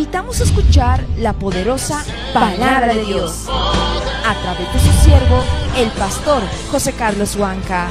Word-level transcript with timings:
Invitamos 0.00 0.40
a 0.40 0.44
escuchar 0.44 1.04
la 1.18 1.34
poderosa 1.34 2.02
palabra 2.32 2.94
de 2.94 3.04
Dios 3.04 3.46
a 3.50 4.34
través 4.40 4.72
de 4.72 4.80
su 4.80 5.04
siervo, 5.04 5.44
el 5.76 5.90
pastor 5.90 6.42
José 6.70 6.94
Carlos 6.94 7.36
Huanca. 7.36 7.86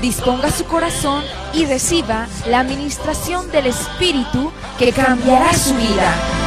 Disponga 0.00 0.52
su 0.52 0.64
corazón 0.66 1.24
y 1.52 1.64
reciba 1.64 2.28
la 2.48 2.60
administración 2.60 3.50
del 3.50 3.66
Espíritu 3.66 4.52
que 4.78 4.92
cambiará 4.92 5.52
su 5.52 5.74
vida. 5.74 6.45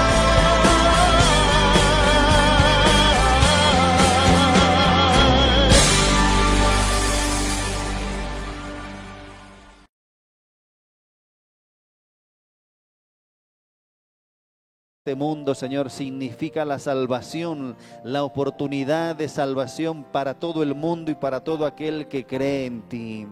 Este 15.06 15.16
mundo, 15.16 15.56
Señor, 15.56 15.92
significa 15.92 16.66
la 16.66 16.78
salvación, 16.78 17.78
la 18.04 18.26
oportunidad 18.26 19.16
de 19.16 19.30
salvación 19.30 20.04
para 20.04 20.34
todo 20.34 20.62
el 20.62 20.76
mundo 20.76 21.10
y 21.10 21.16
para 21.16 21.40
todo 21.42 21.66
aquel 21.66 22.10
que 22.10 22.26
cree 22.26 22.66
en 22.66 22.82
ti. 22.82 23.26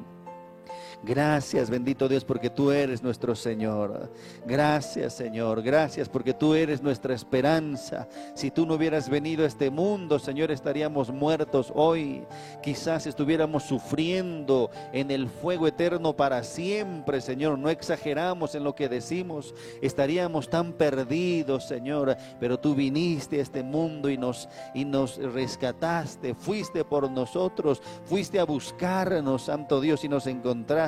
Gracias, 1.04 1.70
bendito 1.70 2.10
Dios, 2.10 2.26
porque 2.26 2.50
tú 2.50 2.72
eres 2.72 3.04
nuestro 3.04 3.36
Señor. 3.36 4.12
Gracias, 4.48 5.14
Señor. 5.14 5.62
Gracias 5.62 6.10
porque 6.10 6.34
tú 6.34 6.56
eres 6.56 6.82
nuestra 6.82 7.14
esperanza. 7.14 8.08
Si 8.34 8.50
tú 8.50 8.66
no 8.66 8.74
hubieras 8.74 9.08
venido 9.08 9.44
a 9.44 9.48
este 9.48 9.70
mundo, 9.70 10.18
Señor, 10.18 10.50
estaríamos 10.50 11.12
muertos 11.12 11.72
hoy. 11.76 12.24
Quizás 12.64 13.06
estuviéramos 13.06 13.64
sufriendo 13.64 14.72
en 14.92 15.12
el 15.12 15.30
fuego 15.30 15.68
eterno 15.68 16.16
para 16.16 16.44
siempre, 16.44 17.22
Señor. 17.22 17.60
No 17.60 17.70
exageramos 17.70 18.56
en 18.56 18.64
lo 18.64 18.74
que 18.74 18.90
decimos. 18.90 19.54
Estaríamos 19.84 20.50
tan 20.50 20.74
perdidos, 20.74 21.68
Señor. 21.68 22.18
Pero 22.40 22.60
tú 22.60 22.74
viniste 22.74 23.38
a 23.38 23.44
este 23.44 23.62
mundo 23.62 24.10
y 24.10 24.18
nos, 24.18 24.50
y 24.74 24.84
nos 24.84 25.18
rescataste. 25.18 26.34
Fuiste 26.34 26.84
por 26.84 27.10
nosotros. 27.12 27.84
Fuiste 28.06 28.40
a 28.40 28.46
buscarnos, 28.46 29.44
Santo 29.44 29.80
Dios, 29.80 30.04
y 30.04 30.10
nos 30.10 30.26
encontraste 30.26 30.87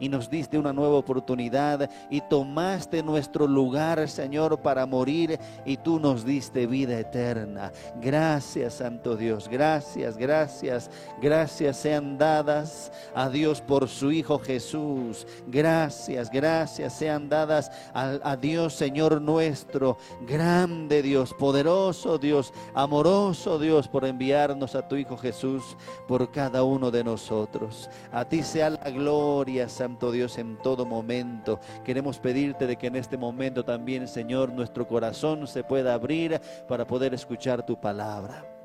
y 0.00 0.08
nos 0.08 0.28
diste 0.28 0.58
una 0.58 0.72
nueva 0.72 0.96
oportunidad 0.96 1.88
y 2.10 2.20
tomaste 2.22 3.02
nuestro 3.02 3.46
lugar, 3.46 4.08
Señor, 4.08 4.60
para 4.60 4.86
morir 4.86 5.38
y 5.64 5.76
tú 5.76 6.00
nos 6.00 6.24
diste 6.24 6.66
vida 6.66 6.98
eterna. 6.98 7.72
Gracias, 8.00 8.74
Santo 8.74 9.16
Dios. 9.16 9.48
Gracias, 9.48 10.16
gracias, 10.16 10.90
gracias 11.20 11.76
sean 11.76 12.18
dadas 12.18 12.92
a 13.14 13.28
Dios 13.28 13.60
por 13.60 13.88
su 13.88 14.10
Hijo 14.10 14.38
Jesús. 14.38 15.26
Gracias, 15.46 16.30
gracias 16.30 16.92
sean 16.92 17.28
dadas 17.28 17.70
a, 17.94 18.18
a 18.22 18.36
Dios, 18.36 18.74
Señor 18.74 19.20
nuestro. 19.20 19.98
Grande 20.26 21.02
Dios, 21.02 21.34
poderoso 21.34 22.18
Dios, 22.18 22.52
amoroso 22.74 23.58
Dios, 23.58 23.88
por 23.88 24.04
enviarnos 24.04 24.74
a 24.74 24.86
tu 24.86 24.96
Hijo 24.96 25.16
Jesús 25.16 25.76
por 26.08 26.30
cada 26.30 26.62
uno 26.64 26.90
de 26.90 27.04
nosotros. 27.04 27.88
A 28.12 28.24
ti 28.24 28.42
sea 28.42 28.70
la 28.70 28.90
gloria 28.90 29.35
gloria, 29.36 29.68
Santo 29.68 30.12
Dios, 30.12 30.38
en 30.38 30.56
todo 30.56 30.86
momento. 30.86 31.60
Queremos 31.84 32.18
pedirte 32.18 32.66
de 32.66 32.76
que 32.76 32.86
en 32.86 32.96
este 32.96 33.18
momento 33.18 33.66
también, 33.66 34.08
Señor, 34.08 34.50
nuestro 34.50 34.88
corazón 34.88 35.46
se 35.46 35.62
pueda 35.62 35.92
abrir 35.92 36.40
para 36.66 36.86
poder 36.86 37.12
escuchar 37.12 37.66
tu 37.66 37.78
palabra. 37.78 38.55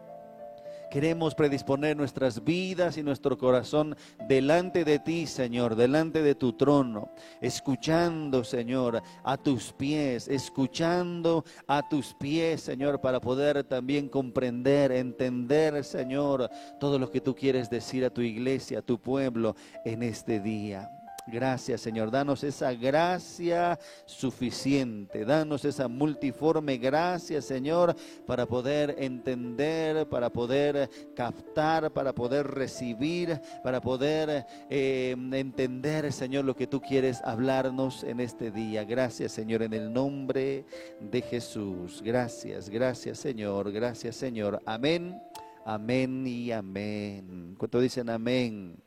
Queremos 0.91 1.35
predisponer 1.35 1.95
nuestras 1.95 2.43
vidas 2.43 2.97
y 2.97 3.03
nuestro 3.03 3.37
corazón 3.37 3.95
delante 4.27 4.83
de 4.83 4.99
ti, 4.99 5.25
Señor, 5.25 5.77
delante 5.77 6.21
de 6.21 6.35
tu 6.35 6.51
trono, 6.51 7.13
escuchando, 7.39 8.43
Señor, 8.43 9.01
a 9.23 9.37
tus 9.37 9.71
pies, 9.71 10.27
escuchando 10.27 11.45
a 11.65 11.87
tus 11.87 12.13
pies, 12.15 12.59
Señor, 12.59 12.99
para 12.99 13.21
poder 13.21 13.63
también 13.63 14.09
comprender, 14.09 14.91
entender, 14.91 15.81
Señor, 15.85 16.49
todo 16.77 16.99
lo 16.99 17.09
que 17.09 17.21
tú 17.21 17.33
quieres 17.33 17.69
decir 17.69 18.03
a 18.03 18.09
tu 18.09 18.19
iglesia, 18.19 18.79
a 18.79 18.81
tu 18.81 18.99
pueblo 18.99 19.55
en 19.85 20.03
este 20.03 20.41
día. 20.41 21.00
Gracias 21.27 21.81
Señor, 21.81 22.09
danos 22.09 22.43
esa 22.43 22.73
gracia 22.73 23.77
suficiente, 24.05 25.23
danos 25.23 25.65
esa 25.65 25.87
multiforme 25.87 26.77
gracia 26.77 27.41
Señor 27.41 27.95
para 28.25 28.45
poder 28.45 28.95
entender, 28.97 30.07
para 30.09 30.31
poder 30.31 30.89
captar, 31.15 31.91
para 31.91 32.13
poder 32.13 32.47
recibir, 32.47 33.39
para 33.63 33.81
poder 33.81 34.45
eh, 34.69 35.15
entender 35.31 36.11
Señor 36.11 36.45
lo 36.45 36.55
que 36.55 36.67
tú 36.67 36.81
quieres 36.81 37.21
hablarnos 37.23 38.03
en 38.03 38.19
este 38.19 38.49
día. 38.51 38.83
Gracias 38.83 39.31
Señor 39.31 39.61
en 39.61 39.73
el 39.73 39.93
nombre 39.93 40.65
de 40.99 41.21
Jesús. 41.21 42.01
Gracias, 42.03 42.69
gracias 42.69 43.19
Señor, 43.19 43.71
gracias 43.71 44.15
Señor. 44.15 44.61
Amén, 44.65 45.21
amén 45.65 46.25
y 46.25 46.51
amén. 46.51 47.55
¿Cuánto 47.57 47.79
dicen 47.79 48.09
amén? 48.09 48.81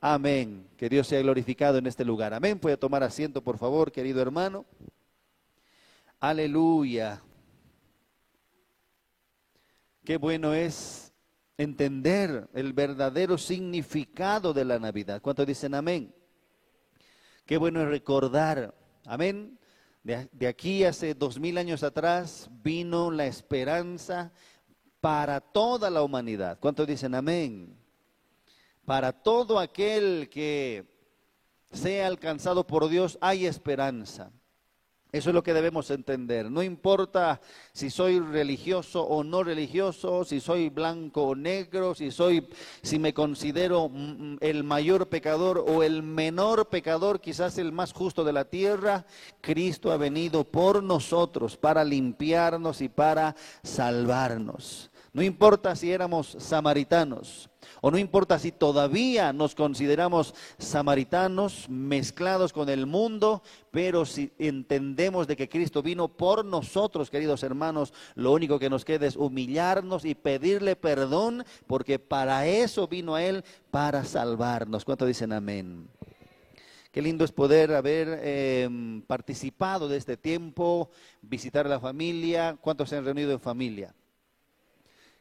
Amén. 0.00 0.68
Que 0.76 0.88
Dios 0.88 1.08
sea 1.08 1.20
glorificado 1.20 1.78
en 1.78 1.86
este 1.86 2.04
lugar. 2.04 2.32
Amén. 2.32 2.58
Puede 2.58 2.76
tomar 2.76 3.02
asiento, 3.02 3.42
por 3.42 3.58
favor, 3.58 3.90
querido 3.90 4.22
hermano. 4.22 4.64
Aleluya. 6.20 7.20
Qué 10.04 10.16
bueno 10.16 10.54
es 10.54 11.12
entender 11.56 12.48
el 12.54 12.72
verdadero 12.72 13.36
significado 13.36 14.52
de 14.52 14.64
la 14.64 14.78
Navidad. 14.78 15.20
¿Cuántos 15.20 15.46
dicen 15.46 15.74
amén? 15.74 16.14
Qué 17.44 17.58
bueno 17.58 17.82
es 17.82 17.88
recordar. 17.88 18.74
Amén. 19.04 19.58
De, 20.04 20.28
de 20.32 20.46
aquí 20.46 20.84
hace 20.84 21.14
dos 21.14 21.40
mil 21.40 21.58
años 21.58 21.82
atrás 21.82 22.48
vino 22.62 23.10
la 23.10 23.26
esperanza 23.26 24.32
para 25.00 25.40
toda 25.40 25.90
la 25.90 26.02
humanidad. 26.02 26.58
¿Cuántos 26.60 26.86
dicen 26.86 27.14
amén? 27.14 27.76
Para 28.88 29.12
todo 29.12 29.58
aquel 29.58 30.30
que 30.30 30.86
sea 31.70 32.06
alcanzado 32.06 32.66
por 32.66 32.88
Dios 32.88 33.18
hay 33.20 33.44
esperanza. 33.44 34.30
Eso 35.12 35.28
es 35.28 35.34
lo 35.34 35.42
que 35.42 35.52
debemos 35.52 35.90
entender. 35.90 36.50
No 36.50 36.62
importa 36.62 37.38
si 37.74 37.90
soy 37.90 38.18
religioso 38.18 39.02
o 39.02 39.22
no 39.22 39.44
religioso, 39.44 40.24
si 40.24 40.40
soy 40.40 40.70
blanco 40.70 41.24
o 41.24 41.34
negro, 41.34 41.94
si 41.94 42.10
soy 42.10 42.48
si 42.80 42.98
me 42.98 43.12
considero 43.12 43.90
mm, 43.90 44.38
el 44.40 44.64
mayor 44.64 45.10
pecador 45.10 45.62
o 45.68 45.82
el 45.82 46.02
menor 46.02 46.70
pecador, 46.70 47.20
quizás 47.20 47.58
el 47.58 47.72
más 47.72 47.92
justo 47.92 48.24
de 48.24 48.32
la 48.32 48.46
tierra, 48.46 49.04
Cristo 49.42 49.92
ha 49.92 49.98
venido 49.98 50.44
por 50.44 50.82
nosotros 50.82 51.58
para 51.58 51.84
limpiarnos 51.84 52.80
y 52.80 52.88
para 52.88 53.36
salvarnos. 53.62 54.90
No 55.12 55.22
importa 55.22 55.76
si 55.76 55.92
éramos 55.92 56.36
samaritanos, 56.38 57.50
o 57.80 57.90
no 57.90 57.98
importa 57.98 58.38
si 58.38 58.52
todavía 58.52 59.32
nos 59.32 59.54
consideramos 59.54 60.34
samaritanos 60.58 61.68
mezclados 61.68 62.52
con 62.52 62.68
el 62.68 62.86
mundo, 62.86 63.42
pero 63.70 64.04
si 64.04 64.32
entendemos 64.38 65.26
de 65.26 65.36
que 65.36 65.48
Cristo 65.48 65.82
vino 65.82 66.08
por 66.08 66.44
nosotros, 66.44 67.10
queridos 67.10 67.42
hermanos, 67.42 67.92
lo 68.14 68.32
único 68.32 68.58
que 68.58 68.70
nos 68.70 68.84
queda 68.84 69.06
es 69.06 69.16
humillarnos 69.16 70.04
y 70.04 70.14
pedirle 70.14 70.76
perdón, 70.76 71.44
porque 71.66 71.98
para 71.98 72.46
eso 72.46 72.88
vino 72.88 73.14
a 73.14 73.22
Él, 73.22 73.44
para 73.70 74.04
salvarnos. 74.04 74.84
¿Cuánto 74.84 75.06
dicen 75.06 75.32
amén? 75.32 75.88
Qué 76.90 77.02
lindo 77.02 77.24
es 77.24 77.32
poder 77.32 77.74
haber 77.74 78.20
em, 78.24 79.02
participado 79.02 79.88
de 79.88 79.98
este 79.98 80.16
tiempo, 80.16 80.90
visitar 81.20 81.66
a 81.66 81.68
la 81.68 81.80
familia. 81.80 82.56
¿Cuántos 82.60 82.88
se 82.88 82.96
han 82.96 83.04
reunido 83.04 83.32
en 83.32 83.40
familia? 83.40 83.94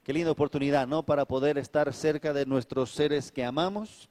Qué 0.08 0.14
linda 0.14 0.32
oportunidad, 0.32 0.88
¿no? 0.88 1.04
Para 1.04 1.26
poder 1.26 1.58
estar 1.58 1.94
cerca 1.94 2.32
de 2.32 2.46
nuestros 2.46 2.92
seres 2.92 3.30
que 3.30 3.44
amamos, 3.44 4.08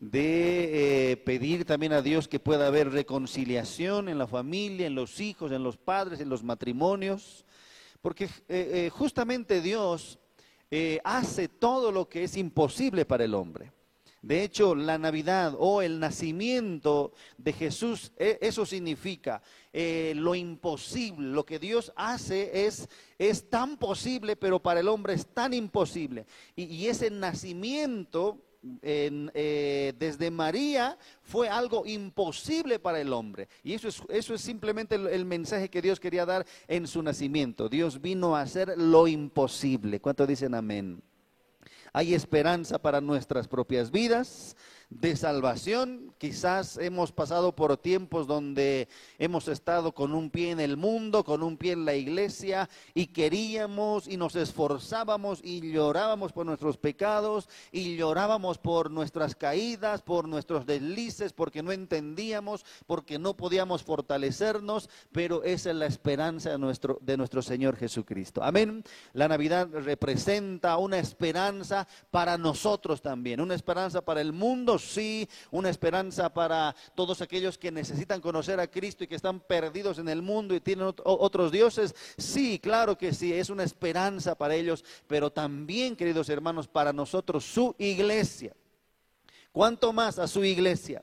de 0.00 1.12
eh, 1.12 1.16
pedir 1.18 1.64
también 1.64 1.92
a 1.92 2.02
Dios 2.02 2.26
que 2.26 2.40
pueda 2.40 2.66
haber 2.66 2.90
reconciliación 2.90 4.08
en 4.08 4.18
la 4.18 4.26
familia, 4.26 4.88
en 4.88 4.96
los 4.96 5.20
hijos, 5.20 5.52
en 5.52 5.62
los 5.62 5.76
padres, 5.76 6.18
en 6.18 6.30
los 6.30 6.42
matrimonios, 6.42 7.44
porque 8.02 8.24
eh, 8.24 8.28
eh, 8.48 8.90
justamente 8.92 9.60
Dios 9.60 10.18
hace 11.04 11.46
todo 11.46 11.92
lo 11.92 12.08
que 12.08 12.24
es 12.24 12.36
imposible 12.36 13.04
para 13.04 13.22
el 13.22 13.34
hombre. 13.34 13.70
De 14.22 14.44
hecho, 14.44 14.74
la 14.74 14.98
Navidad 14.98 15.54
o 15.58 15.80
el 15.80 15.98
nacimiento 15.98 17.12
de 17.38 17.54
Jesús, 17.54 18.12
e, 18.18 18.38
eso 18.42 18.66
significa 18.66 19.42
eh, 19.72 20.12
lo 20.14 20.34
imposible. 20.34 21.28
Lo 21.28 21.46
que 21.46 21.58
Dios 21.58 21.90
hace 21.96 22.66
es, 22.66 22.88
es 23.18 23.48
tan 23.48 23.78
posible, 23.78 24.36
pero 24.36 24.60
para 24.60 24.80
el 24.80 24.88
hombre 24.88 25.14
es 25.14 25.26
tan 25.26 25.54
imposible. 25.54 26.26
Y, 26.54 26.86
ese 26.86 27.10
nacimiento 27.10 28.42
eh, 28.82 29.94
desde 29.98 30.30
María 30.30 30.98
fue 31.22 31.48
algo 31.48 31.86
imposible 31.86 32.78
para 32.78 33.00
el 33.00 33.14
hombre. 33.14 33.48
Y 33.62 33.72
eso 33.72 33.88
es, 33.88 34.02
eso 34.10 34.34
es 34.34 34.42
simplemente 34.42 34.96
el, 34.96 35.24
mensaje 35.24 35.70
que 35.70 35.80
Dios 35.80 35.98
quería 35.98 36.26
dar 36.26 36.44
en 36.68 36.86
su 36.86 37.02
nacimiento. 37.02 37.70
Dios 37.70 38.02
vino 38.02 38.36
a 38.36 38.42
hacer 38.42 38.74
lo 38.76 39.08
imposible. 39.08 39.98
¿Cuánto 40.00 40.26
dicen 40.26 40.54
amén? 40.54 41.02
Hay 41.92 42.14
esperanza 42.14 42.78
para 42.78 43.00
nuestras 43.00 43.48
propias 43.48 43.90
vidas. 43.90 44.56
De 44.90 45.14
salvación. 45.14 46.12
Quizás 46.18 46.76
hemos 46.76 47.12
pasado 47.12 47.54
por 47.54 47.76
tiempos 47.76 48.26
donde 48.26 48.88
hemos 49.18 49.48
estado 49.48 49.92
con 49.92 50.12
un 50.12 50.30
pie 50.30 50.50
en 50.50 50.60
el 50.60 50.76
mundo, 50.76 51.24
con 51.24 51.42
un 51.42 51.56
pie 51.56 51.72
en 51.72 51.84
la 51.84 51.94
iglesia 51.94 52.68
y 52.92 53.06
queríamos 53.06 54.08
y 54.08 54.16
nos 54.16 54.34
esforzábamos 54.34 55.40
y 55.42 55.72
llorábamos 55.72 56.32
por 56.32 56.44
nuestros 56.44 56.76
pecados 56.76 57.48
y 57.72 57.96
llorábamos 57.96 58.58
por 58.58 58.90
nuestras 58.90 59.34
caídas, 59.34 60.02
por 60.02 60.28
nuestros 60.28 60.66
deslices, 60.66 61.32
porque 61.32 61.62
no 61.62 61.72
entendíamos, 61.72 62.66
porque 62.86 63.18
no 63.18 63.36
podíamos 63.36 63.84
fortalecernos, 63.84 64.90
pero 65.12 65.44
esa 65.44 65.70
es 65.70 65.76
la 65.76 65.86
esperanza 65.86 66.50
de 66.50 66.58
nuestro, 66.58 66.98
de 67.00 67.16
nuestro 67.16 67.42
Señor 67.42 67.76
Jesucristo. 67.76 68.42
Amén. 68.42 68.82
La 69.12 69.28
Navidad 69.28 69.68
representa 69.72 70.76
una 70.78 70.98
esperanza 70.98 71.86
para 72.10 72.36
nosotros 72.36 73.00
también, 73.00 73.40
una 73.40 73.54
esperanza 73.54 74.02
para 74.02 74.20
el 74.20 74.32
mundo 74.32 74.79
sí, 74.80 75.28
una 75.50 75.70
esperanza 75.70 76.32
para 76.32 76.74
todos 76.94 77.20
aquellos 77.20 77.58
que 77.58 77.70
necesitan 77.70 78.20
conocer 78.20 78.58
a 78.60 78.70
Cristo 78.70 79.04
y 79.04 79.06
que 79.06 79.14
están 79.14 79.40
perdidos 79.40 79.98
en 79.98 80.08
el 80.08 80.22
mundo 80.22 80.54
y 80.54 80.60
tienen 80.60 80.92
otros 81.04 81.52
dioses. 81.52 81.94
Sí, 82.16 82.58
claro 82.58 82.96
que 82.96 83.12
sí, 83.12 83.32
es 83.32 83.50
una 83.50 83.64
esperanza 83.64 84.34
para 84.34 84.54
ellos, 84.54 84.84
pero 85.06 85.30
también, 85.30 85.96
queridos 85.96 86.28
hermanos, 86.28 86.66
para 86.66 86.92
nosotros, 86.92 87.44
su 87.44 87.74
iglesia. 87.78 88.54
¿Cuánto 89.52 89.92
más 89.92 90.18
a 90.18 90.28
su 90.28 90.44
iglesia? 90.44 91.02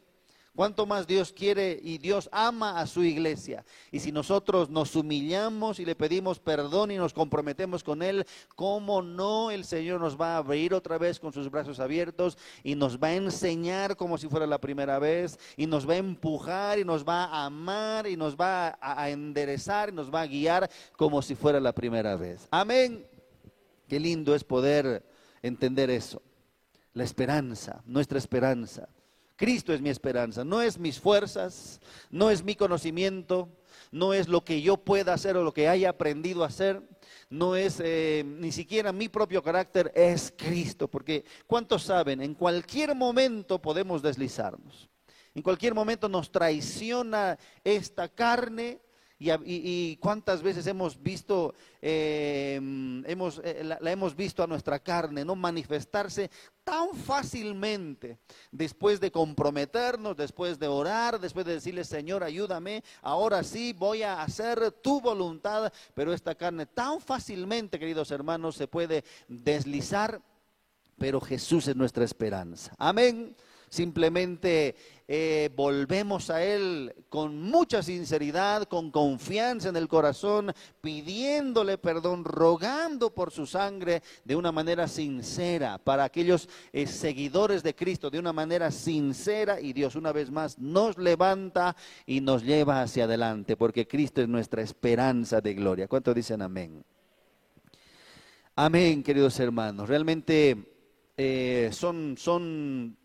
Cuánto 0.57 0.87
más 0.87 1.05
Dios 1.05 1.31
quiere 1.31 1.79
y 1.83 1.99
Dios 1.99 2.27
ama 2.31 2.79
a 2.79 2.87
su 2.87 3.03
iglesia. 3.03 3.63
Y 3.91 3.99
si 3.99 4.11
nosotros 4.11 4.71
nos 4.71 4.95
humillamos 4.95 5.79
y 5.79 5.85
le 5.85 5.93
pedimos 5.93 6.39
perdón 6.39 6.89
y 6.89 6.97
nos 6.97 7.13
comprometemos 7.13 7.83
con 7.83 8.01
Él, 8.01 8.25
¿cómo 8.55 9.03
no 9.03 9.51
el 9.51 9.65
Señor 9.65 10.01
nos 10.01 10.19
va 10.19 10.33
a 10.33 10.37
abrir 10.37 10.73
otra 10.73 10.97
vez 10.97 11.19
con 11.19 11.31
sus 11.31 11.51
brazos 11.51 11.79
abiertos 11.79 12.39
y 12.63 12.73
nos 12.73 12.97
va 12.97 13.09
a 13.09 13.13
enseñar 13.13 13.95
como 13.95 14.17
si 14.17 14.27
fuera 14.29 14.47
la 14.47 14.57
primera 14.57 14.97
vez 14.97 15.37
y 15.57 15.67
nos 15.67 15.87
va 15.87 15.93
a 15.93 15.97
empujar 15.97 16.79
y 16.79 16.83
nos 16.83 17.07
va 17.07 17.25
a 17.25 17.45
amar 17.45 18.07
y 18.07 18.17
nos 18.17 18.35
va 18.35 18.79
a, 18.81 19.11
enderezar 19.11 19.89
y 19.89 19.91
nos 19.91 20.11
va 20.11 20.21
a 20.21 20.25
guiar 20.25 20.71
como 20.95 21.21
si 21.21 21.35
fuera 21.35 21.59
la 21.59 21.71
primera 21.71 22.15
vez? 22.15 22.47
Amén. 22.49 23.05
Qué 23.87 23.99
lindo 23.99 24.33
es 24.33 24.43
poder 24.43 25.05
entender 25.43 25.91
eso. 25.91 26.23
La 26.93 27.03
esperanza, 27.03 27.83
nuestra 27.85 28.17
esperanza. 28.17 28.89
Cristo 29.37 29.71
es 29.71 29.81
mi 29.81 29.89
esperanza, 29.89 30.43
no 30.43 30.61
es 30.61 30.79
mis 30.79 30.99
fuerzas, 30.99 31.79
no 32.09 32.31
es 32.31 32.43
mi 32.43 32.55
conocimiento, 32.55 33.47
no 33.91 34.13
es 34.13 34.27
lo 34.27 34.43
que 34.43 34.61
yo 34.63 34.77
pueda 34.77 35.13
hacer 35.13 35.37
o 35.37 35.43
lo 35.43 35.53
que 35.53 35.69
haya 35.69 35.91
aprendido 35.91 36.43
a 36.43 36.47
hacer, 36.47 36.81
no 37.29 37.55
es 37.55 37.79
eh, 37.79 38.23
ni 38.25 38.51
siquiera 38.51 38.91
mi 38.91 39.09
propio 39.09 39.43
carácter, 39.43 39.91
es 39.95 40.33
Cristo, 40.35 40.87
porque 40.87 41.23
¿cuántos 41.45 41.83
saben? 41.83 42.21
En 42.21 42.33
cualquier 42.33 42.95
momento 42.95 43.61
podemos 43.61 44.01
deslizarnos, 44.01 44.89
en 45.35 45.43
cualquier 45.43 45.75
momento 45.75 46.09
nos 46.09 46.31
traiciona 46.31 47.37
esta 47.63 48.09
carne, 48.09 48.81
y, 49.19 49.97
cuántas 49.97 50.43
veces 50.43 50.67
hemos 50.67 51.01
visto, 51.01 51.55
eh, 51.81 52.55
hemos, 53.05 53.41
eh, 53.43 53.63
la, 53.63 53.91
hemos 53.91 54.15
visto 54.15 54.43
a 54.43 54.47
nuestra 54.47 54.79
carne, 54.79 55.25
¿no? 55.25 55.35
Manifestarse 55.35 56.29
tan 56.63 56.93
fácilmente 56.93 58.19
después 58.51 58.99
de 58.99 59.11
comprometernos, 59.11 60.15
después 60.15 60.59
de 60.59 60.67
orar, 60.67 61.19
después 61.19 61.45
de 61.45 61.53
decirle, 61.53 61.83
Señor, 61.83 62.23
ayúdame, 62.23 62.83
ahora 63.01 63.43
sí 63.43 63.73
voy 63.73 64.03
a 64.03 64.21
hacer 64.21 64.71
tu 64.83 65.01
voluntad, 65.01 65.73
pero 65.95 66.13
esta 66.13 66.35
carne 66.35 66.67
tan 66.67 67.01
fácilmente, 67.01 67.79
queridos 67.79 68.11
hermanos, 68.11 68.55
se 68.55 68.67
puede 68.67 69.03
deslizar, 69.27 70.21
pero 70.97 71.19
Jesús 71.21 71.67
es 71.67 71.75
nuestra 71.75 72.05
esperanza. 72.05 72.73
Amén. 72.77 73.35
Simplemente 73.69 74.75
eh, 75.09 75.49
volvemos 75.55 76.29
a 76.29 76.43
Él 76.43 76.93
con 77.09 77.41
mucha 77.41 77.83
sinceridad, 77.83 78.63
con 78.63 78.91
confianza 78.91 79.69
en 79.69 79.75
el 79.75 79.87
corazón, 79.87 80.53
pidiéndole 80.81 81.77
perdón, 81.77 82.23
rogando 82.23 83.13
por 83.13 83.31
su 83.31 83.45
sangre 83.45 84.03
de 84.23 84.35
una 84.35 84.51
manera 84.51 84.87
sincera 84.87 85.77
para 85.77 86.05
aquellos 86.05 86.47
eh, 86.71 86.87
seguidores 86.87 87.61
de 87.61 87.75
Cristo, 87.75 88.09
de 88.09 88.19
una 88.19 88.33
manera 88.33 88.71
sincera 88.71 89.59
y 89.59 89.73
Dios 89.73 89.95
una 89.95 90.11
vez 90.11 90.31
más 90.31 90.57
nos 90.59 90.97
levanta 90.97 91.75
y 92.05 92.21
nos 92.21 92.43
lleva 92.43 92.81
hacia 92.81 93.03
adelante, 93.03 93.57
porque 93.57 93.87
Cristo 93.87 94.21
es 94.21 94.29
nuestra 94.29 94.61
esperanza 94.61 95.41
de 95.41 95.53
gloria. 95.53 95.87
¿Cuántos 95.87 96.15
dicen 96.15 96.41
amén? 96.41 96.83
Amén, 98.55 99.03
queridos 99.03 99.39
hermanos. 99.39 99.87
Realmente 99.87 100.57
eh, 101.15 101.69
son, 101.71 102.15
son 102.17 102.97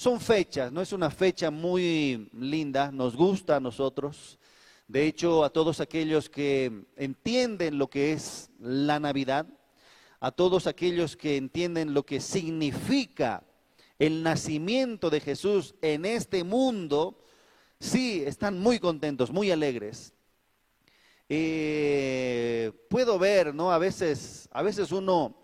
son 0.00 0.18
fechas, 0.18 0.72
no 0.72 0.80
es 0.80 0.94
una 0.94 1.10
fecha 1.10 1.50
muy 1.50 2.30
linda, 2.32 2.90
nos 2.90 3.14
gusta 3.14 3.56
a 3.56 3.60
nosotros. 3.60 4.38
De 4.88 5.06
hecho, 5.06 5.44
a 5.44 5.50
todos 5.50 5.78
aquellos 5.78 6.30
que 6.30 6.86
entienden 6.96 7.76
lo 7.76 7.90
que 7.90 8.14
es 8.14 8.48
la 8.60 8.98
Navidad, 8.98 9.44
a 10.18 10.30
todos 10.30 10.66
aquellos 10.66 11.18
que 11.18 11.36
entienden 11.36 11.92
lo 11.92 12.06
que 12.06 12.18
significa 12.22 13.44
el 13.98 14.22
nacimiento 14.22 15.10
de 15.10 15.20
Jesús 15.20 15.74
en 15.82 16.06
este 16.06 16.44
mundo, 16.44 17.22
sí, 17.78 18.22
están 18.24 18.58
muy 18.58 18.78
contentos, 18.78 19.30
muy 19.30 19.50
alegres. 19.50 20.14
Eh, 21.28 22.72
puedo 22.88 23.18
ver, 23.18 23.54
¿no? 23.54 23.70
A 23.70 23.76
veces, 23.76 24.48
a 24.50 24.62
veces 24.62 24.92
uno 24.92 25.39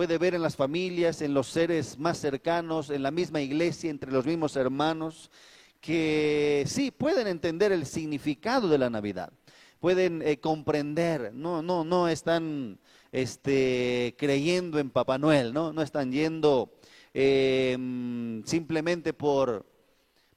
puede 0.00 0.16
ver 0.16 0.34
en 0.34 0.40
las 0.40 0.56
familias, 0.56 1.20
en 1.20 1.34
los 1.34 1.48
seres 1.48 1.98
más 1.98 2.16
cercanos, 2.16 2.88
en 2.88 3.02
la 3.02 3.10
misma 3.10 3.42
iglesia, 3.42 3.90
entre 3.90 4.10
los 4.10 4.24
mismos 4.24 4.56
hermanos, 4.56 5.30
que 5.78 6.64
sí 6.66 6.90
pueden 6.90 7.26
entender 7.26 7.70
el 7.70 7.84
significado 7.84 8.66
de 8.70 8.78
la 8.78 8.88
Navidad, 8.88 9.30
pueden 9.78 10.22
eh, 10.22 10.38
comprender, 10.38 11.34
no, 11.34 11.60
no, 11.60 11.84
no 11.84 12.08
están 12.08 12.78
este, 13.12 14.14
creyendo 14.16 14.78
en 14.78 14.88
Papá 14.88 15.18
Noel, 15.18 15.52
no, 15.52 15.70
no 15.70 15.82
están 15.82 16.12
yendo 16.12 16.72
em, 17.12 18.42
simplemente 18.46 19.12
por, 19.12 19.66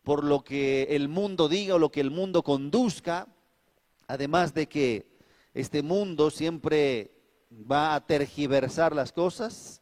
por 0.03 0.25
lo 0.25 0.43
que 0.43 0.87
el 0.89 1.07
mundo 1.07 1.47
diga 1.47 1.75
o 1.75 1.79
lo 1.79 1.89
que 1.89 2.01
el 2.01 2.11
mundo 2.11 2.43
conduzca, 2.43 3.29
además 4.07 4.53
de 4.53 4.67
que 4.67 5.05
este 5.53 5.81
mundo 5.83 6.31
siempre 6.31 7.13
va 7.69 7.95
a 7.95 8.05
tergiversar 8.05 8.95
las 8.95 9.11
cosas, 9.11 9.81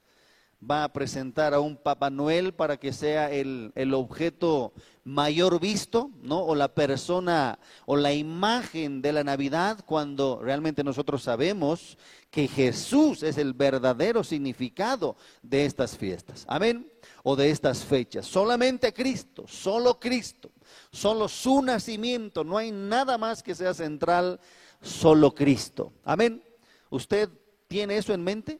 va 0.70 0.84
a 0.84 0.94
presentar 0.94 1.54
a 1.54 1.60
un 1.60 1.76
Papá 1.76 2.10
Noel 2.10 2.54
para 2.54 2.78
que 2.78 2.94
sea 2.94 3.32
el, 3.32 3.94
objeto 3.94 4.74
mayor 5.04 5.60
visto, 5.60 6.12
¿no? 6.22 6.44
O 6.44 6.54
la 6.54 6.76
persona 6.76 7.58
o 7.86 7.96
la 7.96 8.14
imagen 8.14 9.02
de 9.02 9.14
la 9.14 9.24
Navidad 9.24 9.84
cuando 9.86 10.40
realmente 10.42 10.84
nosotros 10.84 11.24
sabemos 11.24 11.98
que 12.30 12.48
Jesús 12.48 13.24
es 13.24 13.38
el 13.38 13.54
verdadero 13.54 14.24
significado 14.24 15.16
de 15.42 15.66
estas 15.66 15.98
fiestas. 15.98 16.46
Amén. 16.48 16.92
O 17.24 17.36
de 17.36 17.50
estas 17.50 17.84
fechas. 17.84 18.28
Solamente 18.28 18.94
Cristo, 18.94 19.46
solo 19.48 20.00
Cristo, 20.00 20.52
solo 20.92 21.28
su 21.28 21.62
nacimiento, 21.64 22.44
no 22.44 22.58
hay 22.58 22.72
nada 22.72 23.18
más 23.18 23.42
que 23.42 23.56
sea 23.56 23.74
central, 23.74 24.40
solo 24.82 25.34
Cristo. 25.34 25.92
Amén. 26.04 26.44
Usted 26.92 27.30
¿Tiene 27.72 27.96
eso 27.96 28.14
en 28.14 28.22
mente? 28.22 28.60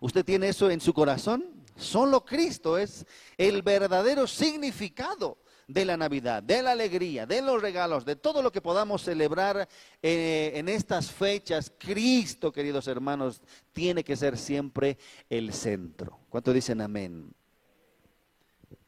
¿Usted 0.00 0.24
tiene 0.24 0.48
eso 0.48 0.68
en 0.68 0.80
su 0.80 0.92
corazón? 0.92 1.44
Solo 1.76 2.24
Cristo 2.24 2.76
es 2.76 3.06
el 3.38 3.62
verdadero 3.62 4.26
significado 4.26 5.38
de 5.68 5.84
la 5.84 5.96
Navidad, 5.96 6.42
de 6.42 6.60
la 6.60 6.72
alegría, 6.72 7.24
de 7.24 7.40
los 7.40 7.62
regalos, 7.62 8.04
de 8.04 8.16
todo 8.16 8.42
lo 8.42 8.50
que 8.50 8.60
podamos 8.60 9.02
celebrar 9.02 9.68
eh, 10.02 10.50
en 10.56 10.68
estas 10.68 11.12
fechas. 11.12 11.72
Cristo, 11.78 12.50
queridos 12.50 12.88
hermanos, 12.88 13.42
tiene 13.72 14.02
que 14.02 14.16
ser 14.16 14.36
siempre 14.36 14.98
el 15.28 15.52
centro. 15.52 16.18
¿Cuánto 16.30 16.52
dicen 16.52 16.80
amén? 16.80 17.32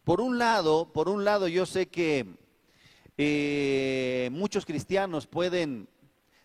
Por 0.02 0.20
un 0.20 0.36
lado, 0.36 0.92
por 0.92 1.08
un 1.08 1.24
lado, 1.24 1.46
yo 1.46 1.64
sé 1.64 1.86
que 1.86 2.26
eh, 3.16 4.30
muchos 4.32 4.66
cristianos 4.66 5.28
pueden 5.28 5.88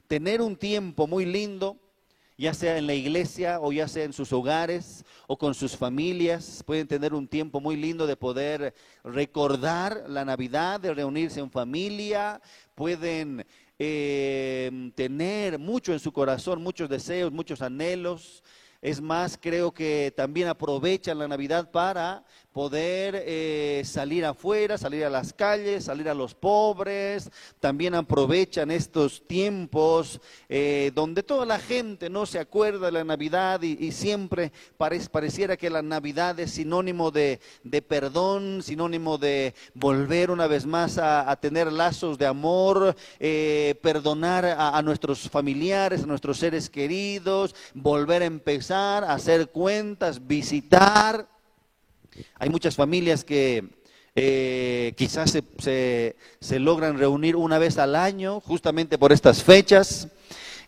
tener 0.08 0.44
un 0.44 0.56
tiempo 0.56 1.08
muy 1.08 1.26
lindo 1.26 1.80
ya 2.38 2.54
sea 2.54 2.78
en 2.78 2.86
la 2.86 2.94
iglesia 2.94 3.60
o 3.60 3.72
ya 3.72 3.88
sea 3.88 4.04
en 4.04 4.14
sus 4.14 4.32
hogares 4.32 5.04
o 5.26 5.38
con 5.38 5.56
sus 5.56 5.76
familias. 5.76 6.64
Pueden 6.66 6.88
tener 6.88 7.14
un 7.14 7.28
tiempo 7.28 7.60
muy 7.60 7.76
lindo 7.76 8.06
de 8.06 8.16
poder 8.16 8.76
recordar 9.04 10.06
la 10.08 10.24
Navidad, 10.24 10.80
de 10.80 10.94
reunirse 10.94 11.40
en 11.40 11.50
familia. 11.50 12.40
Pueden 12.76 13.46
eh, 13.80 14.92
tener 14.96 15.58
mucho 15.58 15.94
en 15.94 16.00
su 16.00 16.12
corazón, 16.12 16.62
muchos 16.62 16.88
deseos, 16.90 17.32
muchos 17.32 17.62
anhelos. 17.62 18.44
Es 18.82 19.02
más, 19.02 19.40
creo 19.42 19.74
que 19.74 20.14
también 20.16 20.48
aprovechan 20.48 21.18
la 21.18 21.28
Navidad 21.28 21.72
para 21.72 22.24
poder 22.58 23.24
eh, 23.28 23.84
salir 23.86 24.26
afuera, 24.26 24.80
salir 24.80 25.06
a 25.06 25.12
las 25.12 25.32
calles, 25.32 25.84
salir 25.84 26.10
a 26.10 26.16
los 26.16 26.34
pobres. 26.34 27.30
También 27.60 27.94
aprovechan 27.94 28.72
estos 28.72 29.22
tiempos 29.28 30.20
eh, 30.50 30.92
donde 30.96 31.22
toda 31.22 31.46
la 31.46 31.60
gente 31.60 32.10
no 32.10 32.26
se 32.26 32.40
acuerda 32.40 32.88
de 32.88 32.94
la 32.94 33.04
Navidad 33.04 33.62
y, 33.62 33.92
siempre 33.92 34.52
pareciera 34.76 35.56
que 35.56 35.70
la 35.70 35.84
Navidad 35.84 36.40
es 36.40 36.50
sinónimo 36.50 37.12
de, 37.12 37.40
perdón, 37.88 38.64
sinónimo 38.64 39.20
de 39.20 39.54
volver 39.76 40.32
una 40.32 40.48
vez 40.48 40.66
más 40.66 40.98
a, 40.98 41.36
tener 41.36 41.72
lazos 41.72 42.18
de 42.18 42.26
amor, 42.26 42.96
eh, 43.20 43.76
perdonar 43.84 44.46
a, 44.46 44.76
a 44.76 44.82
nuestros 44.82 45.30
familiares, 45.30 46.02
a 46.02 46.08
nuestros 46.08 46.40
seres 46.40 46.72
queridos, 46.72 47.54
volver 47.76 48.24
a 48.24 48.26
empezar 48.26 49.04
hacer 49.04 49.50
cuentas, 49.50 50.26
visitar. 50.26 51.37
Hay 52.40 52.50
muchas 52.50 52.76
familias 52.76 53.24
que 53.24 53.64
eh, 54.20 54.94
quizás 54.98 55.32
se, 55.60 56.16
logran 56.60 56.98
reunir 56.98 57.36
una 57.36 57.60
vez 57.60 57.78
al 57.78 57.96
año, 57.96 58.40
justamente 58.40 58.98
por 58.98 59.12
estas 59.12 59.44
fechas. 59.44 60.08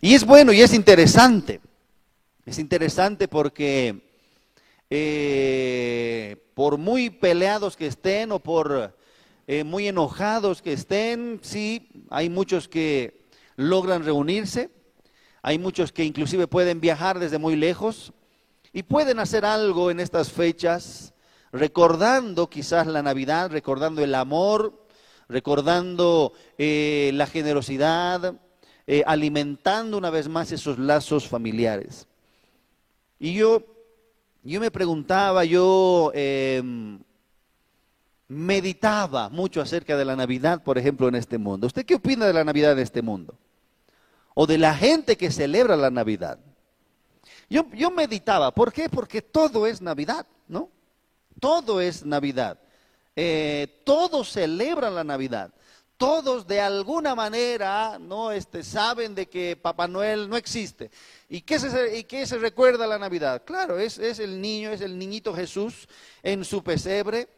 Y 0.00 0.14
es 0.14 0.24
bueno 0.24 0.52
y 0.52 0.60
es 0.60 0.72
interesante. 0.72 1.60
Es 2.46 2.58
interesante 2.60 3.26
porque 3.26 4.00
eh, 4.88 6.36
por 6.54 6.78
muy 6.78 7.10
peleados 7.10 7.76
que 7.76 7.88
estén 7.88 8.30
o 8.30 8.38
por 8.38 8.96
eh, 9.48 9.64
muy 9.64 9.88
enojados 9.88 10.62
que 10.62 10.72
estén, 10.72 11.40
sí, 11.42 11.88
hay 12.08 12.28
muchos 12.28 12.68
que 12.68 13.26
logran 13.56 14.04
reunirse, 14.04 14.70
hay 15.42 15.58
muchos 15.58 15.90
que 15.90 16.04
inclusive 16.04 16.46
pueden 16.46 16.80
viajar 16.80 17.18
desde 17.18 17.38
muy 17.38 17.56
lejos 17.56 18.12
y 18.72 18.84
pueden 18.84 19.18
hacer 19.18 19.44
algo 19.44 19.90
en 19.90 19.98
estas 19.98 20.30
fechas 20.30 21.14
recordando 21.52 22.48
quizás 22.48 22.86
la 22.86 23.02
Navidad, 23.02 23.50
recordando 23.50 24.02
el 24.02 24.14
amor, 24.14 24.86
recordando 25.28 26.32
eh, 26.58 27.10
la 27.14 27.26
generosidad, 27.26 28.34
eh, 28.86 29.02
alimentando 29.06 29.96
una 29.98 30.10
vez 30.10 30.28
más 30.28 30.52
esos 30.52 30.78
lazos 30.78 31.28
familiares. 31.28 32.06
Y 33.18 33.34
yo, 33.34 33.62
yo 34.42 34.60
me 34.60 34.70
preguntaba, 34.70 35.44
yo 35.44 36.10
em, 36.14 36.98
meditaba 38.28 39.28
mucho 39.28 39.60
acerca 39.60 39.96
de 39.96 40.04
la 40.04 40.16
Navidad, 40.16 40.62
por 40.62 40.78
ejemplo, 40.78 41.08
en 41.08 41.16
este 41.16 41.38
mundo. 41.38 41.66
¿Usted 41.66 41.84
qué 41.84 41.96
opina 41.96 42.26
de 42.26 42.32
la 42.32 42.44
Navidad 42.44 42.72
en 42.72 42.78
este 42.78 43.02
mundo? 43.02 43.34
O 44.34 44.46
de 44.46 44.58
la 44.58 44.74
gente 44.74 45.16
que 45.16 45.30
celebra 45.30 45.76
la 45.76 45.90
Navidad. 45.90 46.38
Yo, 47.48 47.66
yo 47.74 47.90
meditaba, 47.90 48.52
¿por 48.52 48.72
qué? 48.72 48.88
Porque 48.88 49.20
todo 49.20 49.66
es 49.66 49.82
Navidad, 49.82 50.26
¿no? 50.48 50.70
Todo 51.40 51.80
es 51.80 52.04
Navidad. 52.04 52.58
Eh, 53.16 53.82
todos 53.84 54.30
celebran 54.30 54.94
la 54.94 55.04
Navidad. 55.04 55.52
Todos 55.96 56.46
de 56.46 56.60
alguna 56.60 57.14
manera 57.14 57.98
no 57.98 58.32
este, 58.32 58.62
saben 58.62 59.14
de 59.14 59.26
que 59.26 59.56
Papá 59.56 59.86
Noel 59.86 60.30
no 60.30 60.36
existe. 60.36 60.90
¿Y 61.28 61.42
qué 61.42 61.58
se, 61.58 62.38
recuerda 62.38 62.86
la 62.86 62.98
Navidad? 62.98 63.42
Claro, 63.44 63.78
es, 63.78 63.98
es 63.98 64.18
el 64.18 64.40
niño, 64.40 64.70
es 64.70 64.80
el 64.80 64.98
niñito 64.98 65.34
Jesús 65.34 65.88
en 66.22 66.44
su 66.44 66.62
pesebre. 66.62 67.28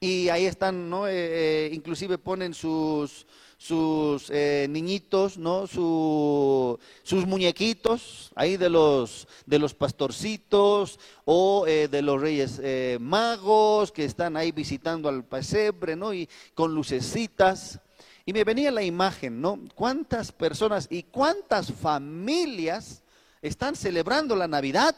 Y 0.00 0.30
ahí 0.30 0.46
están, 0.46 0.88
¿no? 0.88 1.06
Eh, 1.06 1.12
eh, 1.14 1.70
inclusive 1.72 2.16
ponen 2.16 2.54
sus, 2.54 3.26
sus 3.62 4.28
eh, 4.30 4.66
niñitos, 4.68 5.38
¿no? 5.38 5.68
sus 5.68 7.26
muñequitos, 7.26 8.32
ahí 8.34 8.56
de 8.56 8.68
los, 8.68 9.28
de 9.46 9.60
los 9.60 9.72
pastorcitos 9.72 10.98
o 11.24 11.64
eh, 11.68 11.86
de 11.86 12.02
los 12.02 12.20
reyes 12.20 12.58
eh, 12.60 12.98
magos 13.00 13.92
que 13.92 14.04
están 14.04 14.36
ahí 14.36 14.50
visitando 14.50 15.08
al 15.08 15.24
pesebre, 15.24 15.94
¿no? 15.94 16.12
Y 16.12 16.28
con 16.54 16.74
lucecitas. 16.74 17.78
Y 18.26 18.32
me 18.32 18.42
venía 18.42 18.72
la 18.72 18.82
imagen, 18.82 19.40
¿no? 19.40 19.60
¿Cuántas 19.76 20.32
personas 20.32 20.88
y 20.90 21.04
cuántas 21.04 21.72
familias 21.72 23.04
están 23.40 23.76
celebrando 23.76 24.34
la 24.34 24.48
Navidad? 24.48 24.96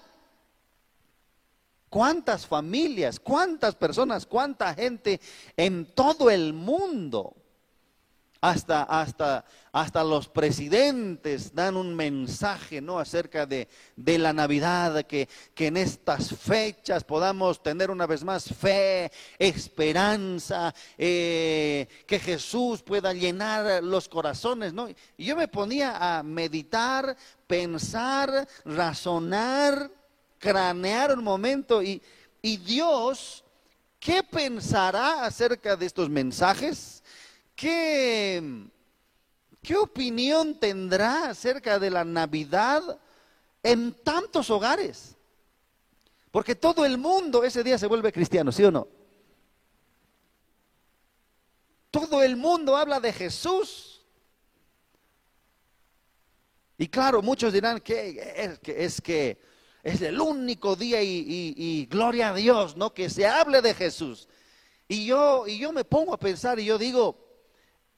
¿Cuántas 1.90 2.47
familias, 2.47 3.21
cuántas 3.21 3.75
personas, 3.75 4.25
cuánta 4.25 4.73
gente 4.73 5.21
en 5.54 5.85
todo 5.94 6.30
el 6.30 6.54
mundo? 6.54 7.37
Hasta, 8.44 8.82
hasta, 8.82 9.42
hasta 9.72 10.04
los 10.04 10.28
presidentes 10.28 11.54
dan 11.54 11.78
un 11.78 11.94
mensaje 11.94 12.82
¿no? 12.82 12.98
acerca 12.98 13.46
de, 13.46 13.68
la 13.96 14.34
Navidad, 14.34 15.06
que, 15.06 15.30
que, 15.54 15.68
en 15.68 15.78
estas 15.78 16.36
fechas 16.36 17.04
podamos 17.04 17.62
tener 17.62 17.90
una 17.90 18.06
vez 18.06 18.22
más 18.22 18.44
fe, 18.44 19.10
esperanza, 19.38 20.74
eh, 20.98 21.88
que 22.06 22.20
Jesús 22.20 22.82
pueda 22.82 23.14
llenar 23.14 23.82
los 23.82 24.10
corazones. 24.10 24.74
¿no? 24.74 24.90
Y 24.90 25.24
yo 25.24 25.36
me 25.36 25.48
ponía 25.48 26.18
a 26.18 26.22
meditar, 26.22 27.16
pensar, 27.46 28.46
razonar, 28.66 29.90
cranear 30.38 31.16
un 31.16 31.24
momento 31.24 31.82
y, 31.82 32.02
y 32.42 32.58
Dios, 32.58 33.42
¿qué 33.98 34.22
pensará 34.22 35.24
acerca 35.24 35.76
de 35.76 35.86
estos 35.86 36.10
mensajes? 36.10 37.02
¿Qué, 37.54 38.68
¿Qué 39.62 39.76
opinión 39.76 40.58
tendrá 40.58 41.30
acerca 41.30 41.78
de 41.78 41.90
la 41.90 42.04
Navidad 42.04 42.82
en 43.62 43.92
tantos 43.92 44.50
hogares? 44.50 45.16
Porque 46.30 46.54
todo 46.54 46.84
el 46.84 46.99
mundo 46.99 47.44
ese 47.44 47.62
día 47.62 47.78
se 47.78 47.87
vuelve 47.87 48.12
cristiano, 48.12 48.50
¿sí 48.50 48.64
o 48.64 48.70
no? 48.70 48.88
Todo 51.90 52.23
el 52.25 52.37
mundo 52.37 52.76
habla 52.76 52.99
de 52.99 53.12
Jesús. 53.12 54.02
Y 56.76 56.88
claro, 56.88 57.23
muchos 57.23 57.52
dirán 57.52 57.80
que 57.80 58.58
es 58.66 59.00
que 59.00 59.38
es, 59.82 60.02
el 60.02 60.20
único 60.20 60.75
día 60.75 61.00
y, 61.02 61.54
y, 61.56 61.87
gloria 61.87 62.30
a 62.30 62.34
Dios, 62.34 62.76
¿no? 62.76 62.92
Que 62.92 63.08
se 63.08 63.26
hable 63.26 63.62
de 63.62 63.75
Jesús. 63.75 64.28
Y 64.88 65.06
yo, 65.06 65.46
y 65.46 65.58
yo 65.58 65.73
me 65.73 65.84
pongo 65.84 66.12
a 66.12 66.18
pensar 66.18 66.58
y 66.58 66.64
yo 66.64 66.78
digo, 66.78 67.24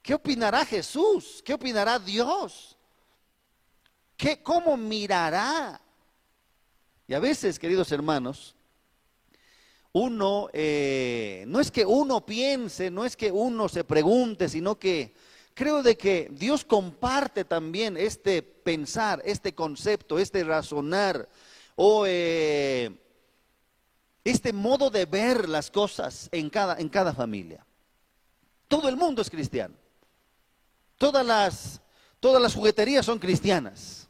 ¿Qué 0.07 0.15
opinará 0.15 0.65
Jesús? 0.65 1.43
¿Qué 1.45 1.53
opinará 1.53 1.99
Dios? 1.99 2.77
¿Qué, 4.17 4.41
¿Cómo 4.41 4.77
mirará? 4.77 5.81
Y 7.09 7.15
a 7.15 7.19
veces, 7.19 7.59
queridos 7.59 7.91
hermanos, 7.91 8.55
uno, 9.91 10.49
eh, 10.53 11.43
no 11.49 11.59
es 11.59 11.73
que 11.73 11.85
uno 11.85 12.25
piense, 12.25 12.89
no 12.89 13.05
es 13.05 13.17
que 13.17 13.33
uno 13.33 13.69
se 13.69 13.83
pregunte, 13.83 14.49
sino 14.49 14.79
que 14.79 15.13
creo 15.55 15.83
de 15.83 15.97
que 15.97 16.29
Dios 16.31 16.65
comparte 16.65 17.45
también 17.45 17.97
este 17.97 18.43
pensar, 18.43 19.21
este 19.25 19.57
concepto, 19.57 20.21
este 20.21 20.45
razonar, 20.45 21.29
o 21.75 22.05
eh, 22.07 22.97
este 24.23 24.53
modo 24.53 24.89
de 24.89 25.05
ver 25.05 25.49
las 25.49 25.69
cosas 25.69 26.29
en 26.31 26.49
cada, 26.49 26.77
en 26.79 26.91
cada 26.91 27.13
familia. 27.13 27.67
Todo 28.69 28.89
el 28.89 28.97
mundo 28.97 29.21
es 29.21 29.29
cristiano. 29.29 29.75
Todas 30.99 31.27
las, 31.27 31.83
todas 32.21 32.41
las 32.41 32.55
jugueterías 32.55 33.05
son 33.05 33.19
cristianas. 33.19 34.09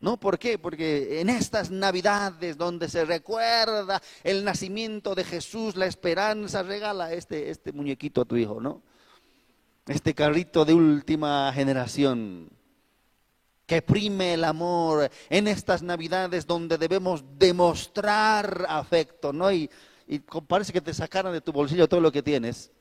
¿No? 0.00 0.18
¿Por 0.18 0.36
qué? 0.36 0.58
Porque 0.58 1.20
en 1.20 1.30
estas 1.30 1.70
navidades 1.70 2.58
donde 2.58 2.88
se 2.88 3.04
recuerda 3.04 4.02
el 4.24 4.44
nacimiento 4.44 5.14
de 5.14 5.22
Jesús, 5.22 5.76
la 5.76 5.86
esperanza, 5.86 6.64
regala 6.64 7.12
este, 7.12 7.50
este 7.50 7.72
muñequito 7.72 8.22
a 8.22 8.24
tu 8.24 8.36
hijo, 8.36 8.60
¿no? 8.60 8.82
Este 9.86 10.12
carrito 10.12 10.64
de 10.64 10.74
última 10.74 11.52
generación 11.52 12.50
que 13.64 13.80
prime 13.80 14.34
el 14.34 14.42
amor 14.42 15.08
en 15.30 15.46
estas 15.46 15.82
navidades 15.82 16.48
donde 16.48 16.78
debemos 16.78 17.24
demostrar 17.38 18.66
afecto, 18.68 19.32
¿no? 19.32 19.52
Y, 19.52 19.70
y 20.08 20.18
parece 20.18 20.72
que 20.72 20.80
te 20.80 20.92
sacaran 20.92 21.32
de 21.32 21.40
tu 21.40 21.52
bolsillo 21.52 21.88
todo 21.88 22.00
lo 22.00 22.10
que 22.10 22.24
tienes 22.24 22.72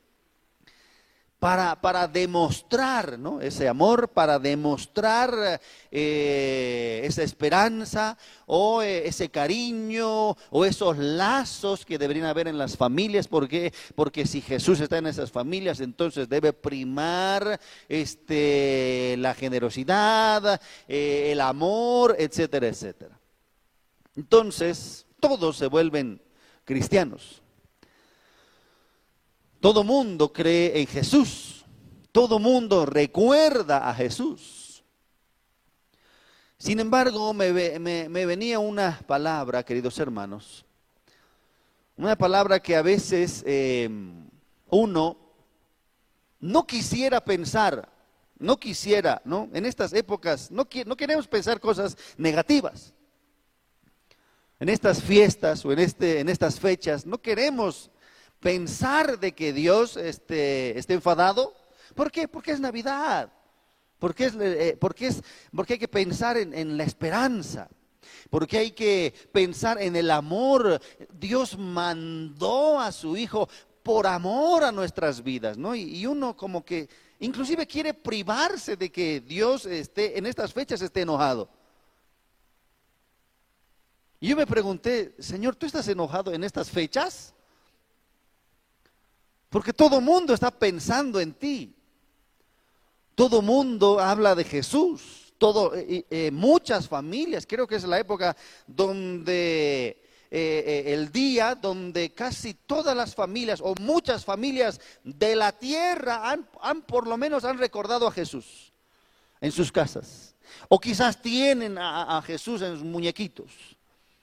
para, 1.41 2.07
demostrar 2.07 3.17
¿no? 3.17 3.41
ese 3.41 3.67
amor, 3.67 4.09
para 4.09 4.37
demostrar 4.37 5.59
eh, 5.89 7.01
esa 7.03 7.23
esperanza 7.23 8.15
o 8.45 8.83
eh, 8.83 9.07
ese 9.07 9.29
cariño 9.29 10.37
o 10.51 10.65
esos 10.65 10.99
lazos 10.99 11.83
que 11.83 11.97
deberían 11.97 12.27
haber 12.27 12.47
en 12.47 12.59
las 12.59 12.77
familias. 12.77 13.27
¿Por 13.27 13.49
Porque 13.95 14.27
si 14.27 14.41
Jesús 14.41 14.79
está 14.81 14.99
en 14.99 15.07
esas 15.07 15.31
familias, 15.31 15.79
entonces 15.79 16.29
debe 16.29 16.53
primar 16.53 17.59
este, 17.89 19.15
la 19.17 19.33
generosidad, 19.33 20.61
eh, 20.87 21.29
el 21.31 21.41
amor, 21.41 22.15
etcétera, 22.19 22.67
etcétera. 22.67 23.19
Entonces, 24.15 25.07
todos 25.19 25.57
se 25.57 25.65
vuelven 25.65 26.21
cristianos. 26.65 27.40
Todo 29.61 29.83
mundo 29.83 30.33
cree 30.33 30.81
en 30.81 30.87
Jesús. 30.87 31.63
Todo 32.11 32.39
mundo 32.39 32.85
recuerda 32.85 33.87
a 33.87 33.93
Jesús. 33.93 34.83
Sin 36.57 36.79
embargo, 36.79 37.33
me, 37.33 37.51
venía 37.51 38.59
una 38.59 38.99
palabra, 39.07 39.63
queridos 39.63 39.97
hermanos, 39.99 40.65
Una 41.95 42.15
palabra 42.15 42.59
que 42.59 42.75
a 42.75 42.81
veces 42.81 43.43
eh, 43.45 43.87
uno 44.69 45.17
no 46.39 46.65
quisiera 46.65 47.23
pensar, 47.23 47.87
no 48.39 48.59
quisiera, 48.59 49.21
¿no? 49.25 49.47
En 49.53 49.67
estas 49.67 49.93
épocas 49.93 50.49
no, 50.49 50.67
no 50.87 50.97
queremos 50.97 51.27
pensar 51.27 51.59
cosas 51.59 51.95
negativas. 52.17 52.95
En 54.59 54.69
estas 54.69 55.03
fiestas 55.03 55.63
o 55.65 55.71
en, 55.71 55.79
este, 55.79 56.19
en 56.19 56.29
estas 56.29 56.59
fechas 56.59 57.05
no 57.05 57.21
queremos 57.21 57.90
pensar 58.41 59.19
de 59.19 59.31
que 59.31 59.53
Dios 59.53 59.95
este, 59.95 60.77
esté 60.77 60.95
enfadado. 60.95 61.55
¿Por 61.95 62.11
qué? 62.11 62.27
Porque 62.27 62.51
es 62.51 62.59
Navidad. 62.59 63.31
Porque, 63.99 64.25
es, 64.25 64.35
eh, 64.39 64.75
porque, 64.79 65.07
es, 65.07 65.21
porque 65.55 65.73
hay 65.73 65.79
que 65.79 65.87
pensar 65.87 66.35
en, 66.35 66.75
la 66.75 66.83
esperanza 66.83 67.69
porque 68.31 68.57
hay 68.57 68.71
que 68.71 69.13
pensar 69.31 69.81
en 69.81 69.95
el 69.95 70.09
amor. 70.09 70.81
Dios 71.13 71.57
mandó 71.57 72.79
a 72.79 72.91
su 72.91 73.15
Hijo 73.15 73.47
por 73.83 74.07
amor 74.07 74.63
a 74.63 74.71
nuestras 74.71 75.21
vidas, 75.21 75.57
¿no? 75.57 75.75
Y, 75.75 76.05
uno 76.05 76.35
como 76.35 76.63
que 76.63 76.89
inclusive 77.19 77.67
quiere 77.67 77.93
privarse 77.93 78.75
de 78.75 78.91
que 78.91 79.21
Dios 79.21 79.65
esté 79.65 80.17
en 80.17 80.25
estas 80.25 80.53
fechas 80.53 80.81
esté 80.81 81.01
enojado. 81.01 81.49
Y 84.19 84.29
yo 84.29 84.35
me 84.35 84.47
pregunté, 84.47 85.15
Señor, 85.19 85.55
¿tú 85.55 85.65
estás 85.65 85.87
enojado 85.87 86.33
en 86.33 86.43
estas 86.43 86.69
fechas? 86.69 87.33
Porque 89.51 89.73
todo 89.73 90.01
mundo 90.01 90.33
está 90.33 90.49
pensando 90.49 91.19
en 91.19 91.33
ti. 91.33 91.75
Todo 93.13 93.43
mundo 93.43 93.99
habla 93.99 94.33
de 94.33 94.43
Jesús 94.43 95.21
todo, 95.41 95.73
eh, 95.75 96.05
eh, 96.11 96.29
muchas 96.29 96.87
familias, 96.87 97.47
creo 97.49 97.65
que 97.65 97.77
es 97.77 97.83
la 97.83 97.97
época 97.97 98.37
donde 98.67 99.99
eh, 100.29 100.83
el 100.85 101.11
día 101.11 101.55
donde 101.55 102.13
casi 102.13 102.53
todas 102.53 102.95
las 102.95 103.15
familias 103.15 103.59
o 103.59 103.73
muchas 103.81 104.23
familias 104.23 104.79
de 105.03 105.35
la 105.35 105.51
tierra 105.51 106.29
han, 106.29 106.47
han, 106.61 106.83
por 106.83 107.07
lo 107.07 107.17
menos 107.17 107.43
han 107.43 107.57
recordado 107.57 108.05
a 108.05 108.11
Jesús 108.11 108.71
en 109.39 109.51
sus 109.51 109.71
casas. 109.71 110.35
O 110.69 110.79
quizás 110.79 111.19
tienen 111.19 111.75
a, 111.79 112.19
a 112.19 112.21
Jesús 112.21 112.61
en 112.61 112.73
sus 112.73 112.83
muñequitos 112.83 113.49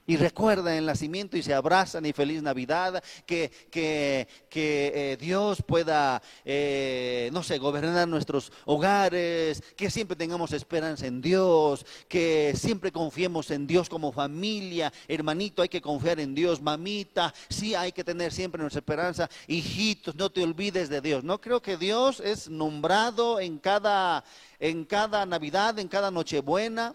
y 0.09 0.17
recuerdan 0.17 0.73
el 0.73 0.87
nacimiento 0.87 1.37
y 1.37 1.43
se 1.43 1.53
abrazan 1.53 2.07
y 2.07 2.15
feliz 2.15 2.43
Navidad, 2.43 3.05
que, 3.27 3.53
que, 3.71 4.27
eh, 4.51 5.19
Dios 5.21 5.63
pueda, 5.63 6.23
eh, 6.47 7.29
no 7.31 7.43
sé, 7.43 7.59
gobernar 7.59 8.09
nuestros 8.09 8.51
hogares, 8.65 9.63
que 9.77 9.91
siempre 9.91 10.17
tengamos 10.17 10.53
esperanza 10.53 11.07
en 11.07 11.21
Dios, 11.21 11.85
que 12.09 12.55
siempre 12.57 12.91
confiemos 12.91 13.51
en 13.51 13.67
Dios 13.67 13.91
como 13.91 14.11
familia, 14.11 14.91
hermanito, 15.07 15.61
hay 15.61 15.69
que 15.69 15.83
confiar 15.83 16.21
en 16.21 16.35
Dios, 16.35 16.63
mamita, 16.63 17.35
sí 17.51 17.75
hay 17.75 17.93
que 17.93 18.03
tener 18.03 18.33
siempre 18.33 18.63
nuestra 18.63 18.81
esperanza, 18.81 19.29
hijitos, 19.47 20.15
no 20.15 20.31
te 20.31 20.43
olvides 20.43 20.89
de 20.89 21.03
Dios. 21.03 21.23
No 21.23 21.39
creo 21.39 21.61
que 21.61 21.77
Dios 21.77 22.21
es 22.21 22.49
nombrado 22.49 23.41
en 23.41 23.59
cada, 23.59 24.25
en 24.59 24.87
cada 24.87 25.27
Navidad, 25.27 25.79
en 25.79 25.89
cada 25.89 26.11
Nochebuena. 26.11 26.95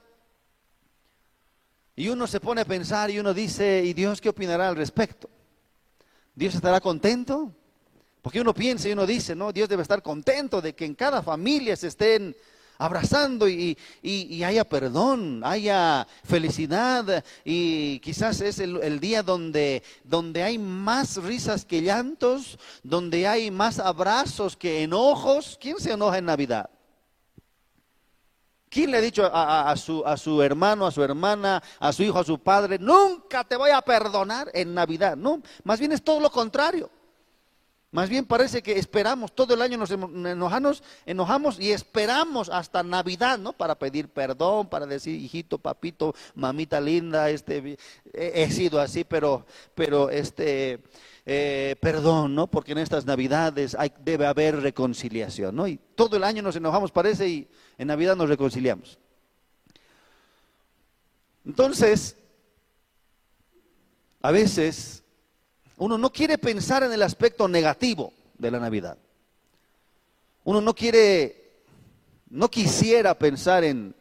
Y 1.96 2.10
uno 2.10 2.26
se 2.26 2.40
pone 2.40 2.62
a 2.62 2.66
pensar 2.66 3.12
y 3.12 3.20
uno 3.20 3.34
dice, 3.34 3.84
¿y 3.86 3.94
Dios 3.94 4.20
qué 4.20 4.30
opinará 4.30 4.70
al 4.70 4.76
respecto? 4.76 5.30
¿Dios 6.34 6.56
estará 6.56 6.82
contento? 6.82 7.52
Porque 8.22 8.42
uno 8.42 8.54
piensa 8.54 8.90
y 8.90 8.94
uno 8.94 9.06
dice, 9.06 9.36
no, 9.36 9.52
Dios 9.52 9.70
debe 9.70 9.84
estar 9.84 10.02
contento 10.02 10.62
de 10.62 10.74
que 10.74 10.86
en 10.86 10.96
cada 10.96 11.22
familia 11.22 11.76
se 11.76 11.88
estén 11.88 12.36
abrazando 12.80 13.48
y, 13.48 13.78
haya 14.44 14.64
perdón, 14.64 15.42
haya 15.44 16.08
felicidad 16.24 17.24
y 17.46 18.00
quizás 18.00 18.42
es 18.42 18.60
el, 18.60 18.82
el, 18.82 19.00
día 19.00 19.22
donde, 19.22 19.84
donde 20.04 20.42
hay 20.42 20.58
más 20.58 21.18
risas 21.18 21.66
que 21.66 21.82
llantos, 21.82 22.58
donde 22.82 23.28
hay 23.28 23.52
más 23.52 23.78
abrazos 23.80 24.58
que 24.58 24.84
enojos. 24.84 25.58
¿Quién 25.62 25.80
se 25.80 25.92
enoja 25.92 26.18
en 26.18 26.26
Navidad? 26.26 26.70
¿Quién 28.74 28.90
le 28.90 28.98
ha 28.98 29.02
dicho 29.02 29.30
a, 29.32 29.76
su, 29.78 30.04
a, 30.04 30.18
su, 30.18 30.42
hermano, 30.42 30.88
a 30.88 30.92
su 30.92 31.04
hermana, 31.04 31.62
a 31.80 31.94
su 31.94 32.02
hijo, 32.02 32.18
a 32.18 32.24
su 32.24 32.40
padre, 32.40 32.80
nunca 32.80 33.44
te 33.44 33.56
voy 33.56 33.70
a 33.70 33.84
perdonar 33.84 34.50
en 34.52 34.74
Navidad? 34.74 35.16
No, 35.16 35.44
más 35.64 35.80
bien 35.80 35.92
es 35.92 36.04
todo 36.04 36.20
lo 36.20 36.32
contrario. 36.32 36.90
Más 37.94 38.10
bien 38.10 38.26
parece 38.26 38.64
que 38.64 38.80
esperamos, 38.80 39.36
todo 39.36 39.54
el 39.54 39.62
año 39.62 39.78
nos 39.78 39.92
enojamos, 39.92 40.82
enojamos 41.06 41.60
y 41.60 41.72
esperamos 41.72 42.50
hasta 42.50 42.82
Navidad, 42.82 43.38
¿no? 43.38 43.54
Para 43.54 43.76
pedir 43.76 44.10
perdón, 44.10 44.68
para 44.68 44.88
decir, 44.88 45.14
hijito, 45.22 45.60
papito, 45.60 46.16
mamita 46.34 46.82
linda, 46.82 47.30
este, 47.30 47.78
he, 48.12 48.50
sido 48.50 48.82
así, 48.82 49.04
pero, 49.04 49.46
pero 49.76 50.10
este, 50.10 50.80
eh, 51.28 51.76
perdón, 51.80 52.34
¿no? 52.34 52.48
Porque 52.48 52.72
en 52.72 52.80
estas 52.80 53.06
Navidades 53.06 53.78
debe 54.04 54.26
haber 54.26 54.60
reconciliación, 54.60 55.56
¿no? 55.56 55.68
Y 55.68 55.80
todo 55.94 56.18
el 56.18 56.24
año 56.24 56.42
nos 56.42 56.56
enojamos, 56.56 56.92
parece, 56.92 57.30
y 57.30 57.48
en 57.78 57.90
Navidad 57.90 58.16
nos 58.16 58.28
reconciliamos. 58.28 58.98
Entonces, 61.46 62.18
a 64.24 64.32
veces 64.32 65.03
uno 65.78 65.98
no 65.98 66.12
quiere 66.12 66.38
pensar 66.38 66.84
en 66.84 66.94
el 66.94 67.02
aspecto 67.02 67.48
negativo 67.48 68.14
de 68.38 68.52
la 68.52 68.60
Navidad. 68.60 68.98
Uno 70.44 70.62
no 70.62 70.76
quiere, 70.76 71.64
no 72.30 72.50
quisiera 72.50 73.18
pensar 73.18 73.64
en, 73.64 73.96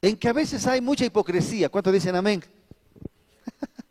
que 0.00 0.28
a 0.28 0.32
veces 0.32 0.66
hay 0.66 0.80
mucha 0.80 1.04
hipocresía. 1.04 1.68
¿Cuántos 1.68 1.92
dicen 1.92 2.16
amén? 2.16 2.42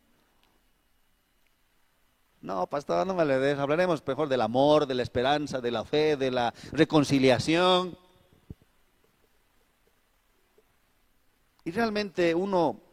No, 2.41 2.65
pastor, 2.67 3.05
no 3.05 3.13
me 3.13 3.25
le 3.25 3.37
des. 3.37 3.59
Hablaremos 3.59 4.01
mejor 4.07 4.29
del 4.29 4.39
amor, 4.41 4.87
de 4.87 4.95
la 4.95 5.03
esperanza, 5.03 5.59
de 5.59 5.71
la 5.71 5.83
fe, 5.83 6.15
de 6.15 6.31
la 6.31 6.53
reconciliación. 6.71 7.95
Y 11.65 11.71
realmente 11.71 12.33
uno 12.33 12.88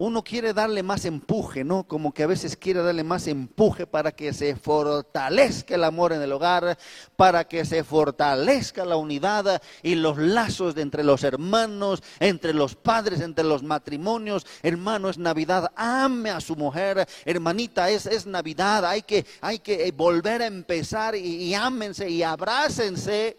uno 0.00 0.24
quiere 0.24 0.54
darle 0.54 0.82
más 0.82 1.04
empuje, 1.04 1.62
¿no? 1.62 1.84
Como 1.84 2.14
que 2.14 2.22
a 2.22 2.26
veces 2.26 2.56
quiere 2.56 2.82
darle 2.82 3.04
más 3.04 3.26
empuje 3.26 3.86
para 3.86 4.12
que 4.12 4.32
se 4.32 4.56
fortalezca 4.56 5.74
el 5.74 5.84
amor 5.84 6.14
en 6.14 6.22
el 6.22 6.32
hogar, 6.32 6.78
para 7.16 7.46
que 7.46 7.66
se 7.66 7.84
fortalezca 7.84 8.86
la 8.86 8.96
unidad 8.96 9.60
y 9.82 9.96
los 9.96 10.16
lazos 10.16 10.74
entre 10.78 11.04
los 11.04 11.22
hermanos, 11.22 12.02
entre 12.18 12.54
los 12.54 12.76
padres, 12.76 13.20
entre 13.20 13.44
los 13.44 13.62
matrimonios. 13.62 14.46
Hermano, 14.62 15.10
es 15.10 15.18
Navidad, 15.18 15.70
ame 15.76 16.30
a 16.30 16.40
su 16.40 16.56
mujer, 16.56 17.06
hermanita, 17.26 17.90
es, 17.90 18.06
es 18.06 18.24
Navidad, 18.24 18.86
hay 18.86 19.02
que, 19.02 19.26
hay 19.42 19.58
que 19.58 19.86
eh, 19.86 19.92
volver 19.92 20.40
a 20.40 20.46
empezar 20.46 21.14
y, 21.14 21.18
y 21.20 21.52
ámense 21.52 22.08
y 22.08 22.22
abrácense. 22.22 23.36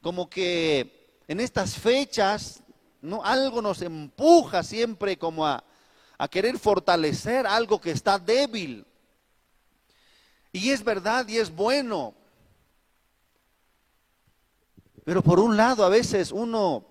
Como 0.00 0.30
que 0.30 1.20
en 1.28 1.40
estas 1.40 1.74
fechas, 1.74 2.62
¿no? 3.02 3.22
Algo 3.22 3.60
nos 3.60 3.82
empuja 3.82 4.62
siempre 4.62 5.18
como 5.18 5.46
a 5.46 5.62
a 6.18 6.28
querer 6.28 6.58
fortalecer 6.58 7.46
algo 7.46 7.80
que 7.80 7.90
está 7.90 8.18
débil. 8.18 8.86
Y 10.52 10.70
es 10.70 10.84
verdad 10.84 11.26
y 11.28 11.38
es 11.38 11.54
bueno. 11.54 12.14
Pero 15.04 15.22
por 15.22 15.40
un 15.40 15.56
lado 15.56 15.84
a 15.84 15.88
veces 15.88 16.32
uno 16.32 16.86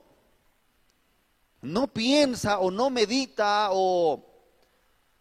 no 1.61 1.87
piensa 1.87 2.59
o 2.59 2.69
no 2.69 2.89
medita 2.89 3.69
o, 3.71 4.23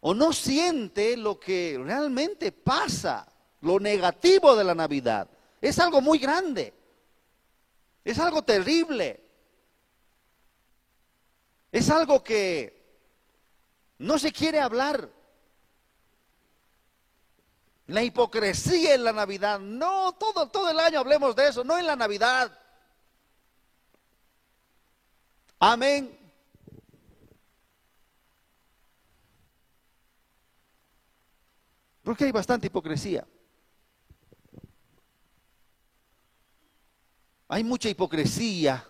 o 0.01 0.15
no 0.15 0.33
siente 0.33 1.17
lo 1.17 1.39
que 1.39 1.81
realmente 1.83 2.51
pasa, 2.51 3.27
lo 3.61 3.79
negativo 3.79 4.57
de 4.57 4.65
la 4.65 4.75
Navidad. 4.75 5.29
Es 5.61 5.79
algo 5.79 6.01
muy 6.01 6.19
grande. 6.19 6.75
Es 8.05 8.19
algo 8.19 8.43
terrible. 8.43 9.21
Es 11.71 11.89
algo 11.89 12.23
que 12.23 12.82
no 13.99 14.19
se 14.19 14.33
quiere 14.33 14.61
hablar. 14.61 15.09
La 17.87 18.03
hipocresía 18.03 18.95
en 18.95 19.05
la 19.05 19.13
Navidad. 19.13 19.59
No, 19.59 20.13
todo, 20.13 20.49
todo 20.49 20.71
el 20.71 20.79
año 20.79 21.01
hablemos 21.01 21.37
de 21.37 21.49
eso, 21.49 21.65
no 21.65 21.79
en 21.79 21.87
la 21.87 21.97
Navidad. 21.97 22.59
Amén. 25.59 26.19
Porque 32.03 32.25
hay 32.25 32.33
bastante 32.33 32.67
hipocresía. 32.67 33.27
Hay 37.49 37.63
mucha 37.63 37.89
hipocresía 37.89 38.89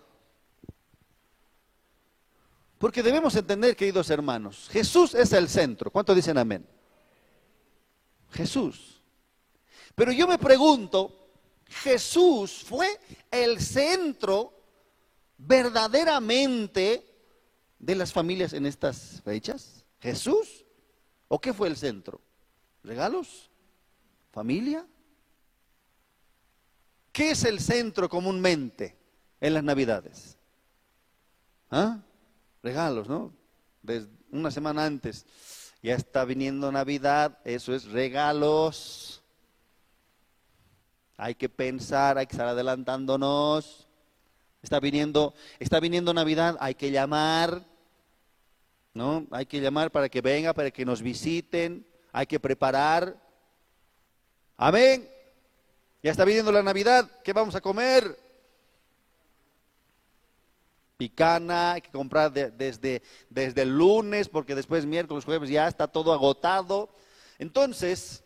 porque 2.82 3.00
debemos 3.00 3.36
entender, 3.36 3.76
queridos 3.76 4.10
hermanos, 4.10 4.68
Jesús 4.68 5.14
es 5.14 5.32
el 5.32 5.48
centro. 5.48 5.88
¿Cuántos 5.88 6.16
dicen 6.16 6.36
amén? 6.36 6.66
Jesús. 8.32 9.00
Pero 9.94 10.10
yo 10.10 10.26
me 10.26 10.36
pregunto, 10.36 11.30
¿Jesús 11.68 12.64
fue 12.66 12.88
el 13.30 13.60
centro 13.60 14.52
verdaderamente 15.38 17.06
de 17.78 17.94
las 17.94 18.12
familias 18.12 18.52
en 18.52 18.66
estas 18.66 19.22
fechas? 19.24 19.84
¿Jesús? 20.00 20.64
¿O 21.28 21.40
qué 21.40 21.54
fue 21.54 21.68
el 21.68 21.76
centro? 21.76 22.20
¿Regalos? 22.82 23.48
¿Familia? 24.32 24.84
¿Qué 27.12 27.30
es 27.30 27.44
el 27.44 27.60
centro 27.60 28.08
comúnmente 28.08 28.98
en 29.40 29.54
las 29.54 29.62
Navidades? 29.62 30.36
¿Ah? 31.70 32.00
Regalos, 32.62 33.08
¿no? 33.08 33.32
Desde 33.82 34.08
una 34.30 34.50
semana 34.50 34.84
antes. 34.86 35.26
Ya 35.82 35.96
está 35.96 36.24
viniendo 36.24 36.70
Navidad, 36.70 37.38
eso 37.44 37.74
es 37.74 37.86
regalos. 37.86 39.20
Hay 41.16 41.34
que 41.34 41.48
pensar, 41.48 42.18
hay 42.18 42.26
que 42.26 42.32
estar 42.32 42.46
adelantándonos. 42.46 43.88
Está 44.62 44.78
viniendo, 44.78 45.34
está 45.58 45.80
viniendo 45.80 46.14
Navidad, 46.14 46.56
hay 46.60 46.76
que 46.76 46.92
llamar, 46.92 47.64
¿no? 48.94 49.26
Hay 49.32 49.46
que 49.46 49.60
llamar 49.60 49.90
para 49.90 50.08
que 50.08 50.20
venga, 50.20 50.52
para 50.52 50.70
que 50.70 50.84
nos 50.84 51.02
visiten, 51.02 51.84
hay 52.12 52.26
que 52.26 52.38
preparar. 52.38 53.20
Amén. 54.56 55.08
Ya 56.00 56.12
está 56.12 56.24
viniendo 56.24 56.52
la 56.52 56.62
Navidad, 56.62 57.10
¿qué 57.24 57.32
vamos 57.32 57.56
a 57.56 57.60
comer? 57.60 58.21
Picana, 61.02 61.72
hay 61.72 61.80
que 61.80 61.90
comprar 61.90 62.32
desde, 62.32 63.02
desde 63.28 63.62
el 63.62 63.76
lunes, 63.76 64.28
porque 64.28 64.54
después 64.54 64.86
miércoles, 64.86 65.24
jueves 65.24 65.50
ya 65.50 65.66
está 65.66 65.88
todo 65.88 66.12
agotado. 66.12 66.90
Entonces, 67.40 68.22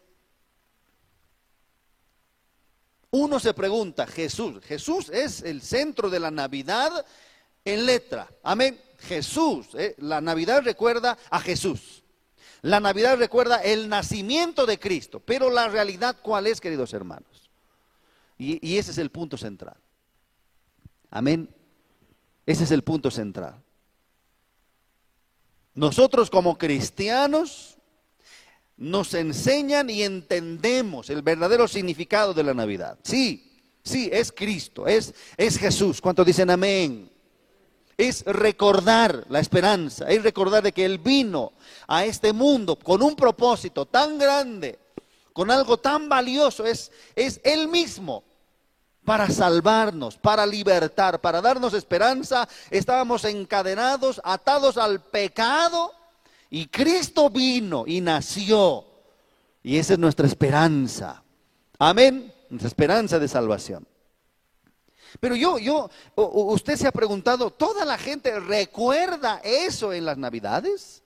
uno 3.09 3.41
se 3.41 3.55
pregunta, 3.55 4.07
Jesús, 4.07 4.63
Jesús 4.63 5.09
es 5.09 5.41
el 5.41 5.63
centro 5.63 6.11
de 6.11 6.21
la 6.21 6.31
Navidad 6.31 7.07
en 7.65 7.87
letra. 7.87 8.29
Amén. 8.43 8.79
Jesús, 8.99 9.69
eh, 9.73 9.95
la 9.97 10.21
Navidad 10.21 10.61
recuerda 10.63 11.17
a 11.31 11.41
Jesús. 11.41 12.05
La 12.61 12.79
Navidad 12.79 13.17
recuerda 13.17 13.63
el 13.63 13.89
nacimiento 13.89 14.67
de 14.67 14.79
Cristo. 14.79 15.19
Pero 15.21 15.49
la 15.49 15.69
realidad, 15.69 16.19
¿cuál 16.21 16.47
es, 16.47 16.61
queridos 16.61 16.93
hermanos? 16.93 17.51
Y, 18.37 18.59
y 18.69 18.77
ese 18.77 18.91
es 18.91 18.99
el 18.99 19.09
punto 19.09 19.39
central. 19.39 19.79
Amén. 21.09 21.56
Ese 22.47 22.63
es 22.63 22.71
el 22.71 22.83
punto 22.83 23.11
central. 23.11 23.61
Nosotros 25.75 26.31
como 26.31 26.57
cristianos 26.57 27.77
nos 28.77 29.13
enseñan 29.15 29.91
y 29.91 30.05
entendemos 30.05 31.11
el 31.11 31.23
verdadero 31.23 31.67
significado 31.67 32.33
de 32.33 32.45
la 32.45 32.55
Navidad. 32.55 32.99
Sí, 33.03 33.61
sí, 33.83 34.09
es 34.13 34.31
Cristo, 34.33 34.87
es, 34.87 35.13
es 35.37 35.59
Jesús. 35.59 36.01
¿Cuántos 36.01 36.25
dicen 36.25 36.51
amén? 36.51 37.11
Es 37.99 38.25
recordar 38.25 39.27
la 39.29 39.41
esperanza, 39.41 40.09
es 40.09 40.23
recordar 40.23 40.63
de 40.63 40.73
que 40.73 40.85
Él 40.85 40.99
vino 40.99 41.53
a 41.89 42.05
este 42.05 42.33
mundo 42.33 42.77
con 42.77 43.03
un 43.03 43.17
propósito 43.17 43.87
tan 43.87 44.19
grande, 44.19 44.79
con 45.33 45.51
algo 45.51 45.79
tan 45.79 46.09
valioso, 46.09 46.65
es, 46.65 46.93
es 47.15 47.41
Él 47.43 47.69
mismo 47.69 48.23
para 49.07 49.31
salvarnos, 49.31 50.19
para 50.19 50.45
libertar, 50.45 51.21
para 51.21 51.41
darnos 51.41 51.73
esperanza. 51.73 52.47
Estábamos 52.71 53.25
encadenados, 53.25 54.21
atados 54.25 54.77
al 54.77 55.01
pecado 55.01 55.93
y 56.51 56.67
Cristo 56.67 57.31
vino 57.31 57.85
y 57.87 58.01
nació. 58.01 58.85
Y 59.63 59.79
esa 59.79 59.95
es 59.95 59.99
nuestra 59.99 60.27
esperanza. 60.27 61.23
Amén. 61.79 62.35
Nuestra 62.51 62.69
esperanza 62.69 63.19
de 63.19 63.29
salvación. 63.29 63.87
Pero 65.21 65.37
yo, 65.37 65.59
yo, 65.59 65.89
usted 66.17 66.77
se 66.77 66.89
ha 66.89 66.93
preguntado, 66.93 67.51
¿toda 67.51 67.85
la 67.85 67.97
gente 67.97 68.39
recuerda 68.41 69.41
eso 69.45 69.93
en 69.93 70.05
las 70.05 70.19
Navidades? 70.19 71.05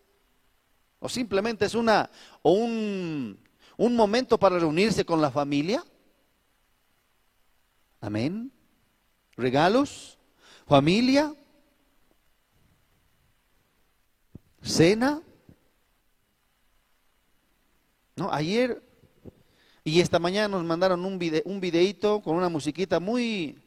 ¿O 1.01 1.09
simplemente 1.09 1.67
es 1.67 1.75
una, 1.75 2.11
o 2.41 2.53
un, 2.53 3.39
un 3.77 3.97
momento 3.97 4.39
para 4.39 4.59
reunirse 4.59 5.05
con 5.05 5.21
la 5.21 5.31
familia? 5.31 5.85
Amén. 8.01 8.51
Regalos, 9.37 10.19
familia, 10.67 11.35
cena. 14.63 15.23
No, 18.17 18.33
ayer 18.33 18.83
y 19.85 20.01
esta 20.01 20.19
mañana 20.19 20.49
nos 20.49 20.65
mandaron 20.65 21.05
un, 21.05 21.19
video, 21.19 21.43
un 21.45 21.61
videito 21.61 22.21
con 22.21 22.37
una 22.37 22.49
musiquita 22.49 23.01
muy, 23.01 23.59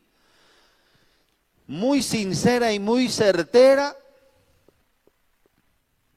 muy 1.67 2.01
sincera 2.01 2.71
y 2.73 2.79
muy 2.79 3.09
certera 3.09 3.95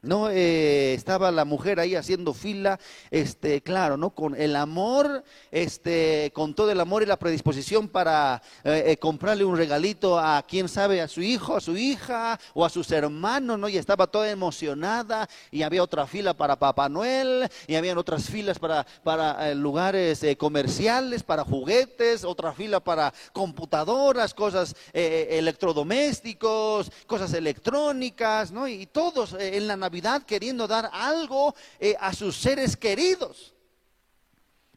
no 0.06 0.30
eh, 0.30 0.94
estaba 0.94 1.32
la 1.32 1.44
mujer 1.44 1.80
ahí 1.80 1.96
haciendo 1.96 2.32
fila, 2.32 2.78
este, 3.10 3.60
claro, 3.60 3.96
¿no? 3.96 4.10
Con 4.10 4.36
el 4.36 4.54
amor, 4.54 5.24
este, 5.50 6.30
con 6.32 6.54
todo 6.54 6.70
el 6.70 6.78
amor 6.80 7.02
y 7.02 7.06
la 7.06 7.18
predisposición 7.18 7.88
para 7.88 8.40
eh, 8.62 8.84
eh, 8.86 8.96
comprarle 8.98 9.44
un 9.44 9.56
regalito 9.56 10.16
a 10.18 10.44
quién 10.48 10.68
sabe, 10.68 11.00
a 11.00 11.08
su 11.08 11.22
hijo, 11.22 11.56
a 11.56 11.60
su 11.60 11.76
hija 11.76 12.38
o 12.54 12.64
a 12.64 12.70
sus 12.70 12.92
hermanos, 12.92 13.58
¿no? 13.58 13.68
Y 13.68 13.76
estaba 13.76 14.06
toda 14.06 14.30
emocionada 14.30 15.28
y 15.50 15.62
había 15.62 15.82
otra 15.82 16.06
fila 16.06 16.34
para 16.34 16.56
Papá 16.56 16.88
Noel 16.88 17.48
y 17.66 17.74
habían 17.74 17.98
otras 17.98 18.30
filas 18.30 18.60
para, 18.60 18.86
para 19.02 19.52
lugares 19.54 20.24
comerciales, 20.38 21.24
para 21.24 21.44
juguetes, 21.44 22.22
otra 22.22 22.52
fila 22.52 22.78
para 22.78 23.12
computadoras, 23.32 24.34
cosas 24.34 24.76
electrodomésticos, 24.92 26.92
cosas 27.06 27.32
electrónicas, 27.32 28.52
¿no? 28.52 28.68
Y 28.68 28.86
todos 28.86 29.34
en 29.38 29.66
la 29.66 29.76
Navidad 29.76 29.95
queriendo 30.26 30.66
dar 30.66 30.90
algo 30.92 31.54
eh, 31.80 31.94
a 31.98 32.12
sus 32.12 32.36
seres 32.36 32.76
queridos. 32.76 33.54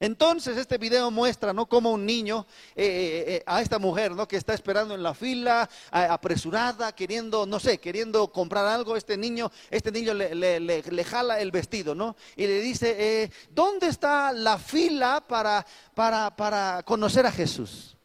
Entonces 0.01 0.55
este 0.55 0.77
video 0.77 1.11
muestra, 1.11 1.51
¿no? 1.51 1.67
Como 1.67 1.91
un 1.91 2.05
niño, 2.05 2.47
eh, 2.73 3.25
eh, 3.27 3.43
a 3.45 3.61
esta 3.61 3.79
mujer, 3.79 4.11
¿no? 4.11 4.29
Que 4.29 4.37
está 4.37 4.53
esperando 4.53 4.95
en 4.95 5.03
la 5.03 5.13
fila, 5.13 5.69
apresurada, 5.91 6.95
queriendo, 6.95 7.45
no 7.45 7.59
sé, 7.59 7.79
queriendo 7.79 8.31
comprar 8.31 8.65
algo. 8.65 8.95
Este 8.95 9.17
niño, 9.17 9.51
este 9.69 9.91
niño 9.91 10.13
le, 10.13 10.59
le, 10.61 11.03
jala 11.03 11.41
el 11.41 11.51
vestido, 11.51 11.95
¿no? 11.95 12.15
Y 12.37 12.47
le 12.47 12.61
dice, 12.61 13.29
¿dónde 13.51 13.87
está 13.87 14.31
la 14.31 14.57
fila 14.57 15.21
para, 15.27 15.65
para, 15.93 16.33
para 16.33 16.81
conocer 16.83 17.25
a 17.25 17.31
Jesús? 17.33 17.98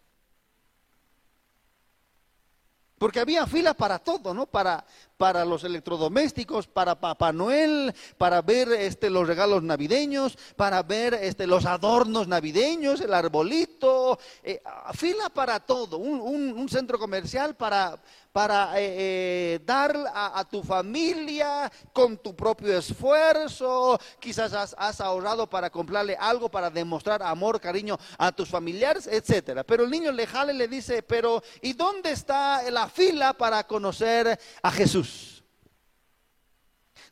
Porque 3.05 3.21
había 3.21 3.47
fila 3.47 3.75
para 3.75 3.99
todo, 3.99 4.33
¿no? 4.33 4.47
Para, 4.47 4.83
para 5.19 5.45
los 5.45 5.63
electrodomésticos, 5.63 6.67
para 6.67 6.99
Papá 6.99 7.35
Noel, 7.35 7.95
para 8.17 8.41
ver 8.41 8.73
este, 8.73 9.11
los 9.11 9.29
regalos 9.29 9.63
navideños, 9.63 10.39
para 10.57 10.83
ver 10.83 11.13
este, 11.13 11.47
los 11.47 11.67
adornos 11.67 12.29
navideños, 12.29 13.03
el 13.03 13.13
arbolito, 13.13 14.19
eh, 14.43 14.63
fila 14.95 15.29
para 15.29 15.61
todo, 15.61 15.99
un 15.99 16.67
centro 16.71 16.99
comercial 16.99 17.55
para, 17.55 18.01
para 18.35 18.81
eh, 18.81 18.95
eh, 18.99 19.61
dar 19.65 19.97
a, 20.13 20.45
tu 20.45 20.61
familia 20.65 21.71
con 21.93 22.19
tu 22.19 22.35
propio 22.35 22.77
esfuerzo. 22.77 23.97
Quizás 24.19 24.75
has, 24.77 25.01
ahorrado 25.01 25.49
para 25.49 25.71
comprarle 25.71 26.17
algo 26.19 26.49
para 26.49 26.69
demostrar 26.69 27.23
amor, 27.23 27.61
cariño 27.61 27.97
a 28.19 28.33
tus 28.33 28.49
familiares, 28.49 29.07
etcétera. 29.07 29.63
Pero 29.63 29.85
el 29.85 29.91
niño 29.91 30.11
le 30.11 30.27
jale 30.27 30.53
y 30.53 30.57
le 30.57 30.67
dice, 30.67 31.05
pero 31.05 31.45
¿y 31.63 31.75
dónde 31.75 32.11
está 32.11 32.69
la 32.73 32.89
fila 32.89 33.35
para 33.35 33.65
conocer 33.69 34.37
a 34.61 34.71
Jesús? 34.73 35.45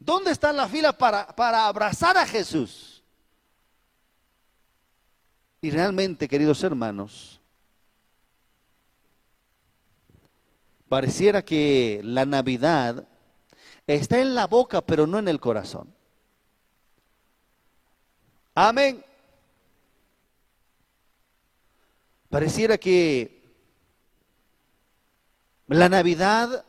¿Dónde 0.00 0.32
está 0.32 0.52
la 0.52 0.66
fila 0.66 0.92
para, 0.92 1.28
para 1.28 1.68
abrazar 1.68 2.16
a 2.18 2.26
Jesús? 2.26 3.04
Y 5.60 5.70
realmente, 5.70 6.26
queridos 6.26 6.64
hermanos, 6.64 7.31
Pareciera 10.92 11.42
que 11.42 12.02
la 12.04 12.26
Navidad 12.26 13.08
está 13.86 14.20
en 14.20 14.34
la 14.34 14.46
boca, 14.46 14.82
pero 14.82 15.06
no 15.06 15.18
en 15.18 15.26
el 15.26 15.40
corazón. 15.40 15.90
Amén. 18.54 19.02
Pareciera 22.28 22.76
que 22.76 23.42
la 25.66 25.88
Navidad 25.88 26.62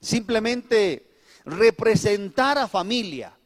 simplemente 0.00 1.20
representara 1.44 2.66
familia. 2.66 3.36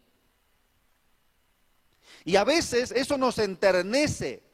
Y 2.25 2.37
a 2.37 2.45
veces 2.45 2.93
eso 2.93 3.19
nos 3.19 3.41
enternece 3.41 4.45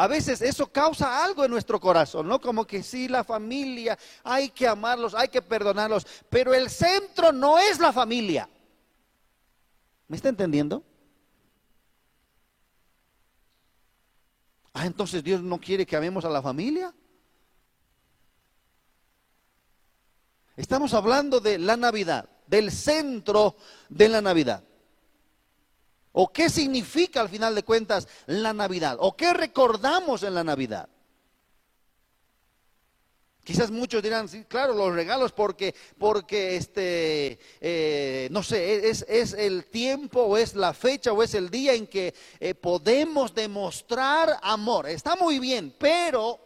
a 0.00 0.06
veces 0.06 0.40
eso 0.40 0.66
causa 0.72 1.22
algo 1.22 1.44
en 1.44 1.50
nuestro 1.50 1.78
corazón, 1.78 2.26
¿no? 2.26 2.40
Como 2.40 2.66
que 2.66 2.82
sí, 2.82 3.06
la 3.06 3.22
familia, 3.22 3.98
hay 4.24 4.48
que 4.48 4.66
amarlos, 4.66 5.14
hay 5.14 5.28
que 5.28 5.42
perdonarlos, 5.42 6.06
pero 6.30 6.54
el 6.54 6.70
centro 6.70 7.32
no 7.32 7.58
es 7.58 7.78
la 7.78 7.92
familia. 7.92 8.48
¿Me 10.08 10.16
está 10.16 10.30
entendiendo? 10.30 10.82
Ah, 14.72 14.86
entonces 14.86 15.22
Dios 15.22 15.42
no 15.42 15.60
quiere 15.60 15.84
que 15.84 15.96
amemos 15.96 16.24
a 16.24 16.30
la 16.30 16.40
familia. 16.40 16.94
Estamos 20.56 20.94
hablando 20.94 21.40
de 21.40 21.58
la 21.58 21.76
Navidad, 21.76 22.26
del 22.46 22.72
centro 22.72 23.54
de 23.90 24.08
la 24.08 24.22
Navidad. 24.22 24.64
¿O 26.12 26.32
qué 26.32 26.50
significa 26.50 27.20
al 27.20 27.28
final 27.28 27.54
de 27.54 27.62
cuentas 27.62 28.08
la 28.26 28.52
Navidad? 28.52 28.96
¿O 29.00 29.16
qué 29.16 29.32
recordamos 29.32 30.22
en 30.22 30.34
la 30.34 30.44
Navidad? 30.44 30.88
Quizás 33.44 33.70
muchos 33.70 34.02
dirán, 34.02 34.28
sí, 34.28 34.44
claro, 34.44 34.74
los 34.74 34.94
regalos 34.94 35.32
porque, 35.32 35.74
porque 35.98 36.56
este, 36.56 37.38
eh, 37.60 38.28
no 38.30 38.42
sé, 38.42 38.88
es, 38.88 39.04
es, 39.08 39.32
el 39.32 39.64
tiempo 39.64 40.22
o 40.22 40.36
es 40.36 40.54
la 40.54 40.74
fecha 40.74 41.12
o 41.12 41.22
es 41.22 41.34
el 41.34 41.50
día 41.50 41.72
en 41.74 41.86
que 41.86 42.14
eh, 42.38 42.54
podemos 42.54 43.34
demostrar 43.34 44.38
amor. 44.42 44.88
Está 44.88 45.16
muy 45.16 45.38
bien, 45.38 45.74
pero 45.78 46.38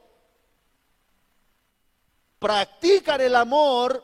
practican 2.38 3.20
el 3.20 3.34
amor 3.34 4.02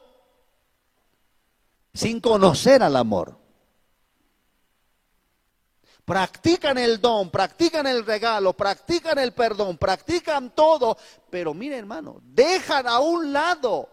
sin 1.94 2.20
conocer 2.20 2.82
al 2.82 2.96
amor. 2.96 3.39
Practican 6.10 6.76
el 6.76 7.00
don, 7.00 7.30
practican 7.30 7.86
el 7.86 8.04
regalo, 8.04 8.52
practican 8.52 9.16
el 9.20 9.32
perdón, 9.32 9.78
practican 9.78 10.52
todo, 10.56 10.98
pero 11.30 11.54
mire 11.54 11.78
hermano, 11.78 12.20
dejan 12.24 12.88
a 12.88 12.98
un 12.98 13.32
lado 13.32 13.88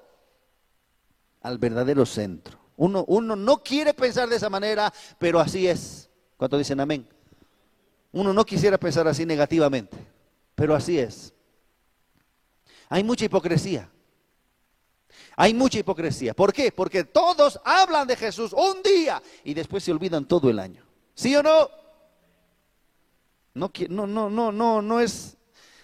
al 1.44 1.60
verdadero 1.60 2.08
centro. 2.08 2.58
Uno, 2.76 3.06
uno 3.08 3.36
no 3.36 3.62
quiere 3.62 3.94
pensar 3.94 4.28
de 4.28 4.38
esa 4.38 4.50
manera, 4.50 4.92
pero 5.20 5.40
así 5.40 5.68
es. 5.68 6.10
¿Cuánto 6.38 6.58
dicen 6.58 6.80
amén? 6.80 7.08
Uno 8.12 8.34
no 8.34 8.44
quisiera 8.44 8.80
pensar 8.80 9.08
así 9.08 9.24
negativamente, 9.24 9.96
pero 10.56 10.74
así 10.74 10.98
es. 10.98 11.36
Hay 12.90 13.04
mucha 13.04 13.26
hipocresía. 13.26 13.92
Hay 15.36 15.54
mucha 15.54 15.78
hipocresía. 15.78 16.34
¿Por 16.34 16.52
qué? 16.52 16.72
Porque 16.72 17.04
todos 17.04 17.60
hablan 17.64 18.08
de 18.08 18.16
Jesús 18.16 18.54
un 18.54 18.82
día 18.82 19.22
y 19.44 19.54
después 19.54 19.84
se 19.84 19.92
olvidan 19.92 20.26
todo 20.26 20.50
el 20.50 20.58
año. 20.58 20.84
¿Sí 21.14 21.36
o 21.36 21.44
no? 21.44 21.86
No, 23.58 23.72
no, 23.90 24.30
no, 24.30 24.52
no, 24.52 24.82
no, 24.82 25.00
es, 25.00 25.36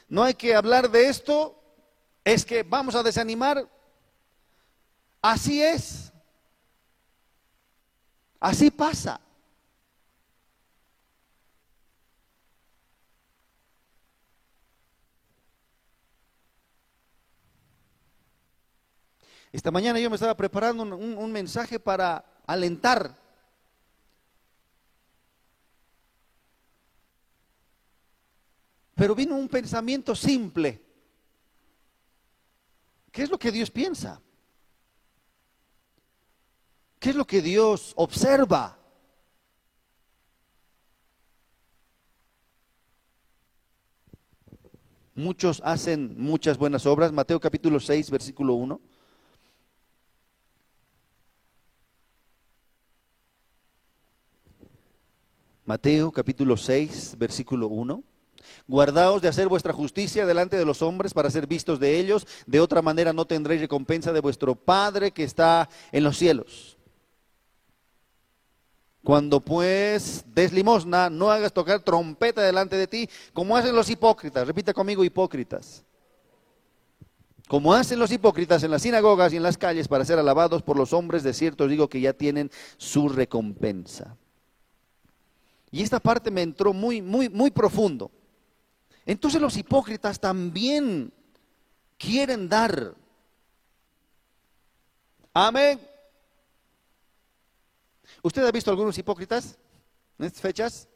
no 0.07 0.23
hay 0.23 0.35
que 0.35 0.55
hablar 0.55 0.89
de 0.89 1.07
esto. 1.07 1.59
Es 2.23 2.45
que 2.45 2.63
vamos 2.63 2.95
a 2.95 3.03
desanimar. 3.03 3.67
Así 5.21 5.61
es. 5.61 6.11
Así 8.39 8.69
pasa. 8.69 9.19
Esta 19.53 19.69
mañana 19.69 19.99
yo 19.99 20.09
me 20.09 20.15
estaba 20.15 20.35
preparando 20.35 20.83
un, 20.83 21.31
mensaje 21.31 21.79
para 21.79 22.25
alentar. 22.45 23.22
Pero 29.03 29.15
vino 29.15 29.35
un 29.35 29.49
pensamiento 29.49 30.15
simple. 30.15 30.81
¿Qué 33.11 33.23
es 33.23 33.29
lo 33.29 33.37
que 33.37 33.51
Dios 33.51 33.69
piensa? 33.69 34.21
¿Qué 36.99 37.09
es 37.09 37.15
lo 37.17 37.27
que 37.27 37.41
Dios 37.41 37.91
observa? 37.97 38.79
Muchos 45.15 45.61
hacen 45.65 46.15
muchas 46.17 46.57
buenas 46.57 46.85
obras. 46.85 47.11
Mateo 47.11 47.41
capítulo 47.41 47.81
6, 47.81 48.09
versículo 48.09 48.53
1. 48.53 48.79
Mateo 55.65 56.09
capítulo 56.09 56.55
6, 56.55 57.17
versículo 57.17 57.67
1. 57.67 58.01
Guardaos 58.67 59.21
de 59.21 59.27
hacer 59.27 59.47
vuestra 59.49 59.73
justicia 59.73 60.25
delante 60.25 60.57
de 60.57 60.65
los 60.65 60.81
hombres 60.81 61.13
para 61.13 61.29
ser 61.29 61.47
vistos 61.47 61.79
de 61.79 61.99
ellos, 61.99 62.25
de 62.45 62.61
otra 62.61 62.81
manera 62.81 63.11
no 63.11 63.25
tendréis 63.25 63.61
recompensa 63.61 64.13
de 64.13 64.21
vuestro 64.21 64.55
Padre 64.55 65.11
que 65.11 65.23
está 65.23 65.69
en 65.91 66.03
los 66.03 66.17
cielos. 66.17 66.77
Cuando 69.03 69.41
pues 69.41 70.23
des 70.33 70.53
limosna, 70.53 71.09
no 71.09 71.29
hagas 71.29 71.51
tocar 71.51 71.81
trompeta 71.81 72.41
delante 72.41 72.77
de 72.77 72.87
ti, 72.87 73.09
como 73.33 73.57
hacen 73.57 73.75
los 73.75 73.89
hipócritas. 73.89 74.47
Repita 74.47 74.73
conmigo, 74.73 75.03
hipócritas. 75.03 75.83
Como 77.49 77.73
hacen 77.73 77.99
los 77.99 78.13
hipócritas 78.13 78.63
en 78.63 78.71
las 78.71 78.81
sinagogas 78.81 79.33
y 79.33 79.37
en 79.37 79.43
las 79.43 79.57
calles 79.57 79.89
para 79.89 80.05
ser 80.05 80.17
alabados 80.19 80.61
por 80.61 80.77
los 80.77 80.93
hombres, 80.93 81.21
de 81.23 81.33
cierto 81.33 81.67
digo 81.67 81.89
que 81.89 81.99
ya 81.99 82.13
tienen 82.13 82.49
su 82.77 83.09
recompensa. 83.09 84.15
Y 85.69 85.83
esta 85.83 85.99
parte 85.99 86.31
me 86.31 86.41
entró 86.41 86.71
muy, 86.71 87.01
muy, 87.01 87.27
muy 87.27 87.51
profundo. 87.51 88.09
Entonces 89.05 89.41
los 89.41 89.57
hipócritas 89.57 90.19
también 90.19 91.11
quieren 91.97 92.47
dar. 92.47 92.95
Amén. 95.33 95.79
¿Usted 98.21 98.45
ha 98.45 98.51
visto 98.51 98.71
algunos 98.71 98.97
hipócritas 98.97 99.57
en 100.17 100.25
estas 100.25 100.41
fechas? 100.41 100.87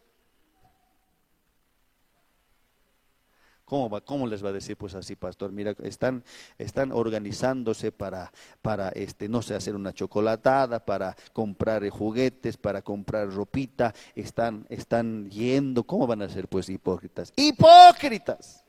¿Cómo, 3.68 4.00
¿Cómo, 4.06 4.28
les 4.28 4.42
va 4.42 4.48
a 4.48 4.54
decir 4.54 4.78
pues 4.78 4.96
así, 4.96 5.18
pastor? 5.18 5.52
Mira, 5.52 5.76
están, 5.84 6.24
están 6.58 6.94
organizándose 6.94 7.92
para, 7.92 8.32
para 8.62 8.88
este, 8.90 9.28
no 9.28 9.42
sé, 9.42 9.56
hacer 9.56 9.76
una 9.76 9.92
chocolatada, 9.92 10.86
para 10.86 11.18
comprar 11.34 11.88
juguetes, 11.90 12.56
para 12.56 12.82
comprar 12.82 13.30
ropita, 13.30 13.94
están, 14.16 14.66
están 14.70 15.30
yendo, 15.30 15.84
¿cómo 15.84 16.08
van 16.08 16.22
a 16.22 16.30
ser 16.30 16.48
pues 16.48 16.70
hipócritas? 16.70 17.34
¡Hipócritas! 17.36 18.64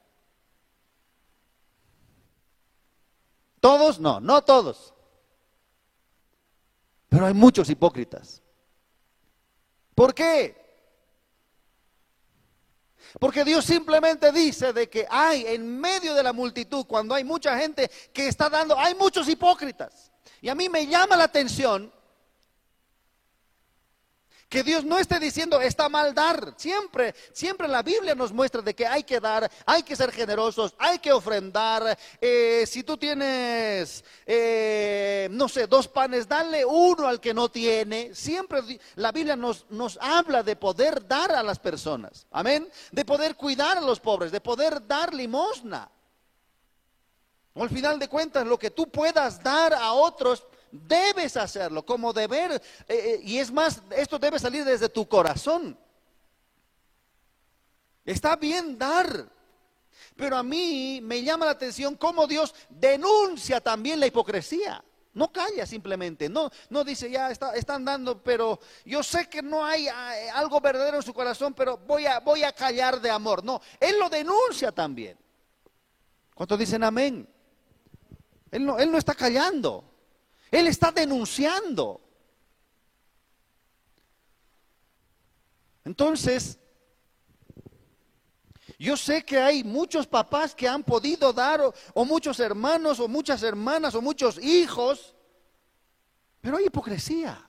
¿Todos? 3.60 4.00
No, 4.00 4.18
no 4.18 4.42
todos. 4.42 4.92
Pero 7.08 7.24
hay 7.24 7.34
muchos 7.34 7.70
hipócritas. 7.70 8.42
¿Por 9.94 10.12
qué? 10.12 10.67
Porque 13.18 13.44
Dios 13.44 13.64
simplemente 13.64 14.30
dice 14.32 14.72
de 14.72 14.88
que 14.88 15.06
hay 15.08 15.46
en 15.46 15.80
medio 15.80 16.14
de 16.14 16.22
la 16.22 16.32
multitud, 16.32 16.84
cuando 16.86 17.14
hay 17.14 17.24
mucha 17.24 17.58
gente 17.58 17.90
que 18.12 18.28
está 18.28 18.48
dando, 18.48 18.78
hay 18.78 18.94
muchos 18.94 19.28
hipócritas. 19.28 20.12
Y 20.40 20.48
a 20.48 20.54
mí 20.54 20.68
me 20.68 20.86
llama 20.86 21.16
la 21.16 21.24
atención 21.24 21.92
que 24.48 24.62
Dios 24.62 24.84
no 24.84 24.98
esté 24.98 25.18
diciendo 25.18 25.60
está 25.60 25.88
mal 25.88 26.14
dar. 26.14 26.54
Siempre, 26.56 27.14
siempre 27.32 27.68
la 27.68 27.82
Biblia 27.82 28.14
nos 28.14 28.32
muestra 28.32 28.62
de 28.62 28.74
que 28.74 28.86
hay 28.86 29.02
que 29.04 29.20
dar, 29.20 29.50
hay 29.66 29.82
que 29.82 29.94
ser 29.94 30.10
generosos, 30.10 30.74
hay 30.78 30.98
que 30.98 31.12
ofrendar. 31.12 31.98
Eh, 32.20 32.64
si 32.66 32.82
tú 32.82 32.96
tienes, 32.96 34.02
eh, 34.26 35.28
no 35.30 35.48
sé, 35.48 35.66
dos 35.66 35.86
panes, 35.88 36.26
dale 36.26 36.64
uno 36.64 37.06
al 37.06 37.20
que 37.20 37.34
no 37.34 37.50
tiene. 37.50 38.14
Siempre 38.14 38.60
la 38.96 39.12
Biblia 39.12 39.36
nos, 39.36 39.66
nos 39.68 39.98
habla 40.00 40.42
de 40.42 40.56
poder 40.56 41.06
dar 41.06 41.32
a 41.32 41.42
las 41.42 41.58
personas. 41.58 42.26
Amén. 42.30 42.70
De 42.90 43.04
poder 43.04 43.36
cuidar 43.36 43.76
a 43.76 43.82
los 43.82 44.00
pobres, 44.00 44.32
de 44.32 44.40
poder 44.40 44.86
dar 44.86 45.12
limosna. 45.12 45.90
Al 47.54 47.68
final 47.68 47.98
de 47.98 48.08
cuentas, 48.08 48.46
lo 48.46 48.58
que 48.58 48.70
tú 48.70 48.88
puedas 48.88 49.42
dar 49.42 49.74
a 49.74 49.92
otros 49.92 50.44
Debes 50.70 51.36
hacerlo 51.36 51.84
como 51.84 52.12
deber. 52.12 52.52
Eh, 52.52 52.60
eh, 52.88 53.20
y 53.22 53.38
es 53.38 53.50
más, 53.50 53.82
esto 53.90 54.18
debe 54.18 54.38
salir 54.38 54.64
desde 54.64 54.88
tu 54.88 55.08
corazón. 55.08 55.78
Está 58.04 58.36
bien 58.36 58.78
dar. 58.78 59.28
Pero 60.16 60.36
a 60.36 60.42
mí 60.42 61.00
me 61.02 61.22
llama 61.22 61.46
la 61.46 61.52
atención 61.52 61.94
cómo 61.94 62.26
Dios 62.26 62.54
denuncia 62.68 63.60
también 63.60 64.00
la 64.00 64.06
hipocresía. 64.06 64.82
No 65.14 65.32
calla 65.32 65.66
simplemente, 65.66 66.28
no, 66.28 66.50
no 66.70 66.84
dice 66.84 67.10
ya 67.10 67.30
están 67.30 67.84
dando, 67.84 68.22
pero 68.22 68.60
yo 68.84 69.02
sé 69.02 69.28
que 69.28 69.42
no 69.42 69.64
hay 69.64 69.88
eh, 69.88 70.30
algo 70.32 70.60
verdadero 70.60 70.98
en 70.98 71.02
su 71.02 71.12
corazón, 71.12 71.54
pero 71.54 71.76
voy 71.78 72.06
a, 72.06 72.20
voy 72.20 72.44
a 72.44 72.52
callar 72.52 73.00
de 73.00 73.10
amor. 73.10 73.42
No, 73.42 73.60
Él 73.80 73.98
lo 73.98 74.08
denuncia 74.08 74.70
también. 74.70 75.18
¿Cuántos 76.34 76.58
dicen 76.58 76.84
amén? 76.84 77.28
Él 78.50 78.64
no, 78.64 78.78
él 78.78 78.90
no 78.90 78.98
está 78.98 79.14
callando. 79.14 79.84
Él 80.50 80.66
está 80.66 80.90
denunciando. 80.90 82.00
Entonces, 85.84 86.58
yo 88.78 88.96
sé 88.96 89.24
que 89.24 89.38
hay 89.38 89.64
muchos 89.64 90.06
papás 90.06 90.54
que 90.54 90.68
han 90.68 90.84
podido 90.84 91.32
dar, 91.32 91.60
o, 91.94 92.04
muchos 92.04 92.38
hermanos, 92.40 93.00
o 93.00 93.08
muchas 93.08 93.42
hermanas, 93.42 93.94
o 93.94 94.02
muchos 94.02 94.38
hijos, 94.38 95.16
pero 96.40 96.58
hay 96.58 96.66
hipocresía. 96.66 97.44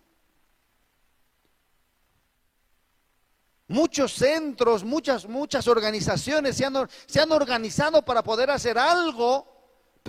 Muchos 3.68 4.14
centros, 4.14 4.84
muchas, 4.84 5.28
muchas 5.28 5.68
organizaciones 5.68 6.58
se 6.58 6.66
han, 6.66 6.90
se 7.06 7.20
han 7.20 7.32
organizado 7.32 8.04
para 8.04 8.24
poder 8.24 8.50
hacer 8.50 8.80
algo 8.80 9.59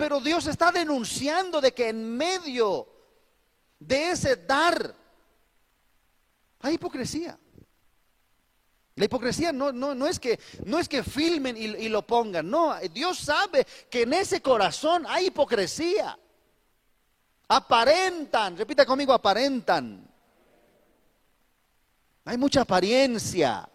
pero 0.01 0.19
Dios 0.19 0.47
está 0.47 0.71
denunciando 0.71 1.61
de 1.61 1.75
que 1.75 1.89
en 1.89 2.17
medio 2.17 2.87
de 3.77 4.09
ese 4.09 4.35
dar. 4.35 4.95
Hay 6.61 6.73
hipocresía. 6.73 7.37
La 8.95 9.05
hipocresía 9.05 9.53
no, 9.53 9.71
no, 9.71 9.93
no, 9.93 10.07
es, 10.07 10.19
que, 10.19 10.39
no 10.65 10.79
es 10.79 10.89
que 10.89 11.03
filmen 11.03 11.55
y, 11.55 11.65
y, 11.65 11.87
lo 11.87 12.01
pongan, 12.01 12.49
no, 12.49 12.75
Dios 12.91 13.19
sabe 13.19 13.63
que 13.91 14.01
en 14.01 14.13
ese 14.13 14.41
corazón 14.41 15.05
hay 15.07 15.27
hipocresía. 15.27 16.17
Aparentan, 17.47 18.57
repita 18.57 18.87
conmigo, 18.87 19.13
aparentan. 19.13 20.03
Hay 22.25 22.37
mucha 22.39 22.61
apariencia. 22.61 23.69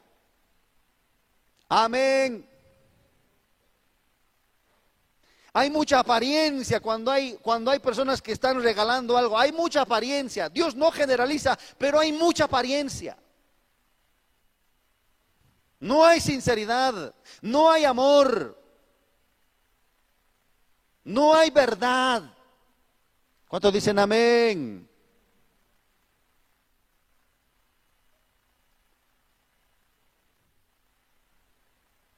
Amén. 1.69 2.56
Hay 5.57 5.71
mucha 5.71 6.01
apariencia 6.01 6.81
cuando 6.81 7.11
hay, 7.11 7.39
cuando 7.41 7.71
hay 7.71 7.79
personas 7.79 8.21
que 8.21 8.33
están 8.33 8.63
regalando 8.63 9.17
algo. 9.17 9.39
Hay 9.39 9.53
mucha 9.53 9.81
apariencia. 9.81 10.51
Dios 10.51 10.75
no 10.75 10.91
generaliza, 10.93 11.59
pero 11.79 11.99
hay 11.99 12.13
mucha 12.13 12.45
apariencia. 12.45 13.17
No 15.81 16.05
hay 16.05 16.21
sinceridad, 16.21 17.15
no 17.41 17.71
hay 17.71 17.87
amor, 17.87 18.63
no 21.05 21.35
hay 21.35 21.49
verdad. 21.49 22.23
¿Cuántos 23.49 23.73
dicen 23.73 23.99
amén? 23.99 24.87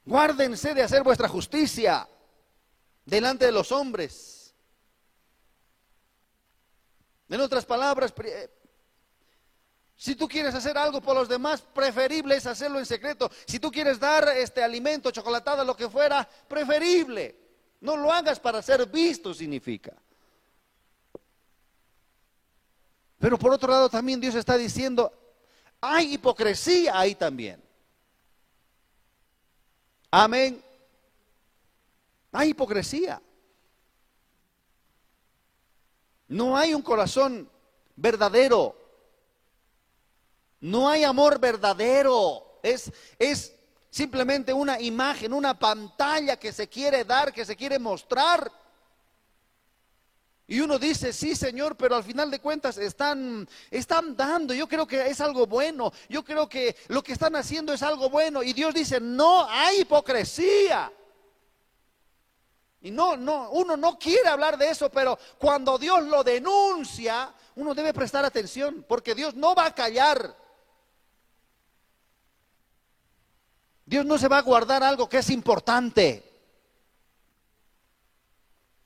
Guárdense 0.03 0.73
de 0.73 0.83
hacer 0.83 1.03
vuestra 1.03 1.29
justicia 1.29 2.05
delante 3.09 3.45
de 3.45 3.51
los 3.51 3.71
hombres. 3.71 4.53
En 7.29 7.41
otras 7.41 7.65
palabras, 7.65 8.13
eh, 8.23 8.49
si 9.95 10.15
tú 10.15 10.27
quieres 10.27 10.55
hacer 10.55 10.77
algo 10.77 11.01
por 11.01 11.15
los 11.15 11.27
demás, 11.27 11.61
preferible 11.61 12.35
es 12.35 12.45
hacerlo 12.45 12.79
en 12.79 12.85
secreto. 12.85 13.29
Si 13.45 13.59
tú 13.59 13.69
quieres 13.69 13.99
dar 13.99 14.27
este 14.29 14.63
alimento, 14.63 15.11
chocolatada, 15.11 15.63
lo 15.63 15.75
que 15.75 15.89
fuera, 15.89 16.27
preferible. 16.47 17.35
No 17.81 17.97
lo 17.97 18.11
hagas 18.11 18.39
para 18.39 18.61
ser 18.61 18.85
visto, 18.87 19.33
significa. 19.33 19.93
Pero 23.19 23.37
por 23.37 23.51
otro 23.51 23.69
lado 23.69 23.89
también 23.89 24.21
Dios 24.21 24.35
está 24.35 24.57
diciendo, 24.57 25.11
hay 25.81 26.13
hipocresía 26.13 26.97
ahí 26.97 27.15
también. 27.15 27.61
Amén. 30.09 30.63
Hay 32.31 32.49
hipocresía. 32.49 33.21
No 36.27 36.55
hay 36.55 36.73
un 36.73 36.81
corazón 36.81 37.49
verdadero. 37.95 38.75
No 40.59 40.89
hay 40.89 41.03
amor 41.03 41.39
verdadero. 41.39 42.59
Es, 42.61 42.91
es 43.17 43.55
simplemente 43.89 44.53
una 44.53 44.79
imagen, 44.79 45.33
una 45.33 45.57
pantalla 45.57 46.37
que 46.37 46.53
se 46.53 46.67
quiere 46.67 47.03
dar, 47.03 47.33
que 47.33 47.45
se 47.45 47.55
quiere 47.55 47.79
mostrar. 47.79 48.51
Y 50.45 50.61
uno 50.61 50.79
dice, 50.79 51.13
sí, 51.13 51.35
Señor, 51.35 51.75
pero 51.75 51.95
al 51.95 52.03
final 52.03 52.31
de 52.31 52.39
cuentas 52.39 52.77
están, 52.77 53.47
están 53.69 54.15
dando. 54.15 54.53
Yo 54.53 54.67
creo 54.67 54.87
que 54.87 55.07
es 55.07 55.21
algo 55.21 55.45
bueno. 55.45 55.93
Yo 56.09 56.23
creo 56.23 56.49
que 56.49 56.75
lo 56.87 57.03
que 57.03 57.13
están 57.13 57.35
haciendo 57.35 57.71
es 57.71 57.83
algo 57.83 58.09
bueno. 58.09 58.41
Y 58.41 58.53
Dios 58.53 58.73
dice, 58.73 58.99
no 58.99 59.47
hay 59.47 59.81
hipocresía. 59.81 60.91
Y 62.81 62.91
no, 62.91 63.17
no, 63.17 63.51
uno 63.51 63.75
no 63.75 63.99
quiere 63.99 64.29
hablar 64.29 64.57
de 64.57 64.69
eso, 64.69 64.89
pero 64.89 65.17
cuando 65.37 65.77
Dios 65.77 66.03
lo 66.03 66.23
denuncia, 66.23 67.33
uno 67.55 67.73
debe 67.73 67.93
prestar 67.93 68.23
atención, 68.23 68.85
porque 68.87 69.15
Dios 69.15 69.35
no 69.35 69.53
va 69.53 69.65
a 69.65 69.75
callar. 69.75 70.35
Dios 73.85 74.05
no 74.05 74.17
se 74.17 74.27
va 74.27 74.37
a 74.37 74.43
guardar 74.43 74.83
algo 74.83 75.09
que 75.09 75.17
es 75.17 75.29
importante. 75.29 76.28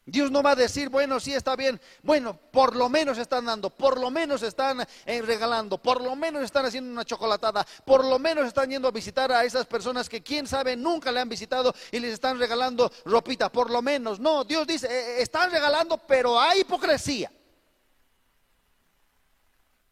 Dios 0.05 0.29
no 0.31 0.43
va 0.43 0.51
a 0.51 0.55
decir, 0.55 0.89
bueno, 0.89 1.17
sí 1.19 1.33
está 1.33 1.55
bien, 1.55 1.79
bueno, 2.01 2.37
por 2.51 2.75
lo 2.75 2.89
menos 2.89 3.17
están 3.17 3.45
dando, 3.45 3.69
por 3.69 3.97
lo 3.97 4.11
menos 4.11 4.43
están 4.43 4.85
eh, 5.05 5.21
regalando, 5.21 5.77
por 5.77 6.01
lo 6.01 6.13
menos 6.15 6.43
están 6.43 6.65
haciendo 6.65 6.91
una 6.91 7.05
chocolatada, 7.05 7.65
por 7.85 8.03
lo 8.03 8.19
menos 8.19 8.47
están 8.47 8.69
yendo 8.69 8.89
a 8.89 8.91
visitar 8.91 9.31
a 9.31 9.45
esas 9.45 9.65
personas 9.65 10.09
que 10.09 10.21
quién 10.21 10.45
sabe 10.45 10.75
nunca 10.75 11.09
le 11.09 11.21
han 11.21 11.29
visitado 11.29 11.73
y 11.89 11.99
les 11.99 12.13
están 12.13 12.37
regalando 12.37 12.91
ropita, 13.05 13.49
por 13.49 13.69
lo 13.69 13.81
menos. 13.81 14.19
No, 14.19 14.43
Dios 14.43 14.67
dice, 14.67 14.87
eh, 14.87 14.91
eh, 14.91 15.21
están 15.21 15.49
regalando, 15.49 15.97
pero 15.97 16.37
hay 16.37 16.61
hipocresía. 16.61 17.31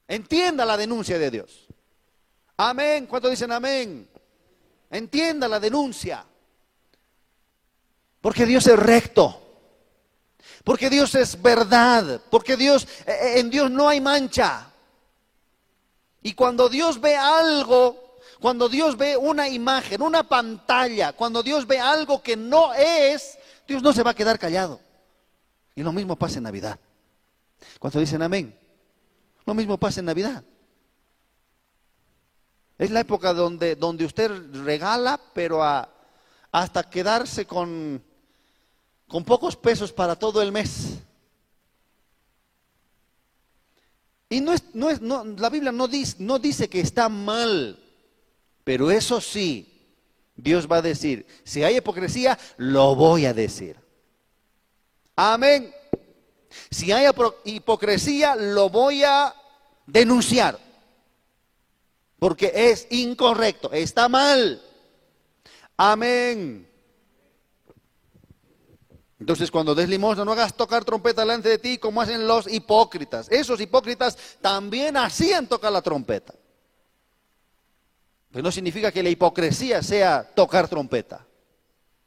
Entienda 0.09 0.65
la 0.65 0.75
denuncia 0.75 1.17
de 1.17 1.31
Dios. 1.31 1.67
Amén. 2.57 3.05
¿Cuánto 3.05 3.29
dicen 3.29 3.49
amén? 3.53 4.09
Entienda 4.89 5.47
la 5.47 5.57
denuncia. 5.57 6.25
Porque 8.19 8.45
Dios 8.45 8.67
es 8.67 8.77
recto. 8.77 9.40
Porque 10.63 10.89
Dios 10.89 11.15
es 11.15 11.41
verdad, 11.41 12.21
porque 12.29 12.55
Dios 12.55 12.87
eh, 13.05 13.11
eh, 13.11 13.39
en 13.39 13.49
Dios 13.49 13.69
no 13.71 13.89
hay 13.89 13.99
mancha. 13.99 14.67
Y 16.21 16.33
cuando 16.33 16.69
Dios 16.69 17.01
ve 17.01 17.15
algo, 17.15 18.17
cuando 18.39 18.69
Dios 18.69 18.95
ve 18.97 19.17
una 19.17 19.47
imagen, 19.47 20.01
una 20.01 20.27
pantalla, 20.27 21.13
cuando 21.13 21.41
Dios 21.41 21.65
ve 21.65 21.79
algo 21.79 22.21
que 22.21 22.37
no 22.37 22.73
es, 22.73 23.37
Dios 23.67 23.81
no 23.81 23.93
se 23.93 24.03
va 24.03 24.11
a 24.11 24.15
quedar 24.15 24.37
callado. 24.37 24.79
Y 25.75 25.83
lo 25.83 25.91
mismo 25.91 26.15
pasa 26.15 26.37
en 26.37 26.43
Navidad. 26.43 26.79
Cuando 27.79 27.99
dicen 27.99 28.21
amén, 28.21 28.57
lo 29.45 29.53
mismo 29.53 29.77
pasa 29.77 29.99
en 29.99 30.05
Navidad. 30.07 30.43
Es 32.77 32.91
la 32.91 32.99
época 32.99 33.33
donde, 33.33 33.75
donde 33.75 34.05
usted 34.05 34.31
regala, 34.63 35.19
pero 35.33 35.63
hasta 36.51 36.89
quedarse 36.89 37.45
con, 37.45 38.03
con 39.11 39.25
pocos 39.25 39.57
pesos 39.57 39.91
para 39.91 40.15
todo 40.15 40.41
el 40.41 40.53
mes. 40.53 40.99
Y 44.29 44.39
no 44.39 44.53
es, 44.53 44.63
no 44.73 44.89
es, 44.89 45.01
no, 45.01 45.25
la 45.25 45.49
Biblia 45.49 45.73
no 45.73 45.89
dice, 45.89 46.15
no 46.19 46.39
dice 46.39 46.69
que 46.69 46.79
está 46.79 47.09
mal, 47.09 47.77
pero 48.63 48.89
eso 48.89 49.19
sí, 49.19 49.67
Dios 50.37 50.65
va 50.71 50.77
a 50.77 50.81
decir, 50.81 51.27
si 51.43 51.61
hay 51.61 51.75
hipocresía, 51.75 52.39
lo 52.55 52.95
voy 52.95 53.25
a 53.25 53.33
decir. 53.33 53.75
Amén. 55.17 55.75
Si 56.69 56.93
hay 56.93 57.11
hipocresía, 57.43 58.37
lo 58.37 58.69
voy 58.69 59.03
a 59.03 59.35
denunciar, 59.87 60.57
porque 62.17 62.53
es 62.55 62.87
incorrecto, 62.91 63.73
está 63.73 64.07
mal. 64.07 64.61
Amén. 65.75 66.70
Entonces, 69.21 69.51
cuando 69.51 69.75
des 69.75 69.87
limosna, 69.87 70.25
no 70.25 70.31
hagas 70.31 70.57
tocar 70.57 70.83
trompeta 70.83 71.21
delante 71.21 71.47
de 71.47 71.59
ti 71.59 71.77
como 71.77 72.01
hacen 72.01 72.27
los 72.27 72.51
hipócritas. 72.51 73.29
Esos 73.29 73.61
hipócritas 73.61 74.17
también 74.41 74.97
hacían 74.97 75.45
tocar 75.45 75.71
la 75.71 75.83
trompeta. 75.83 76.33
Pues 78.31 78.43
no 78.43 78.51
significa 78.51 78.91
que 78.91 79.03
la 79.03 79.09
hipocresía 79.09 79.83
sea 79.83 80.23
tocar 80.23 80.67
trompeta. 80.67 81.23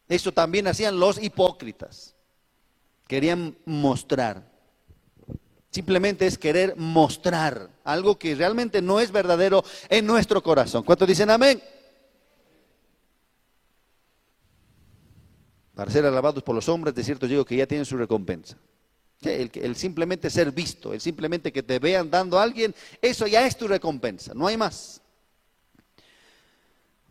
Eso 0.08 0.32
también 0.32 0.66
hacían 0.66 0.98
los 0.98 1.22
hipócritas. 1.22 2.16
Querían 3.06 3.56
mostrar. 3.64 4.50
Simplemente 5.70 6.26
es 6.26 6.36
querer 6.36 6.74
mostrar 6.76 7.70
algo 7.84 8.18
que 8.18 8.34
realmente 8.34 8.82
no 8.82 8.98
es 8.98 9.12
verdadero 9.12 9.62
en 9.88 10.04
nuestro 10.04 10.42
corazón. 10.42 10.82
¿Cuántos 10.82 11.06
dicen 11.06 11.30
amén? 11.30 11.62
Para 15.74 15.90
ser 15.90 16.06
alabados 16.06 16.42
por 16.42 16.54
los 16.54 16.68
hombres, 16.68 16.94
de 16.94 17.02
cierto 17.02 17.26
digo 17.26 17.44
que 17.44 17.56
ya 17.56 17.66
tienen 17.66 17.84
su 17.84 17.96
recompensa. 17.96 18.56
El, 19.22 19.74
simplemente 19.76 20.28
ser 20.28 20.52
visto, 20.52 20.92
el 20.92 21.00
simplemente 21.00 21.50
que 21.50 21.62
te 21.62 21.78
vean 21.78 22.10
dando 22.10 22.38
a 22.38 22.42
alguien, 22.42 22.74
eso 23.00 23.26
ya 23.26 23.46
es 23.46 23.56
tu 23.56 23.66
recompensa, 23.66 24.34
no 24.34 24.46
hay 24.46 24.56
más. 24.56 25.00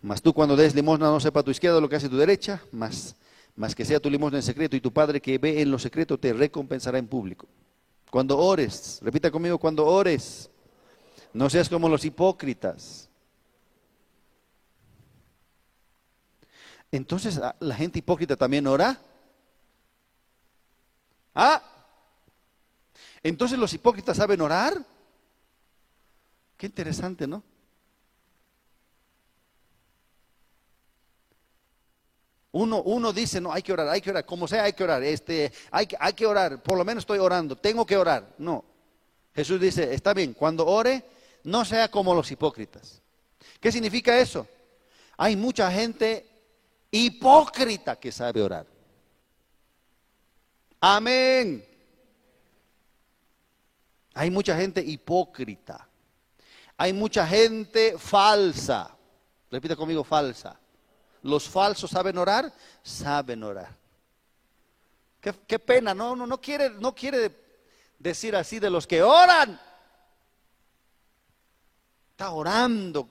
Mas 0.02 0.22
tú 0.22 0.34
cuando 0.34 0.56
des 0.56 0.76
limosna 0.76 1.08
no 1.08 1.20
sepa 1.20 1.42
tu 1.42 1.50
izquierda 1.50 1.82
lo 1.82 1.90
que 1.90 1.96
hace 1.96 2.10
tu 2.10 2.18
derecha, 2.18 2.62
más, 2.72 3.16
más 3.56 3.74
que 3.74 3.84
sea 3.84 4.00
tu 4.00 4.10
limosna 4.10 4.38
en 4.38 4.44
secreto 4.44 4.76
y 4.76 4.82
tu 4.82 4.94
Padre 4.94 5.22
que 5.22 5.38
ve 5.40 5.62
en 5.62 5.72
lo 5.72 5.80
secreto 5.80 6.20
te 6.20 6.34
recompensará 6.34 7.00
en 7.00 7.08
público. 7.08 7.48
Cuando 8.12 8.38
ores, 8.38 9.00
repita 9.02 9.32
conmigo, 9.32 9.58
cuando 9.58 9.88
ores, 9.88 10.52
no 11.34 11.50
seas 11.50 11.68
como 11.68 11.90
los 11.90 12.06
hipócritas 12.06 13.03
Entonces 16.94 17.40
ah, 17.40 17.56
la 17.60 17.74
gente 17.74 17.98
hipócrita 17.98 18.36
también 18.36 18.68
ora. 18.68 19.02
Ah, 21.34 21.60
entonces 23.24 23.58
los 23.58 23.74
hipócritas 23.74 24.16
saben 24.16 24.40
orar. 24.42 24.78
Qué 26.56 26.68
interesante, 26.68 27.26
¿no? 27.26 27.42
Uno, 32.52 32.84
uno 32.84 33.12
dice, 33.12 33.42
no, 33.42 33.52
hay 33.52 33.64
que 33.64 33.74
orar, 33.74 33.90
hay 33.90 34.00
que 34.00 34.12
orar, 34.12 34.26
como 34.28 34.48
sea, 34.48 34.66
hay 34.66 34.74
que 34.74 34.84
orar, 34.84 35.02
este, 35.02 35.52
hay, 35.72 35.88
hay 36.00 36.14
que 36.14 36.28
orar, 36.28 36.62
por 36.62 36.78
lo 36.78 36.86
menos 36.86 37.02
estoy 37.02 37.18
orando, 37.18 37.56
tengo 37.56 37.84
que 37.88 37.98
orar. 37.98 38.36
No, 38.38 38.64
Jesús 39.34 39.60
dice, 39.60 39.96
está 39.96 40.14
bien, 40.14 40.36
cuando 40.36 40.68
ore, 40.68 41.04
no 41.46 41.66
sea 41.66 41.90
como 41.90 42.14
los 42.14 42.30
hipócritas. 42.30 43.02
¿Qué 43.60 43.72
significa 43.72 44.20
eso? 44.20 44.48
Hay 45.18 45.36
mucha 45.36 45.72
gente 45.72 46.33
hipócrita 46.94 47.96
que 47.96 48.12
sabe 48.12 48.42
orar. 48.42 48.68
Amén. 50.80 51.66
Hay 54.14 54.30
mucha 54.30 54.56
gente 54.56 54.82
hipócrita. 54.82 55.88
Hay 56.78 56.94
mucha 56.94 57.26
gente 57.26 57.98
falsa. 57.98 58.96
Repita 59.50 59.76
conmigo, 59.76 60.04
falsa. 60.04 60.60
¿Los 61.24 61.50
falsos 61.50 61.90
saben 61.90 62.18
orar? 62.18 62.54
Saben 62.84 63.44
orar. 63.44 63.76
Qué, 65.20 65.58
pena, 65.58 65.94
no, 65.94 66.16
no, 66.16 66.28
no 66.28 66.40
quiere, 66.40 66.70
no 66.70 66.94
quiere 66.94 67.34
decir 67.98 68.36
así 68.36 68.60
de 68.60 68.70
los 68.70 68.86
que 68.86 69.02
oran. 69.02 69.60
Está 72.12 72.32
orando. 72.32 73.10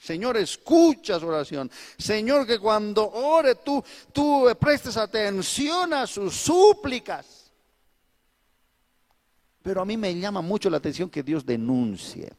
Señor, 0.00 0.38
escucha 0.38 1.20
su 1.20 1.26
oración. 1.26 1.70
Señor, 1.98 2.46
que 2.46 2.58
cuando 2.58 3.06
ore 3.10 3.56
tú, 3.56 3.84
tú 4.12 4.48
prestes 4.58 4.96
atención 4.96 5.92
a 5.92 6.06
sus 6.06 6.34
súplicas. 6.34 7.52
Pero 9.62 9.82
a 9.82 9.84
mí 9.84 9.98
me 9.98 10.18
llama 10.18 10.40
mucho 10.40 10.70
la 10.70 10.78
atención 10.78 11.10
que 11.10 11.22
Dios 11.22 11.44
denuncie. 11.44 12.32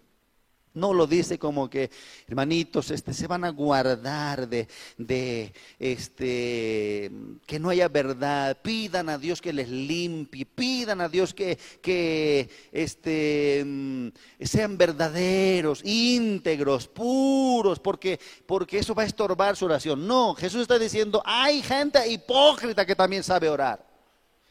No 0.74 0.94
lo 0.94 1.06
dice 1.06 1.38
como 1.38 1.70
que, 1.70 1.92
hermanitos, 2.28 2.92
este, 2.92 3.14
se 3.14 3.28
van 3.28 3.44
a 3.44 3.50
guardar 3.50 4.48
de, 4.48 4.70
de, 4.98 5.54
este, 5.80 7.12
que 7.46 7.60
no 7.60 7.70
haya 7.70 7.90
verdad. 7.90 8.58
Pidan 8.62 9.10
a 9.10 9.18
Dios 9.18 9.42
que 9.42 9.52
les 9.52 9.68
limpie, 9.68 10.46
pidan 10.46 11.02
a 11.02 11.10
Dios 11.10 11.34
que, 11.34 11.58
que 11.82 12.50
este, 12.72 13.64
mm, 13.66 14.08
sean 14.40 14.78
verdaderos, 14.78 15.82
íntegros, 15.84 16.88
puros, 16.88 17.80
porque, 17.80 18.18
porque 18.46 18.80
eso 18.80 18.96
va 18.96 19.04
a 19.04 19.08
estorbar 19.08 19.58
su 19.58 19.66
oración. 19.66 20.08
No, 20.08 20.36
Jesús 20.36 20.62
está 20.62 20.80
diciendo, 20.80 21.22
hay 21.26 21.62
gente 21.62 22.10
hipócrita 22.10 22.86
que 22.86 22.96
también 22.96 23.24
sabe 23.24 23.50
orar. 23.50 23.86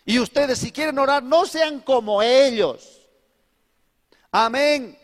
Y 0.05 0.19
ustedes 0.19 0.59
si 0.59 0.71
quieren 0.71 0.99
orar, 0.99 1.23
no 1.23 1.47
sean 1.47 1.81
como 1.81 2.23
ellos. 2.23 3.01
Amén. 4.31 5.00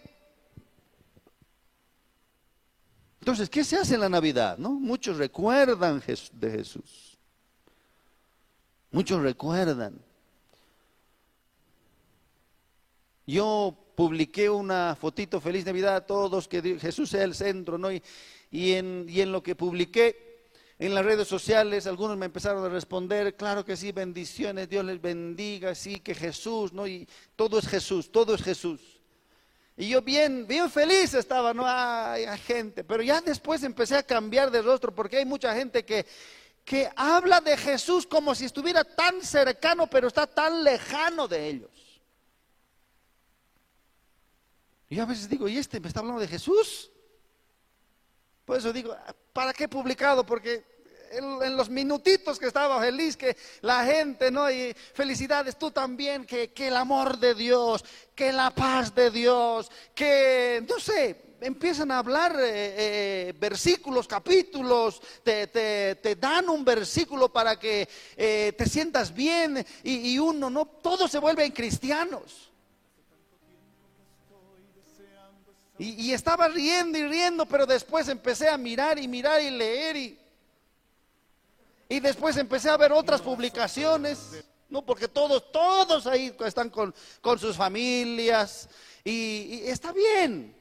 Entonces, 3.27 3.51
¿qué 3.51 3.65
se 3.65 3.77
hace 3.77 3.97
en 3.97 4.03
la 4.03 4.09
Navidad? 4.09 4.57
¿No? 4.57 4.71
Muchos 4.71 5.17
recuerdan 5.17 6.01
de 6.35 6.51
Jesús. 6.53 7.19
Muchos 8.93 9.21
recuerdan. 9.21 9.99
Yo 13.27 13.77
publiqué 13.97 14.49
una 14.49 14.95
fotito 14.95 15.41
Feliz 15.41 15.67
Navidad 15.67 15.97
a 15.97 16.07
todos, 16.07 16.47
que 16.47 16.79
Jesús 16.79 17.11
sea 17.11 17.25
el 17.25 17.35
centro, 17.35 17.79
¿no? 17.79 17.91
Y, 17.91 18.01
en, 18.53 19.07
y 19.09 19.21
en 19.21 19.33
lo 19.33 19.43
que 19.43 19.57
publiqué 19.57 20.47
en 20.79 20.95
las 20.95 21.05
redes 21.05 21.27
sociales, 21.27 21.89
algunos 21.89 22.17
me 22.17 22.27
empezaron 22.27 22.65
a 22.65 22.69
responder, 22.69 23.35
claro 23.35 23.65
que 23.65 23.77
sí, 23.77 23.91
bendiciones, 23.91 24.69
Dios 24.69 24.85
les 24.85 25.03
bendiga, 25.03 25.75
sí, 25.75 25.99
que 25.99 26.15
Jesús, 26.15 26.73
¿no? 26.73 26.87
Y 26.87 27.09
todo 27.35 27.59
es 27.59 27.67
Jesús, 27.67 28.13
todo 28.13 28.37
es 28.37 28.43
Jesús. 28.45 28.96
Y 29.77 29.91
yo 29.91 30.01
bien, 30.01 30.47
bien 30.47 30.71
feliz 30.71 31.13
estaba, 31.13 31.53
no 31.53 31.65
hay 31.67 32.27
gente, 32.39 32.83
pero 32.83 33.03
ya 33.03 33.21
después 33.21 33.63
empecé 33.63 33.97
a 33.97 34.03
cambiar 34.03 34.51
de 34.51 34.63
rostro 34.63 34.95
porque 34.95 35.19
hay 35.19 35.27
mucha 35.27 35.55
gente 35.55 35.85
que, 35.85 36.07
que 36.65 36.91
habla 36.97 37.43
de 37.43 37.57
Jesús 37.59 38.07
como 38.07 38.35
si 38.35 38.47
estuviera 38.47 38.85
tan 38.85 39.21
cercano, 39.23 39.87
pero 39.87 40.09
está 40.09 40.27
tan 40.27 40.65
lejano 40.65 41.29
de 41.29 41.47
ellos. 41.47 42.01
Y 44.89 44.97
yo 44.97 45.03
a 45.03 45.07
veces 45.07 45.29
digo, 45.29 45.47
¿y 45.47 45.59
este 45.59 45.79
me 45.79 45.89
está 45.89 46.01
hablando 46.01 46.21
de 46.21 46.29
Jesús? 46.29 46.91
Por 48.47 48.57
eso 48.57 48.73
digo, 48.73 48.97
¿para 49.33 49.53
qué 49.53 49.69
publicado? 49.69 50.25
Porque 50.25 50.65
en, 51.11 51.57
los 51.57 51.69
minutitos 51.69 52.39
que 52.39 52.47
estaba 52.47 52.81
feliz, 52.81 53.17
que 53.17 53.37
la 53.63 53.85
gente, 53.85 54.31
¿no? 54.31 54.51
Y 54.51 54.75
felicidades 54.95 55.57
tú 55.57 55.71
también, 55.71 56.25
que, 56.25 56.53
el 56.57 56.77
amor 56.77 57.19
de 57.19 57.35
Dios, 57.35 57.85
que 58.15 58.33
la 58.33 58.51
paz 58.51 58.95
de 58.95 59.11
Dios, 59.11 59.71
que, 59.95 60.65
no 60.69 60.81
sé, 60.81 61.17
empiezan 61.41 61.91
a 61.91 61.99
hablar 61.99 62.37
eh, 62.39 63.29
eh, 63.29 63.35
versículos, 63.39 64.09
capítulos, 64.09 65.01
te, 65.23 66.17
dan 66.19 66.49
un 66.49 66.65
versículo 66.65 67.33
para 67.33 67.59
que 67.59 67.89
eh, 68.17 68.53
te 68.57 68.67
sientas 68.67 69.15
bien 69.15 69.65
y, 69.83 70.19
uno, 70.19 70.51
¿no? 70.51 70.67
Todos 70.67 71.11
se 71.11 71.19
vuelven 71.19 71.53
cristianos. 71.53 72.51
Y, 75.79 76.07
y, 76.07 76.13
estaba 76.15 76.49
riendo 76.49 76.97
y 76.97 77.07
riendo, 77.07 77.45
pero 77.45 77.67
después 77.67 78.09
empecé 78.09 78.49
a 78.49 78.57
mirar 78.57 78.99
y 78.99 79.07
mirar 79.07 79.43
y 79.43 79.51
leer 79.51 79.97
y 79.97 80.26
y 81.89 82.01
después 82.01 82.37
empecé 82.37 82.69
a 82.69 82.77
ver 82.77 82.93
otras 82.93 83.21
publicaciones, 83.21 84.45
no, 84.69 84.85
porque 84.85 85.07
todos, 85.07 85.53
todos 85.53 86.07
ahí 86.07 86.35
están 86.45 86.71
con, 86.71 86.93
sus 87.39 87.57
familias 87.57 88.69
y, 89.05 89.61
está 89.65 89.93
bien. 89.93 90.55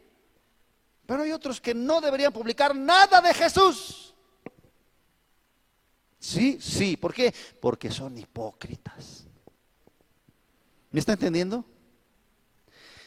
Pero 1.06 1.24
hay 1.24 1.32
otros 1.32 1.60
que 1.60 1.74
no 1.74 2.02
deberían 2.02 2.34
publicar 2.34 2.76
nada 2.76 3.22
de 3.22 3.34
Jesús. 3.34 4.14
Sí, 6.20 6.60
sí, 6.60 6.98
¿por 6.98 7.14
qué? 7.14 7.34
Porque 7.60 7.92
son 7.92 8.18
hipócritas. 8.18 9.26
¿Me 10.92 11.00
está 11.00 11.14
entendiendo? 11.14 11.64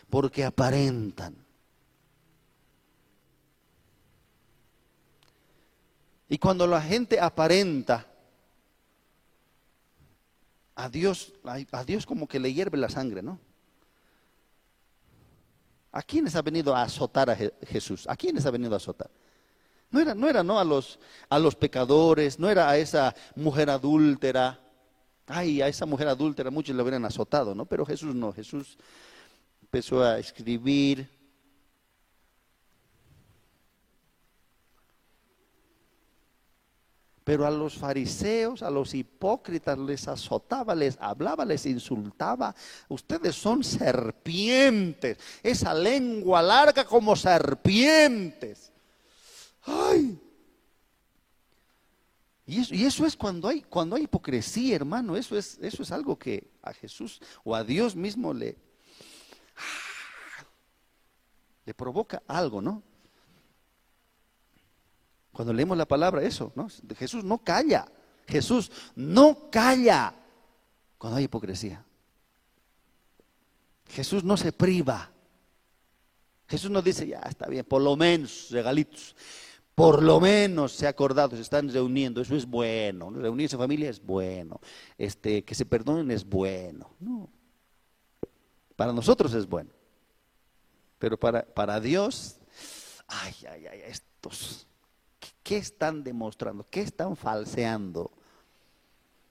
Porque 0.08 0.44
aparentan. 0.44 1.47
Y 6.28 6.38
cuando 6.38 6.66
la 6.66 6.80
gente 6.82 7.20
aparenta, 7.20 8.06
a 10.74 10.88
Dios, 10.88 11.32
a 11.72 11.84
Dios 11.84 12.06
como 12.06 12.28
que 12.28 12.38
le 12.38 12.52
hierve 12.52 12.78
la 12.78 12.88
sangre, 12.88 13.20
¿no? 13.20 13.40
¿A 15.90 16.02
quiénes 16.02 16.36
ha 16.36 16.42
venido 16.42 16.76
a 16.76 16.82
azotar 16.82 17.30
a 17.30 17.36
Jesús? 17.66 18.06
¿A 18.06 18.16
quiénes 18.16 18.46
ha 18.46 18.50
venido 18.52 18.74
a 18.74 18.76
azotar? 18.76 19.10
No 19.90 20.00
era, 20.00 20.14
no 20.14 20.28
era, 20.28 20.44
no 20.44 20.60
a 20.60 20.64
los, 20.64 21.00
a 21.28 21.38
los 21.38 21.56
pecadores, 21.56 22.38
no 22.38 22.48
era 22.48 22.68
a 22.68 22.76
esa 22.76 23.14
mujer 23.34 23.70
adúltera. 23.70 24.60
Ay, 25.26 25.62
a 25.62 25.68
esa 25.68 25.86
mujer 25.86 26.06
adúltera 26.08 26.50
muchos 26.50 26.76
le 26.76 26.82
hubieran 26.82 27.04
azotado, 27.04 27.54
¿no? 27.54 27.64
Pero 27.66 27.84
Jesús 27.84 28.14
no, 28.14 28.32
Jesús 28.32 28.78
empezó 29.62 30.02
a 30.04 30.18
escribir 30.18 31.08
Pero 37.28 37.46
a 37.46 37.50
los 37.50 37.74
fariseos, 37.74 38.62
a 38.62 38.70
los 38.70 38.94
hipócritas 38.94 39.78
les 39.78 40.08
azotaba, 40.08 40.74
les 40.74 40.96
hablaba, 40.98 41.44
les 41.44 41.66
insultaba. 41.66 42.54
Ustedes 42.88 43.36
son 43.36 43.62
serpientes. 43.62 45.18
Esa 45.42 45.74
lengua 45.74 46.40
larga 46.40 46.86
como 46.86 47.14
serpientes. 47.14 48.72
¡Ay! 49.64 50.18
Y 52.46 52.86
eso, 52.86 53.04
es 53.04 53.14
cuando 53.14 53.48
hay, 53.48 53.60
cuando 53.60 53.96
hay 53.96 54.04
hipocresía, 54.04 54.76
hermano. 54.76 55.14
Eso 55.14 55.36
es, 55.36 55.58
eso 55.60 55.82
es 55.82 55.92
algo 55.92 56.18
que 56.18 56.50
a 56.62 56.72
Jesús 56.72 57.20
o 57.44 57.54
a 57.54 57.62
Dios 57.62 57.94
mismo 57.94 58.32
le, 58.32 58.56
le 61.66 61.74
provoca 61.74 62.22
algo, 62.26 62.62
¿no? 62.62 62.87
Cuando 65.32 65.52
leemos 65.52 65.76
la 65.76 65.86
palabra, 65.86 66.22
eso, 66.22 66.52
¿no? 66.54 66.68
Jesús 66.96 67.24
no 67.24 67.38
calla. 67.38 67.86
Jesús 68.26 68.70
no 68.94 69.50
calla 69.50 70.14
cuando 70.98 71.18
hay 71.18 71.24
hipocresía. 71.24 71.84
Jesús 73.88 74.22
no 74.24 74.36
se 74.36 74.52
priva. 74.52 75.10
Jesús 76.46 76.70
no 76.70 76.82
dice, 76.82 77.06
ya 77.06 77.20
está 77.20 77.46
bien, 77.46 77.64
por 77.64 77.82
lo 77.82 77.96
menos, 77.96 78.48
regalitos. 78.50 79.16
Por 79.74 80.02
lo 80.02 80.18
menos 80.18 80.72
se 80.72 80.86
ha 80.86 80.90
acordado, 80.90 81.36
se 81.36 81.42
están 81.42 81.72
reuniendo, 81.72 82.20
eso 82.20 82.34
es 82.34 82.46
bueno. 82.46 83.10
Reunirse 83.10 83.54
en 83.54 83.60
familia 83.60 83.88
es 83.88 84.04
bueno. 84.04 84.60
Este, 84.96 85.44
que 85.44 85.54
se 85.54 85.66
perdonen 85.66 86.10
es 86.10 86.24
bueno. 86.24 86.90
No. 86.98 87.30
Para 88.74 88.92
nosotros 88.92 89.32
es 89.34 89.46
bueno. 89.46 89.70
Pero 90.98 91.18
para, 91.18 91.42
para 91.42 91.80
Dios, 91.80 92.40
ay, 93.06 93.34
ay, 93.48 93.66
ay, 93.66 93.80
estos 93.86 94.67
¿Qué 95.48 95.56
están 95.56 96.04
demostrando? 96.04 96.66
¿Qué 96.68 96.82
están 96.82 97.16
falseando? 97.16 98.10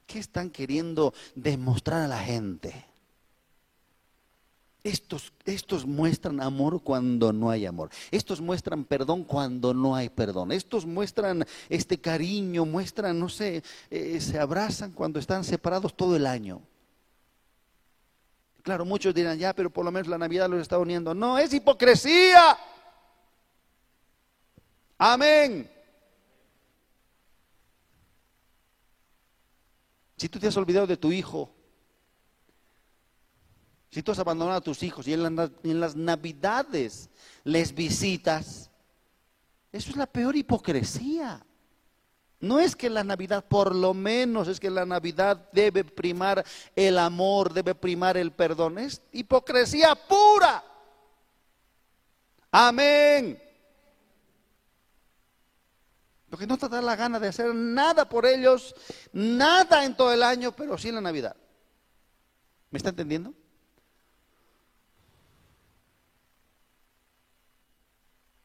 ¿Qué 0.07 0.18
están 0.18 0.49
queriendo 0.49 1.13
demostrar 1.36 2.01
a 2.01 2.07
la 2.07 2.18
gente? 2.18 2.74
Estos, 4.84 5.32
estos, 5.45 5.86
muestran 5.86 6.41
amor 6.41 6.82
cuando 6.82 7.32
no 7.32 7.51
hay 7.51 7.68
amor. 7.68 7.91
Estos 8.09 8.41
muestran 8.41 8.84
perdón 8.84 9.26
cuando 9.26 9.76
no 9.76 9.95
hay 9.95 10.09
perdón. 10.09 10.51
Estos 10.51 10.88
muestran 10.88 11.45
este 11.70 12.01
cariño, 12.01 12.65
muestran, 12.65 13.20
no 13.20 13.30
sé, 13.30 13.61
eh, 13.91 14.20
se 14.20 14.39
abrazan 14.39 14.93
cuando 14.93 15.20
están 15.20 15.43
separados 15.43 15.95
todo 15.95 16.15
el 16.15 16.26
año. 16.26 16.63
Claro, 18.63 18.86
muchos 18.86 19.13
dirán, 19.13 19.38
ya, 19.38 19.53
pero 19.53 19.70
por 19.70 19.86
lo 19.86 19.91
menos 19.91 20.07
la 20.07 20.18
Navidad 20.18 20.49
los 20.49 20.61
está 20.61 20.80
uniendo. 20.80 21.13
No, 21.13 21.38
es 21.38 21.53
hipocresía. 21.53 22.57
Amén. 24.97 25.76
Si 30.18 30.28
tú 30.28 30.39
te 30.39 30.47
has 30.47 30.57
olvidado 30.57 30.88
de 30.88 30.97
tu 30.97 31.11
hijo, 31.11 31.49
si 33.91 34.03
tú 34.03 34.11
has 34.11 34.20
abandonado 34.20 34.57
a 34.57 34.61
tus 34.61 34.84
hijos 34.84 35.07
y 35.07 35.13
en 35.13 35.36
las, 35.36 35.51
en 35.63 35.80
las 35.80 35.95
navidades 35.95 37.09
les 37.43 37.74
visitas, 37.74 38.70
eso 39.72 39.91
es 39.91 39.95
la 39.95 40.07
peor 40.07 40.36
hipocresía. 40.36 41.43
No 42.39 42.59
es 42.59 42.76
que 42.76 42.89
la 42.89 43.03
Navidad, 43.03 43.45
por 43.45 43.74
lo 43.74 43.93
menos 43.93 44.47
es 44.47 44.59
que 44.59 44.70
la 44.70 44.86
Navidad 44.86 45.49
debe 45.51 45.84
primar 45.84 46.45
el 46.76 46.99
amor, 46.99 47.51
debe 47.51 47.74
primar 47.74 48.15
el 48.15 48.32
perdón. 48.32 48.78
Es 48.78 49.01
hipocresía 49.11 49.95
pura. 49.95 50.63
Amén. 52.51 53.41
Porque 56.30 56.47
no 56.47 56.57
te 56.57 56.67
da 56.67 56.82
la 56.82 56.95
gana 56.95 57.19
de 57.19 57.30
hacer 57.30 57.55
nada 57.55 58.09
por 58.09 58.25
ellos, 58.25 58.75
nada 59.13 59.86
en 59.86 59.95
todo 59.95 60.11
el 60.13 60.23
año, 60.23 60.51
pero 60.55 60.78
sí 60.78 60.89
en 60.89 60.95
la 60.95 61.01
Navidad. 61.01 61.36
¿Me 62.69 62.78
está 62.78 62.89
entendiendo? 62.89 63.34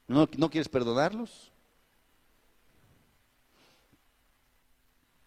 ¿No, 0.06 0.28
no 0.36 0.50
quieres 0.50 0.68
perdonarlos? 0.68 1.50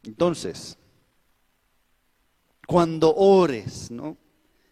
Entonces, 0.04 0.78
cuando 2.68 3.14
ores, 3.16 3.90
¿no? 3.92 4.18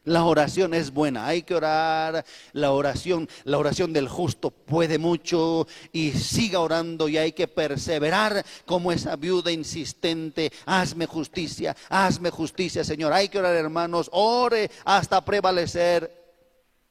La 0.06 0.26
oración 0.26 0.74
es 0.74 0.92
buena, 0.92 1.26
hay 1.26 1.44
que 1.44 1.56
orar, 1.56 2.26
la 2.52 2.72
oración, 2.74 3.30
la 3.46 3.58
oración 3.58 3.94
del 3.94 4.10
justo 4.10 4.52
puede 4.52 4.98
mucho 4.98 5.66
y 5.94 6.12
siga 6.12 6.60
orando 6.60 7.08
y 7.08 7.18
hay 7.18 7.32
que 7.32 7.48
perseverar 7.48 8.46
como 8.66 8.92
esa 8.92 9.16
viuda 9.16 9.50
insistente, 9.50 10.52
hazme 10.66 11.06
justicia, 11.06 11.74
hazme 11.88 12.32
justicia, 12.32 12.84
Señor. 12.84 13.14
Hay 13.14 13.30
que 13.30 13.40
orar, 13.40 13.56
hermanos, 13.56 14.10
ore 14.12 14.70
hasta 14.84 15.24
prevalecer. 15.24 16.22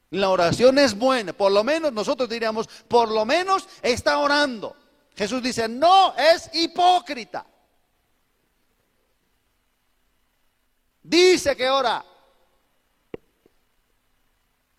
La 0.09 0.29
oración 0.29 0.79
es 0.79 0.97
buena, 0.97 1.33
por 1.33 1.51
lo 1.51 1.63
menos 1.63 1.93
nosotros 1.93 2.27
diríamos, 2.27 2.67
por 2.87 3.09
lo 3.09 3.25
menos 3.25 3.67
está 3.83 4.17
orando. 4.17 4.75
Jesús 5.15 5.43
dice, 5.43 5.67
no 5.69 6.15
es 6.15 6.49
hipócrita. 6.53 7.45
Dice 11.03 11.55
que 11.55 11.69
ora. 11.69 12.03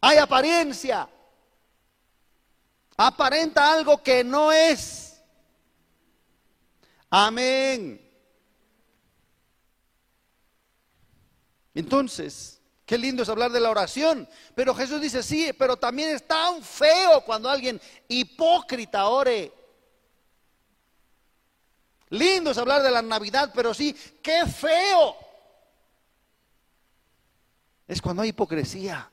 Hay 0.06 0.18
apariencia. 0.18 1.08
Aparenta 2.94 3.72
algo 3.72 4.02
que 4.02 4.22
no 4.22 4.52
es. 4.52 5.18
Amén. 7.08 7.98
Entonces, 11.72 12.60
qué 12.84 12.98
lindo 12.98 13.22
es 13.22 13.30
hablar 13.30 13.50
de 13.50 13.60
la 13.60 13.70
oración. 13.70 14.28
Pero 14.54 14.74
Jesús 14.74 15.00
dice, 15.00 15.22
sí, 15.22 15.54
pero 15.58 15.78
también 15.78 16.10
es 16.10 16.28
tan 16.28 16.62
feo 16.62 17.24
cuando 17.24 17.48
alguien 17.48 17.80
hipócrita 18.06 19.06
ore. 19.06 19.54
Lindo 22.10 22.50
es 22.50 22.58
hablar 22.58 22.82
de 22.82 22.90
la 22.90 23.00
Navidad, 23.00 23.52
pero 23.54 23.72
sí, 23.72 23.96
qué 24.22 24.44
feo 24.44 25.16
es 27.88 28.02
cuando 28.02 28.20
hay 28.20 28.28
hipocresía. 28.28 29.10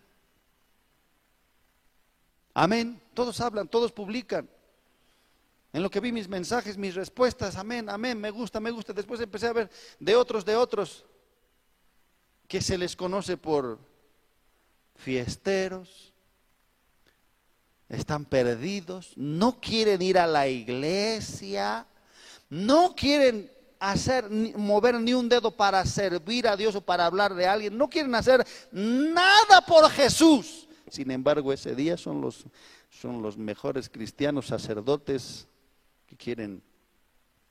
Amén. 2.54 3.02
Todos 3.14 3.40
hablan, 3.42 3.68
todos 3.68 3.92
publican. 3.92 4.50
En 5.74 5.84
lo 5.84 5.90
que 5.90 6.02
vi 6.02 6.12
mis 6.12 6.28
mensajes, 6.28 6.78
mis 6.78 6.96
respuestas, 6.96 7.56
amén, 7.56 7.90
amén, 7.90 8.20
me 8.20 8.30
gusta, 8.30 8.60
me 8.60 8.72
gusta. 8.72 8.92
Después 8.92 9.22
empecé 9.22 9.48
a 9.48 9.54
ver 9.54 9.70
de 10.00 10.16
otros, 10.16 10.44
de 10.44 10.56
otros, 10.56 11.06
que 12.48 12.62
se 12.62 12.78
les 12.78 12.96
conoce 12.96 13.38
por 13.38 13.80
fiesteros, 14.96 16.12
están 17.88 18.26
perdidos, 18.26 19.14
no 19.16 19.60
quieren 19.60 20.02
ir 20.02 20.18
a 20.18 20.28
la 20.28 20.48
iglesia, 20.48 21.86
no 22.50 22.94
quieren 22.96 23.50
hacer, 23.80 24.30
mover 24.30 24.96
ni 24.96 25.14
un 25.14 25.28
dedo 25.28 25.52
para 25.52 25.86
servir 25.86 26.48
a 26.48 26.56
Dios 26.56 26.76
o 26.76 26.82
para 26.82 27.06
hablar 27.06 27.34
de 27.34 27.48
alguien. 27.48 27.78
No 27.78 27.90
quieren 27.90 28.14
hacer 28.16 28.46
nada 28.72 29.62
por 29.66 29.90
Jesús. 29.90 30.61
Sin 30.92 31.10
embargo, 31.10 31.54
ese 31.54 31.74
día 31.74 31.96
son 31.96 32.20
los, 32.20 32.46
son 32.90 33.22
los 33.22 33.38
mejores 33.38 33.88
cristianos 33.88 34.48
sacerdotes 34.48 35.48
que 36.06 36.18
quieren, 36.18 36.62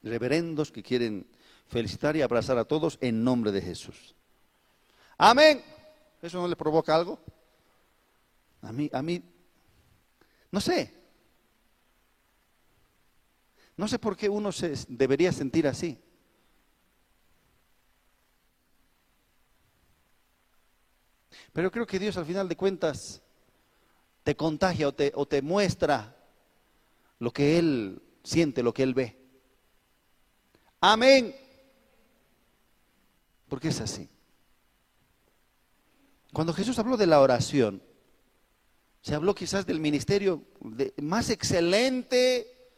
reverendos, 0.02 0.70
que 0.70 0.82
quieren 0.82 1.26
felicitar 1.66 2.14
y 2.16 2.20
abrazar 2.20 2.58
a 2.58 2.66
todos 2.66 2.98
en 3.00 3.24
nombre 3.24 3.50
de 3.50 3.62
Jesús. 3.62 4.14
Amén. 5.16 5.64
¿Eso 6.20 6.38
no 6.38 6.48
le 6.48 6.54
provoca 6.54 6.94
algo? 6.94 7.18
A 8.60 8.72
mí, 8.72 8.90
a 8.92 9.00
mí, 9.00 9.22
no 10.50 10.60
sé. 10.60 10.94
No 13.74 13.88
sé 13.88 13.98
por 13.98 14.18
qué 14.18 14.28
uno 14.28 14.52
se 14.52 14.74
debería 14.86 15.32
sentir 15.32 15.66
así. 15.66 15.98
Pero 21.54 21.70
creo 21.70 21.86
que 21.86 21.98
Dios 21.98 22.18
al 22.18 22.26
final 22.26 22.50
de 22.50 22.56
cuentas 22.56 23.22
te 24.30 24.36
contagia 24.36 24.86
o 24.86 24.92
te, 24.92 25.10
o 25.16 25.26
te 25.26 25.42
muestra 25.42 26.16
lo 27.18 27.32
que 27.32 27.58
Él 27.58 28.00
siente, 28.22 28.62
lo 28.62 28.72
que 28.72 28.84
Él 28.84 28.94
ve. 28.94 29.16
Amén. 30.80 31.34
Porque 33.48 33.70
es 33.70 33.80
así. 33.80 34.08
Cuando 36.32 36.52
Jesús 36.52 36.78
habló 36.78 36.96
de 36.96 37.08
la 37.08 37.20
oración, 37.20 37.82
se 39.02 39.16
habló 39.16 39.34
quizás 39.34 39.66
del 39.66 39.80
ministerio 39.80 40.44
más 40.98 41.28
excelente 41.28 42.70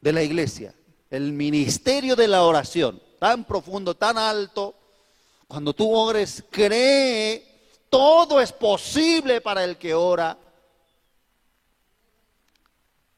de 0.00 0.12
la 0.12 0.22
iglesia, 0.22 0.72
el 1.10 1.32
ministerio 1.32 2.14
de 2.14 2.28
la 2.28 2.44
oración, 2.44 3.02
tan 3.18 3.44
profundo, 3.44 3.96
tan 3.96 4.18
alto. 4.18 4.76
Cuando 5.48 5.72
tú 5.72 5.92
ores, 5.92 6.44
cree 6.48 7.72
todo 7.90 8.40
es 8.40 8.52
posible 8.52 9.40
para 9.40 9.64
el 9.64 9.78
que 9.78 9.94
ora. 9.94 10.38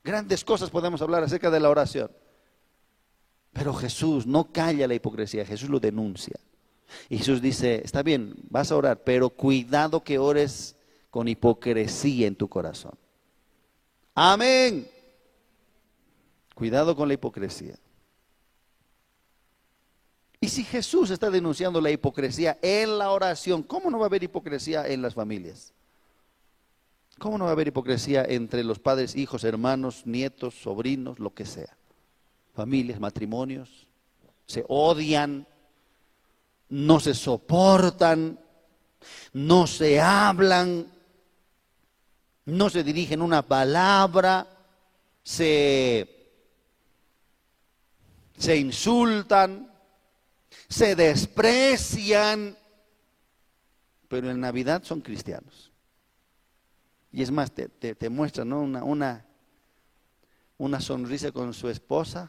Grandes 0.05 0.45
cosas 0.45 0.69
podemos 0.69 1.01
hablar 1.01 1.25
acerca 1.25 1.51
de 1.51 1.61
la 1.61 1.71
oración. 1.71 2.11
Pero 3.55 3.73
Jesús 3.73 4.27
no 4.27 4.53
calla 4.53 4.87
la 4.87 4.95
hipocresía, 4.95 5.47
Jesús 5.47 5.71
lo 5.71 5.81
denuncia. 5.81 6.39
Y 7.09 7.19
Jesús 7.19 7.41
dice, 7.41 7.81
está 7.83 8.03
bien, 8.03 8.35
vas 8.51 8.71
a 8.71 8.77
orar, 8.77 9.03
pero 9.03 9.31
cuidado 9.31 10.05
que 10.05 10.19
ores 10.19 10.77
con 11.11 11.27
hipocresía 11.27 12.27
en 12.27 12.37
tu 12.37 12.49
corazón. 12.49 12.93
Amén. 14.15 14.89
Cuidado 16.55 16.95
con 16.95 17.09
la 17.09 17.15
hipocresía. 17.15 17.77
Y 20.41 20.49
si 20.49 20.63
Jesús 20.63 21.11
está 21.11 21.31
denunciando 21.31 21.81
la 21.81 21.91
hipocresía 21.91 22.59
en 22.61 22.99
la 22.99 23.11
oración, 23.11 23.63
¿cómo 23.63 23.91
no 23.91 23.99
va 23.99 24.05
a 24.05 24.09
haber 24.09 24.23
hipocresía 24.23 24.87
en 24.87 25.01
las 25.01 25.15
familias? 25.15 25.73
¿Cómo 27.19 27.39
no 27.39 27.45
va 27.45 27.51
a 27.51 27.53
haber 27.53 27.69
hipocresía 27.69 28.25
entre 28.25 28.65
los 28.65 28.79
padres, 28.79 29.15
hijos, 29.15 29.45
hermanos, 29.45 30.03
nietos, 30.05 30.55
sobrinos, 30.55 31.19
lo 31.19 31.33
que 31.33 31.47
sea? 31.47 31.77
Familias, 32.55 33.01
matrimonios, 33.01 33.87
se 34.47 34.65
odian, 34.69 35.47
no 36.69 37.01
se 37.01 37.15
soportan, 37.15 38.39
no 39.33 39.67
se 39.67 40.01
hablan, 40.01 40.87
no 42.47 42.71
se 42.71 42.85
dirigen 42.85 43.23
una 43.23 43.43
palabra, 43.43 44.47
se, 45.23 46.31
se 48.37 48.57
insultan, 48.57 49.71
se 50.69 50.95
desprecian, 50.95 52.57
pero 54.09 54.31
en 54.31 54.41
Navidad 54.41 54.83
son 54.85 55.01
cristianos. 55.01 55.74
Y 57.15 57.23
es 57.23 57.31
más, 57.31 57.53
te, 57.53 57.69
te, 57.69 58.09
muestran 58.09 58.53
una, 58.53 58.83
una, 58.83 59.25
una 60.59 60.81
sonrisa 60.81 61.31
con 61.31 61.55
su 61.55 61.69
esposa. 61.69 62.29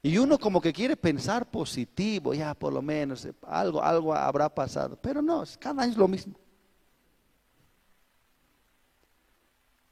Y 0.00 0.16
uno 0.18 0.38
como 0.38 0.60
que 0.60 0.72
quiere 0.72 0.96
pensar 0.96 1.50
positivo, 1.50 2.32
ya 2.32 2.54
por 2.54 2.72
lo 2.72 2.80
menos 2.80 3.26
algo, 3.42 3.82
algo 3.82 4.14
habrá 4.14 4.48
pasado. 4.48 4.96
Pero 5.02 5.20
no, 5.20 5.42
cada 5.58 5.82
año 5.82 5.90
es 5.90 5.98
lo 5.98 6.06
mismo. 6.06 6.34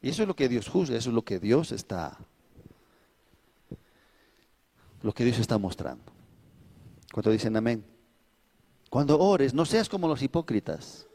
Y 0.00 0.10
eso 0.10 0.22
es 0.22 0.28
lo 0.28 0.36
que 0.36 0.48
Dios 0.48 0.68
juzga, 0.68 0.96
eso 0.96 1.10
es 1.10 1.14
lo 1.14 1.24
que 1.24 1.40
Dios 1.40 1.72
está 1.72 2.16
lo 5.02 5.12
que 5.12 5.24
Dios 5.24 5.40
está 5.40 5.58
mostrando. 5.58 6.04
Cuando 7.12 7.32
dicen 7.32 7.56
amén? 7.56 7.84
Cuando 8.88 9.18
ores, 9.18 9.52
no 9.52 9.64
seas 9.64 9.88
como 9.88 10.06
los 10.06 10.22
hipócritas. 10.22 11.08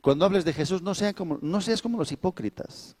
Cuando 0.00 0.24
hables 0.24 0.44
de 0.44 0.52
Jesús, 0.52 0.82
no, 0.82 0.94
seas 0.94 1.14
como, 1.14 1.38
no 1.42 1.60
seas 1.60 1.82
como 1.82 1.98
los 1.98 2.10
hipócritas. 2.12 2.96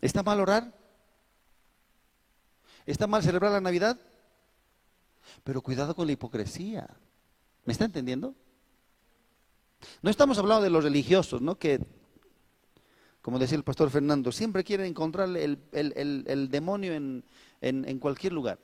¿Está 0.00 0.22
mal 0.22 0.40
orar? 0.40 0.72
¿Está 2.84 3.06
mal 3.06 3.22
celebrar 3.22 3.52
la 3.52 3.60
Navidad? 3.60 3.98
Pero 5.44 5.62
cuidado 5.62 5.94
con 5.94 6.06
la 6.06 6.12
hipocresía. 6.12 6.88
¿Me 7.64 7.72
está 7.72 7.84
entendiendo? 7.84 8.34
No 10.02 10.10
estamos 10.10 10.38
hablando 10.38 10.64
de 10.64 10.70
los 10.70 10.82
religiosos, 10.82 11.40
¿no? 11.40 11.56
Que, 11.56 11.80
como 13.20 13.38
decía 13.38 13.56
el 13.56 13.64
pastor 13.64 13.90
Fernando, 13.90 14.32
siempre 14.32 14.64
quieren 14.64 14.86
encontrar 14.86 15.28
el, 15.36 16.48
demonio 16.50 16.94
en, 16.94 17.98
cualquier 18.00 18.32
lugar. 18.32 18.58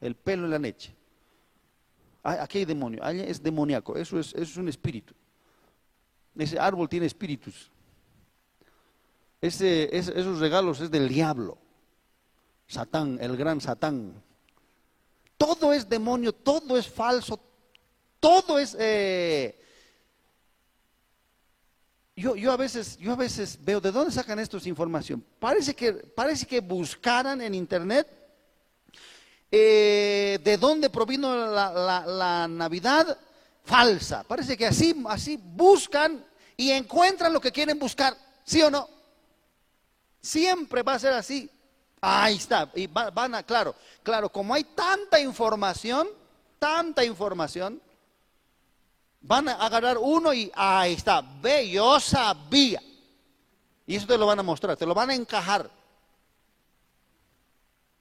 El 0.00 0.14
pelo 0.14 0.44
en 0.44 0.50
la 0.50 0.58
leche. 0.58 0.94
Aquí 2.26 2.58
hay 2.58 2.64
demonio, 2.64 3.04
allá 3.04 3.24
es 3.24 3.40
demoníaco, 3.40 3.96
eso 3.96 4.18
es, 4.18 4.28
eso 4.28 4.42
es 4.42 4.56
un 4.56 4.68
espíritu. 4.68 5.14
Ese 6.36 6.58
árbol 6.58 6.88
tiene 6.88 7.06
espíritus. 7.06 7.70
Ese, 9.40 9.96
esos 9.96 10.40
regalos 10.40 10.80
es 10.80 10.90
del 10.90 11.08
diablo. 11.08 11.56
Satán, 12.66 13.18
el 13.20 13.36
gran 13.36 13.60
Satán. 13.60 14.12
Todo 15.38 15.72
es 15.72 15.88
demonio, 15.88 16.32
todo 16.32 16.76
es 16.76 16.88
falso, 16.88 17.38
todo 18.18 18.58
es... 18.58 18.76
Eh, 18.78 19.62
yo, 22.16 22.34
yo, 22.34 22.50
a 22.50 22.56
veces, 22.56 22.96
yo 22.96 23.12
a 23.12 23.16
veces 23.16 23.58
veo, 23.62 23.80
¿de 23.80 23.92
dónde 23.92 24.10
sacan 24.10 24.38
estos 24.38 24.66
información? 24.66 25.22
Parece 25.38 25.74
que, 25.74 25.92
parece 25.92 26.46
que 26.46 26.60
buscaran 26.60 27.40
en 27.40 27.54
internet 27.54 28.08
eh, 29.50 30.38
de 30.42 30.56
dónde 30.56 30.90
provino 30.90 31.46
la, 31.46 32.46
Navidad 32.48 33.16
falsa. 33.64 34.24
Parece 34.24 34.56
que 34.56 34.66
así, 34.66 34.94
así 35.08 35.38
buscan 35.40 36.24
y 36.56 36.70
encuentran 36.70 37.32
lo 37.32 37.40
que 37.40 37.52
quieren 37.52 37.78
buscar, 37.78 38.16
¿sí 38.44 38.62
o 38.62 38.70
no? 38.70 38.88
Siempre 40.20 40.82
va 40.82 40.94
a 40.94 40.98
ser 40.98 41.12
así. 41.12 41.48
Ahí 42.00 42.36
está. 42.36 42.70
Y 42.74 42.86
van 42.86 43.34
a, 43.34 43.42
claro, 43.42 43.74
claro, 44.02 44.28
como 44.28 44.54
hay 44.54 44.64
tanta 44.64 45.18
información, 45.20 46.08
tanta 46.58 47.04
información, 47.04 47.80
van 49.20 49.48
a 49.48 49.54
agarrar 49.54 49.98
uno 49.98 50.32
y 50.32 50.50
ahí 50.54 50.94
está. 50.94 51.20
Ve, 51.20 51.68
yo 51.68 51.98
sabía. 52.00 52.82
Y 53.86 53.96
eso 53.96 54.06
te 54.06 54.18
lo 54.18 54.26
van 54.26 54.40
a 54.40 54.42
mostrar, 54.42 54.76
te 54.76 54.86
lo 54.86 54.94
van 54.94 55.10
a 55.10 55.14
encajar. 55.14 55.70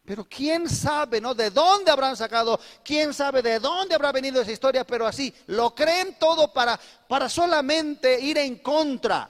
Pero 0.05 0.23
quién 0.25 0.69
sabe, 0.69 1.19
¿no? 1.19 1.33
De 1.33 1.49
dónde 1.49 1.89
habrán 1.89 2.15
sacado, 2.15 2.59
quién 2.83 3.11
sabe 3.13 3.41
de 3.41 3.59
dónde 3.59 3.95
habrá 3.95 4.11
venido 4.11 4.39
esa 4.39 4.51
historia, 4.51 4.85
pero 4.85 5.07
así, 5.07 5.33
lo 5.47 5.73
creen 5.73 6.15
todo 6.19 6.53
para, 6.53 6.79
para 7.07 7.27
solamente 7.27 8.19
ir 8.21 8.37
en 8.37 8.59
contra 8.59 9.29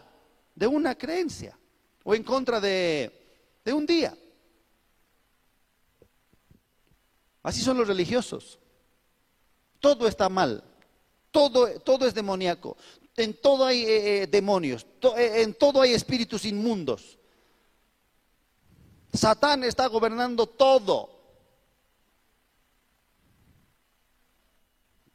de 0.53 0.67
una 0.67 0.95
creencia 0.95 1.57
o 2.03 2.13
en 2.13 2.23
contra 2.23 2.59
de, 2.59 3.57
de 3.63 3.73
un 3.73 3.85
día. 3.85 4.17
Así 7.41 7.61
son 7.61 7.77
los 7.77 7.87
religiosos. 7.87 8.59
Todo 9.79 10.07
está 10.07 10.27
mal, 10.27 10.63
todo, 11.31 11.79
todo 11.81 12.07
es 12.07 12.13
demoníaco, 12.13 12.75
en 13.15 13.39
todo 13.39 13.65
hay 13.65 13.83
eh, 13.83 14.23
eh, 14.23 14.27
demonios, 14.27 14.85
eh, 15.15 15.41
en 15.41 15.53
todo 15.53 15.81
hay 15.81 15.93
espíritus 15.93 16.43
inmundos. 16.43 17.17
Satán 19.17 19.63
está 19.63 19.87
gobernando 19.87 20.47
todo. 20.47 21.09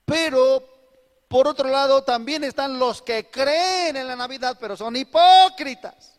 Pero, 0.04 0.64
por 1.28 1.46
otro 1.46 1.68
lado, 1.68 2.02
también 2.02 2.42
están 2.44 2.78
los 2.78 3.00
que 3.02 3.30
creen 3.30 3.96
en 3.96 4.08
la 4.08 4.16
Navidad, 4.16 4.56
pero 4.60 4.76
son 4.76 4.96
hipócritas. 4.96 6.18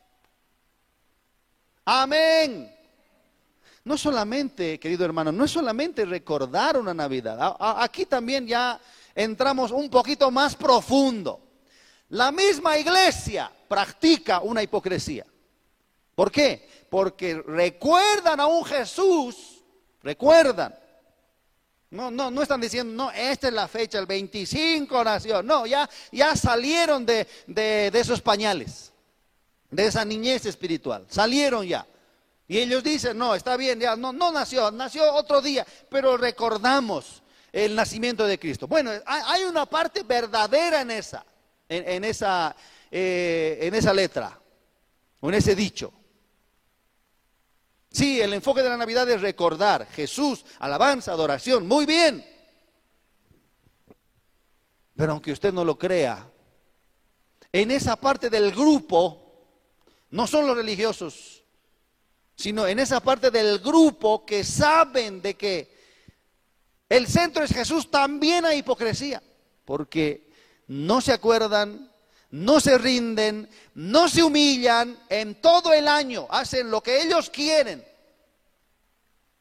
Amén. 1.86 2.74
No 3.84 3.98
solamente, 3.98 4.80
querido 4.80 5.04
hermano, 5.04 5.32
no 5.32 5.44
es 5.44 5.52
solamente 5.52 6.06
recordar 6.06 6.78
una 6.78 6.94
Navidad. 6.94 7.58
Aquí 7.60 8.06
también 8.06 8.48
ya 8.48 8.80
entramos 9.16 9.72
un 9.72 9.90
poquito 9.90 10.30
más 10.32 10.56
profundo. 10.56 11.42
La 12.10 12.32
misma 12.32 12.78
iglesia 12.78 13.52
practica 13.68 14.42
una 14.42 14.62
hipocresía. 14.62 15.26
¿Por 16.16 16.32
qué? 16.32 16.68
Porque 16.90 17.42
recuerdan 17.46 18.40
a 18.40 18.48
un 18.48 18.66
Jesús, 18.66 19.64
recuerdan. 20.04 20.76
No, 21.92 22.10
no, 22.10 22.32
no 22.32 22.42
están 22.42 22.62
diciendo, 22.62 22.94
no, 22.94 23.12
esta 23.12 23.50
es 23.50 23.54
la 23.54 23.68
fecha, 23.68 24.00
el 24.00 24.06
25 24.06 25.04
nació. 25.04 25.44
No, 25.44 25.66
ya, 25.66 25.90
ya 26.12 26.36
salieron 26.38 27.06
de, 27.06 27.28
de, 27.48 27.92
esos 27.94 28.22
pañales, 28.22 28.94
de 29.70 29.86
esa 29.88 30.06
niñez 30.06 30.46
espiritual. 30.46 31.06
Salieron 31.10 31.68
ya. 31.68 31.86
Y 32.48 32.58
ellos 32.58 32.82
dicen, 32.82 33.18
no, 33.18 33.36
está 33.36 33.58
bien, 33.58 33.80
ya 33.80 33.98
no, 33.98 34.14
no 34.14 34.32
nació, 34.32 34.72
nació 34.72 35.14
otro 35.14 35.42
día, 35.42 35.66
pero 35.90 36.16
recordamos 36.16 37.22
el 37.52 37.76
nacimiento 37.76 38.26
de 38.26 38.40
Cristo. 38.40 38.68
Bueno, 38.68 38.92
hay 39.06 39.44
una 39.44 39.66
parte 39.66 40.04
verdadera 40.04 40.82
en 40.82 40.92
esa, 40.92 41.26
en, 41.68 42.04
esa, 42.06 42.56
eh, 42.90 43.60
en 43.62 43.76
esa 43.76 43.94
letra, 43.94 44.40
o 45.20 45.30
en 45.30 45.36
ese 45.36 45.56
dicho. 45.56 45.92
Sí, 47.92 48.22
el 48.22 48.34
enfoque 48.34 48.64
de 48.64 48.70
la 48.70 48.78
Navidad 48.78 49.10
es 49.10 49.22
recordar 49.22 49.86
Jesús, 49.88 50.46
alabanza, 50.60 51.12
adoración, 51.12 51.68
muy 51.68 51.86
bien. 51.86 52.26
Pero 54.96 55.12
aunque 55.12 55.34
usted 55.34 55.52
no 55.52 55.66
lo 55.66 55.78
crea, 55.78 56.26
en 57.52 57.70
esa 57.70 57.98
parte 57.98 58.30
del 58.30 58.52
grupo 58.52 59.22
no 60.12 60.26
son 60.26 60.48
los 60.48 60.56
religiosos, 60.56 61.44
sino 62.36 62.66
en 62.66 62.80
esa 62.80 63.02
parte 63.02 63.30
del 63.30 63.60
grupo 63.60 64.26
que 64.26 64.46
saben 64.46 65.22
de 65.22 65.36
que 65.36 65.78
el 66.88 67.08
centro 67.08 67.44
es 67.44 67.54
Jesús, 67.54 67.92
también 67.92 68.46
hay 68.46 68.60
hipocresía, 68.60 69.22
porque 69.66 70.30
no 70.68 71.02
se 71.02 71.12
acuerdan, 71.12 71.91
no 72.32 72.60
se 72.60 72.78
rinden, 72.78 73.50
no 73.76 74.08
se 74.08 74.24
humillan 74.24 74.98
en 75.10 75.36
todo 75.42 75.74
el 75.74 75.88
año, 75.88 76.28
hacen 76.30 76.72
lo 76.72 76.82
que 76.82 77.02
ellos 77.02 77.30
quieren. 77.30 77.84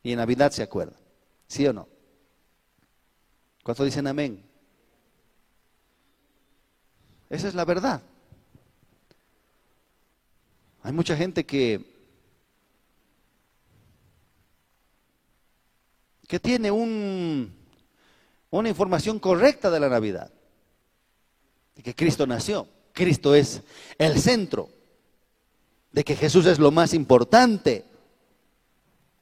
Y 0.03 0.13
en 0.13 0.19
Navidad 0.19 0.51
se 0.51 0.63
acuerdan, 0.63 0.99
¿sí 1.47 1.67
o 1.67 1.73
no? 1.73 1.89
¿Cuánto 3.63 3.85
dicen 3.85 4.07
amén? 4.07 4.45
Esa 7.29 7.49
es 7.49 7.55
la 7.55 7.65
verdad. 7.65 8.03
Hay 10.83 10.93
mucha 10.93 11.17
gente 11.17 11.45
que 11.45 11.91
que 16.31 16.39
tiene 16.39 16.71
un, 16.71 17.53
una 18.51 18.69
información 18.69 19.19
correcta 19.19 19.69
de 19.69 19.81
la 19.81 19.89
Navidad. 19.89 20.33
De 21.75 21.83
que 21.83 21.93
Cristo 21.93 22.25
nació. 22.25 22.69
Cristo 22.93 23.35
es 23.35 23.63
el 23.99 24.21
centro. 24.21 24.69
De 25.93 26.05
que 26.05 26.17
Jesús 26.17 26.47
es 26.47 26.59
lo 26.59 26.71
más 26.71 26.95
importante. 26.95 27.85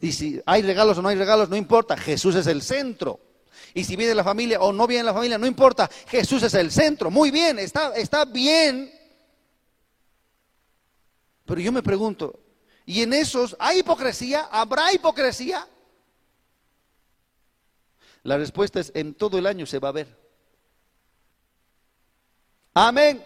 Y 0.01 0.13
si 0.13 0.41
hay 0.47 0.63
regalos 0.63 0.99
o 0.99 1.03
no 1.03 1.09
hay 1.09 1.17
regalos, 1.17 1.49
no 1.49 1.57
importa. 1.57 1.97
Jesús 1.97 2.35
es 2.35 2.47
el 2.47 2.63
centro. 2.63 3.21
Y 3.75 3.85
si 3.85 3.97
viene 3.97 4.15
la 4.15 4.25
familia 4.25 4.61
o 4.61 4.73
no 4.73 4.87
viene 4.87 5.05
la 5.05 5.15
familia, 5.15 5.39
no 5.39 5.47
importa. 5.47 5.89
Jesús 6.09 6.43
es 6.43 6.55
el 6.55 6.71
centro. 6.71 7.11
Muy 7.11 7.31
bien, 7.31 7.59
está, 7.59 7.95
está 7.95 8.25
bien. 8.25 8.93
Pero 11.45 11.61
yo 11.61 11.73
me 11.73 11.83
pregunto, 11.83 12.39
¿y 12.85 13.03
en 13.03 13.13
esos 13.13 13.57
hay 13.59 13.79
hipocresía? 13.79 14.49
¿Habrá 14.51 14.93
hipocresía? 14.93 15.67
La 18.23 18.37
respuesta 18.37 18.81
es, 18.81 18.93
en 18.95 19.15
todo 19.15 19.39
el 19.39 19.47
año 19.47 19.65
se 19.65 19.79
va 19.79 19.89
a 19.89 19.93
ver. 19.93 20.19
Amén. 22.75 23.25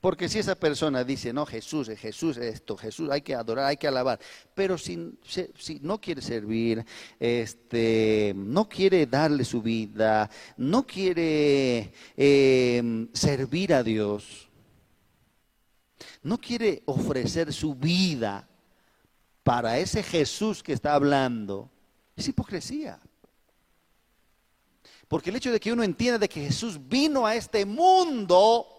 Porque 0.00 0.28
si 0.28 0.38
esa 0.38 0.54
persona 0.54 1.02
dice, 1.02 1.32
no, 1.32 1.44
Jesús, 1.44 1.88
Jesús, 1.88 2.36
esto, 2.36 2.76
Jesús, 2.76 3.10
hay 3.10 3.20
que 3.20 3.34
adorar, 3.34 3.64
hay 3.64 3.76
que 3.76 3.88
alabar, 3.88 4.20
pero 4.54 4.78
si, 4.78 5.18
si, 5.24 5.80
no 5.80 6.00
quiere 6.00 6.22
servir, 6.22 6.84
este, 7.18 8.32
no 8.36 8.68
quiere 8.68 9.06
darle 9.06 9.44
su 9.44 9.60
vida, 9.60 10.30
no 10.56 10.86
quiere 10.86 11.92
em, 12.16 13.08
servir 13.12 13.74
a 13.74 13.82
Dios, 13.82 14.48
no 16.22 16.38
quiere 16.38 16.82
ofrecer 16.86 17.52
su 17.52 17.74
vida 17.74 18.48
para 19.42 19.78
ese 19.78 20.04
Jesús 20.04 20.62
que 20.62 20.74
está 20.74 20.94
hablando, 20.94 21.72
es 22.14 22.28
hipocresía. 22.28 23.00
Porque 25.08 25.30
el 25.30 25.36
hecho 25.36 25.50
de 25.50 25.58
que 25.58 25.72
uno 25.72 25.82
entienda 25.82 26.18
de 26.18 26.28
que 26.28 26.44
Jesús 26.44 26.78
vino 26.86 27.26
a 27.26 27.34
este 27.34 27.64
mundo 27.64 28.77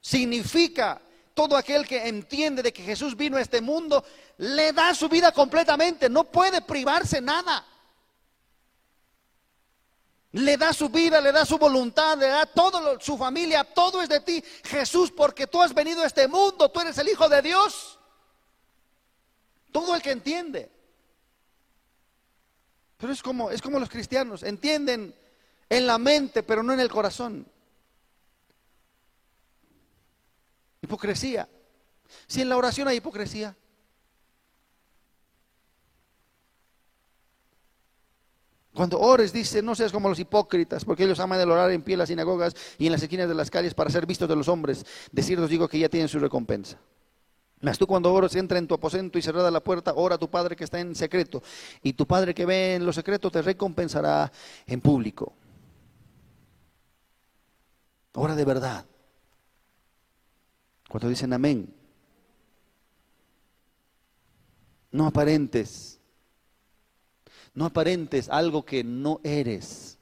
significa 0.00 1.00
todo 1.34 1.56
aquel 1.56 1.86
que 1.86 2.06
entiende 2.08 2.62
de 2.62 2.72
que 2.72 2.82
Jesús 2.82 3.16
vino 3.16 3.36
a 3.36 3.40
este 3.40 3.60
mundo, 3.60 4.04
le 4.38 4.72
da 4.72 4.94
su 4.94 5.08
vida 5.08 5.32
completamente, 5.32 6.08
no 6.08 6.24
puede 6.24 6.60
privarse 6.62 7.20
nada. 7.20 7.66
Le 10.32 10.56
da 10.56 10.72
su 10.72 10.88
vida, 10.88 11.20
le 11.20 11.32
da 11.32 11.44
su 11.44 11.58
voluntad, 11.58 12.16
le 12.18 12.28
da 12.28 12.46
todo, 12.46 13.00
su 13.00 13.18
familia, 13.18 13.64
todo 13.64 14.00
es 14.00 14.08
de 14.08 14.20
ti, 14.20 14.44
Jesús, 14.64 15.10
porque 15.10 15.46
tú 15.46 15.60
has 15.60 15.74
venido 15.74 16.02
a 16.02 16.06
este 16.06 16.28
mundo, 16.28 16.70
tú 16.70 16.80
eres 16.80 16.96
el 16.98 17.08
Hijo 17.08 17.28
de 17.28 17.42
Dios. 17.42 17.98
Todo 19.72 19.94
el 19.94 20.02
que 20.02 20.12
entiende. 20.12 20.70
Pero 22.96 23.12
es 23.12 23.22
como, 23.22 23.50
es 23.50 23.62
como 23.62 23.80
los 23.80 23.88
cristianos, 23.88 24.42
entienden 24.42 25.14
en 25.68 25.86
la 25.86 25.98
mente, 25.98 26.42
pero 26.42 26.62
no 26.62 26.74
en 26.74 26.80
el 26.80 26.90
corazón. 26.90 27.49
Hipocresía. 30.82 31.48
Si 32.26 32.40
en 32.40 32.48
la 32.48 32.56
oración 32.56 32.88
hay 32.88 32.96
hipocresía. 32.96 33.56
Cuando 38.72 39.00
ores, 39.00 39.32
dice, 39.32 39.62
no 39.62 39.74
seas 39.74 39.92
como 39.92 40.08
los 40.08 40.18
hipócritas, 40.18 40.84
porque 40.84 41.04
ellos 41.04 41.18
aman 41.20 41.40
el 41.40 41.50
orar 41.50 41.70
en 41.70 41.82
pie 41.82 41.94
en 41.94 41.98
las 41.98 42.08
sinagogas 42.08 42.54
y 42.78 42.86
en 42.86 42.92
las 42.92 43.02
esquinas 43.02 43.28
de 43.28 43.34
las 43.34 43.50
calles 43.50 43.74
para 43.74 43.90
ser 43.90 44.06
vistos 44.06 44.28
de 44.28 44.36
los 44.36 44.48
hombres. 44.48 44.86
Decir 45.10 45.38
os 45.40 45.50
digo 45.50 45.68
que 45.68 45.78
ya 45.78 45.88
tienen 45.88 46.08
su 46.08 46.18
recompensa. 46.18 46.78
Mas 47.60 47.76
tú 47.76 47.86
cuando 47.86 48.12
ores, 48.12 48.34
entra 48.36 48.58
en 48.58 48.66
tu 48.66 48.74
aposento 48.74 49.18
y 49.18 49.22
cerrada 49.22 49.50
la 49.50 49.60
puerta, 49.60 49.92
ora 49.94 50.14
a 50.14 50.18
tu 50.18 50.30
Padre 50.30 50.56
que 50.56 50.64
está 50.64 50.80
en 50.80 50.94
secreto. 50.94 51.42
Y 51.82 51.92
tu 51.92 52.06
Padre 52.06 52.32
que 52.32 52.46
ve 52.46 52.76
en 52.76 52.86
lo 52.86 52.92
secreto 52.92 53.30
te 53.30 53.42
recompensará 53.42 54.32
en 54.66 54.80
público. 54.80 55.34
Ora 58.14 58.34
de 58.34 58.44
verdad. 58.44 58.86
Cuando 60.90 61.08
dicen 61.08 61.32
amén, 61.32 61.72
no 64.90 65.06
aparentes, 65.06 66.00
no 67.54 67.66
aparentes 67.66 68.28
algo 68.28 68.64
que 68.64 68.82
no 68.82 69.20
eres. 69.22 69.98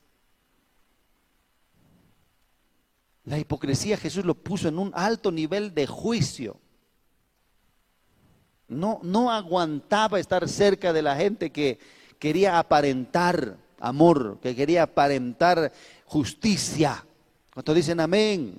La 3.27 3.39
hipocresía 3.39 3.99
Jesús 3.99 4.25
lo 4.25 4.35
puso 4.35 4.69
en 4.69 4.79
un 4.79 4.91
alto 4.95 5.31
nivel 5.31 5.75
de 5.75 5.87
juicio. 5.87 6.59
No, 8.67 8.99
no 9.03 9.31
aguantaba 9.31 10.19
estar 10.19 10.49
cerca 10.49 10.95
de 10.95 11.03
la 11.03 11.17
gente 11.17 11.53
que 11.53 11.79
quería 12.19 12.59
aparentar 12.59 13.59
amor, 13.79 14.39
que 14.41 14.57
quería 14.57 14.85
aparentar 14.85 15.71
justicia. 16.07 17.05
Cuando 17.53 17.75
dicen 17.75 18.01
amén, 18.01 18.59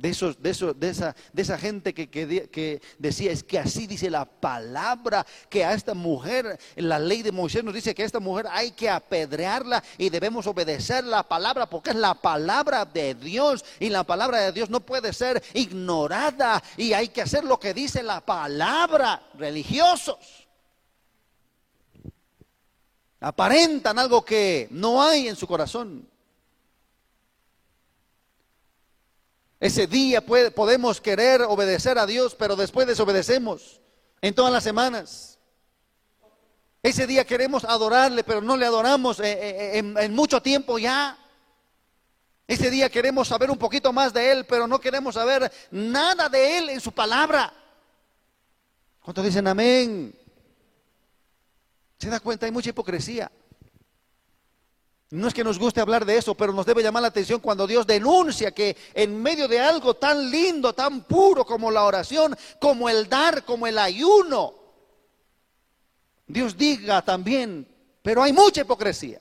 de, 0.00 0.08
esos, 0.08 0.40
de, 0.42 0.74
de, 0.76 0.88
esa, 0.88 1.14
de 1.32 1.42
esa 1.42 1.58
gente 1.58 1.92
que, 1.92 2.08
que, 2.08 2.80
decía, 2.98 3.30
es 3.30 3.44
que 3.44 3.58
así 3.58 3.86
dice 3.86 4.10
la 4.10 4.24
palabra, 4.24 5.26
que 5.48 5.64
a 5.64 5.74
esta 5.74 5.94
mujer, 5.94 6.58
la 6.76 6.98
ley 6.98 7.22
de 7.22 7.32
Moisés 7.32 7.62
nos 7.62 7.74
dice 7.74 7.94
que 7.94 8.02
a 8.02 8.06
esta 8.06 8.20
mujer 8.20 8.46
hay 8.50 8.70
que 8.70 8.88
apedrearla 8.88 9.82
y 9.98 10.08
debemos 10.08 10.46
obedecer 10.46 11.04
la 11.04 11.22
palabra 11.22 11.68
porque 11.68 11.90
es 11.90 11.96
la 11.96 12.14
palabra 12.14 12.84
de 12.84 13.14
Dios 13.14 13.64
y 13.78 13.90
la 13.90 14.04
palabra 14.04 14.38
de 14.38 14.52
Dios 14.52 14.70
no 14.70 14.80
puede 14.80 15.12
ser 15.12 15.42
ignorada 15.54 16.62
y 16.76 16.94
hay 16.94 17.08
que 17.08 17.22
hacer 17.22 17.44
lo 17.44 17.60
que 17.60 17.74
dice 17.74 18.02
la 18.02 18.20
palabra, 18.20 19.22
religiosos. 19.34 20.16
Aparentan 23.20 23.98
algo 23.98 24.24
que 24.24 24.66
no 24.70 25.02
hay 25.02 25.28
en 25.28 25.36
su 25.36 25.46
corazón. 25.46 26.09
Ese 29.60 29.86
día 29.86 30.24
podemos 30.24 31.02
querer 31.02 31.42
obedecer 31.42 31.98
a 31.98 32.06
Dios, 32.06 32.34
pero 32.34 32.56
después 32.56 32.86
desobedecemos 32.86 33.80
en 34.22 34.34
todas 34.34 34.50
las 34.50 34.64
semanas. 34.64 35.38
Ese 36.82 37.06
día 37.06 37.26
queremos 37.26 37.64
adorarle, 37.64 38.24
pero 38.24 38.40
no 38.40 38.56
le 38.56 38.64
adoramos 38.64 39.20
eh, 39.20 39.32
eh, 39.32 39.78
en, 39.78 39.98
en 39.98 40.14
mucho 40.14 40.40
tiempo 40.40 40.78
ya. 40.78 41.18
Ese 42.48 42.70
día 42.70 42.88
queremos 42.88 43.28
saber 43.28 43.50
un 43.50 43.58
poquito 43.58 43.92
más 43.92 44.14
de 44.14 44.32
Él, 44.32 44.46
pero 44.46 44.66
no 44.66 44.80
queremos 44.80 45.14
saber 45.14 45.52
nada 45.70 46.30
de 46.30 46.56
Él 46.58 46.70
en 46.70 46.80
su 46.80 46.92
palabra. 46.92 47.52
¿Cuántos 49.02 49.24
dicen 49.24 49.46
amén? 49.46 50.18
¿Se 51.98 52.08
da 52.08 52.18
cuenta? 52.18 52.46
Hay 52.46 52.52
mucha 52.52 52.70
hipocresía. 52.70 53.30
No 55.10 55.26
es 55.26 55.34
que 55.34 55.42
nos 55.42 55.58
guste 55.58 55.80
hablar 55.80 56.04
de 56.04 56.16
eso, 56.16 56.36
pero 56.36 56.52
nos 56.52 56.64
debe 56.64 56.84
llamar 56.84 57.02
la 57.02 57.08
atención 57.08 57.40
cuando 57.40 57.66
Dios 57.66 57.84
denuncia 57.84 58.52
que 58.52 58.76
en 58.94 59.20
medio 59.20 59.48
de 59.48 59.58
algo 59.58 59.94
tan 59.94 60.30
lindo, 60.30 60.72
tan 60.72 61.02
puro 61.02 61.44
como 61.44 61.70
la 61.70 61.82
oración, 61.82 62.36
como 62.60 62.88
el 62.88 63.08
dar, 63.08 63.44
como 63.44 63.66
el 63.66 63.76
ayuno, 63.76 64.54
Dios 66.28 66.56
diga 66.56 67.02
también, 67.02 67.66
pero 68.02 68.22
hay 68.22 68.32
mucha 68.32 68.60
hipocresía. 68.60 69.20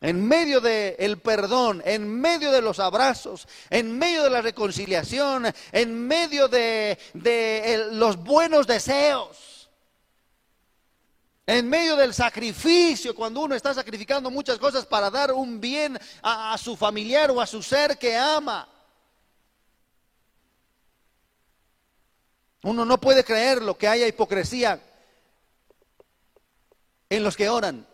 En 0.00 0.26
medio 0.26 0.60
del 0.60 1.18
perdón, 1.18 1.80
en 1.84 2.10
medio 2.10 2.50
de 2.50 2.62
los 2.62 2.80
abrazos, 2.80 3.46
en 3.68 3.96
medio 3.98 4.24
de 4.24 4.30
la 4.30 4.40
reconciliación, 4.40 5.46
en 5.70 6.08
medio 6.08 6.48
de, 6.48 6.98
los 7.92 8.16
buenos 8.16 8.66
deseos 8.66 9.49
en 11.58 11.68
medio 11.68 11.96
del 11.96 12.14
sacrificio, 12.14 13.12
cuando 13.12 13.40
uno 13.40 13.56
está 13.56 13.74
sacrificando 13.74 14.30
muchas 14.30 14.56
cosas 14.56 14.86
para 14.86 15.10
dar 15.10 15.32
un 15.32 15.60
bien 15.60 15.98
a, 16.22 16.56
su 16.56 16.76
familiar 16.76 17.28
o 17.32 17.40
a 17.40 17.46
su 17.46 17.60
ser 17.60 17.98
que 17.98 18.16
ama. 18.16 18.68
Uno 22.62 22.84
no 22.84 23.00
puede 23.00 23.24
creer 23.24 23.62
lo 23.62 23.76
que 23.76 23.88
haya 23.88 24.06
hipocresía 24.06 24.80
en 27.08 27.24
los 27.24 27.36
que 27.36 27.48
oran, 27.48 27.84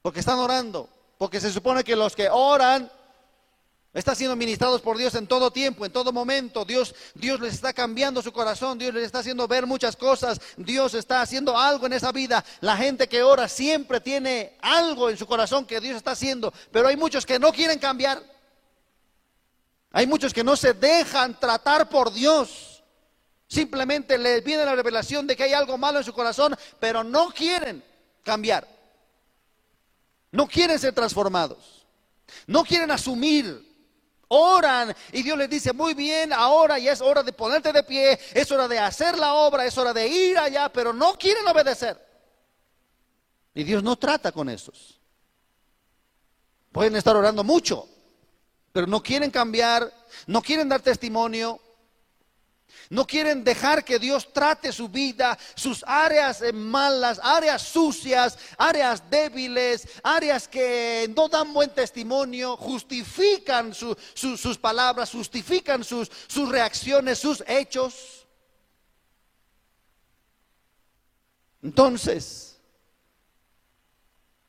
porque 0.00 0.20
están 0.20 0.38
orando, 0.38 0.88
porque 1.18 1.40
se 1.40 1.52
supone 1.52 1.84
que 1.84 1.96
los 1.96 2.16
que 2.16 2.30
oran 2.30 2.90
Están 3.94 4.16
siendo 4.16 4.36
ministrados 4.36 4.82
por 4.82 4.98
Dios 4.98 5.14
en 5.14 5.26
todo 5.26 5.50
tiempo, 5.50 5.84
en 5.86 5.92
todo 5.92 6.12
momento. 6.12 6.64
Dios, 6.64 6.94
Dios 7.14 7.40
les 7.40 7.54
está 7.54 7.72
cambiando 7.72 8.20
su 8.20 8.32
corazón, 8.32 8.78
Dios 8.78 8.92
les 8.92 9.04
está 9.04 9.20
haciendo 9.20 9.48
ver 9.48 9.66
muchas 9.66 9.96
cosas, 9.96 10.40
Dios 10.58 10.92
está 10.92 11.22
haciendo 11.22 11.56
algo 11.56 11.86
en 11.86 11.94
esa 11.94 12.12
vida. 12.12 12.44
La 12.60 12.76
gente 12.76 13.08
que 13.08 13.22
ora 13.22 13.48
siempre 13.48 14.00
tiene 14.00 14.58
algo 14.60 15.08
en 15.08 15.16
su 15.16 15.26
corazón 15.26 15.64
que 15.64 15.80
Dios 15.80 15.96
está 15.96 16.10
haciendo, 16.10 16.52
pero 16.70 16.88
hay 16.88 16.96
muchos 16.96 17.24
que 17.24 17.38
no 17.38 17.50
quieren 17.50 17.78
cambiar. 17.78 18.22
Hay 19.90 20.06
muchos 20.06 20.34
que 20.34 20.44
no 20.44 20.54
se 20.54 20.74
dejan 20.74 21.40
tratar 21.40 21.88
por 21.88 22.12
Dios. 22.12 22.84
Simplemente 23.48 24.18
les 24.18 24.44
viene 24.44 24.66
la 24.66 24.76
revelación 24.76 25.26
de 25.26 25.34
que 25.34 25.44
hay 25.44 25.54
algo 25.54 25.78
malo 25.78 25.98
en 25.98 26.04
su 26.04 26.12
corazón, 26.12 26.54
pero 26.78 27.02
no 27.02 27.30
quieren 27.30 27.82
cambiar. 28.22 28.68
No 30.30 30.46
quieren 30.46 30.78
ser 30.78 30.92
transformados. 30.92 31.86
No 32.46 32.62
quieren 32.64 32.90
asumir 32.90 33.67
Oran 34.28 34.94
y 35.12 35.22
Dios 35.22 35.38
les 35.38 35.48
dice, 35.48 35.72
muy 35.72 35.94
bien, 35.94 36.32
ahora 36.32 36.78
ya 36.78 36.92
es 36.92 37.00
hora 37.00 37.22
de 37.22 37.32
ponerte 37.32 37.72
de 37.72 37.82
pie, 37.82 38.18
es 38.34 38.50
hora 38.52 38.68
de 38.68 38.78
hacer 38.78 39.16
la 39.16 39.34
obra, 39.34 39.64
es 39.64 39.76
hora 39.78 39.94
de 39.94 40.06
ir 40.06 40.38
allá, 40.38 40.68
pero 40.70 40.92
no 40.92 41.14
quieren 41.14 41.46
obedecer. 41.48 41.98
Y 43.54 43.64
Dios 43.64 43.82
no 43.82 43.96
trata 43.96 44.30
con 44.30 44.48
esos. 44.50 45.00
Pueden 46.70 46.94
estar 46.96 47.16
orando 47.16 47.42
mucho, 47.42 47.88
pero 48.72 48.86
no 48.86 49.02
quieren 49.02 49.30
cambiar, 49.30 49.90
no 50.26 50.42
quieren 50.42 50.68
dar 50.68 50.80
testimonio, 50.80 51.58
no 52.90 53.06
quieren 53.06 53.44
dejar 53.44 53.84
que 53.84 53.98
Dios 53.98 54.32
trate 54.32 54.72
su 54.72 54.88
vida, 54.88 55.38
sus 55.54 55.84
áreas 55.86 56.42
malas, 56.54 57.20
áreas 57.22 57.62
sucias, 57.62 58.38
áreas 58.56 59.10
débiles, 59.10 59.86
áreas 60.02 60.48
que 60.48 61.12
no 61.14 61.28
dan 61.28 61.52
buen 61.52 61.70
testimonio, 61.70 62.56
justifican 62.56 63.74
sus 63.74 64.58
palabras, 64.58 65.10
justifican 65.10 65.84
sus, 65.84 66.10
sus 66.26 66.48
reacciones, 66.48 67.18
sus 67.18 67.44
hechos. 67.46 68.26
Entonces, 71.62 72.58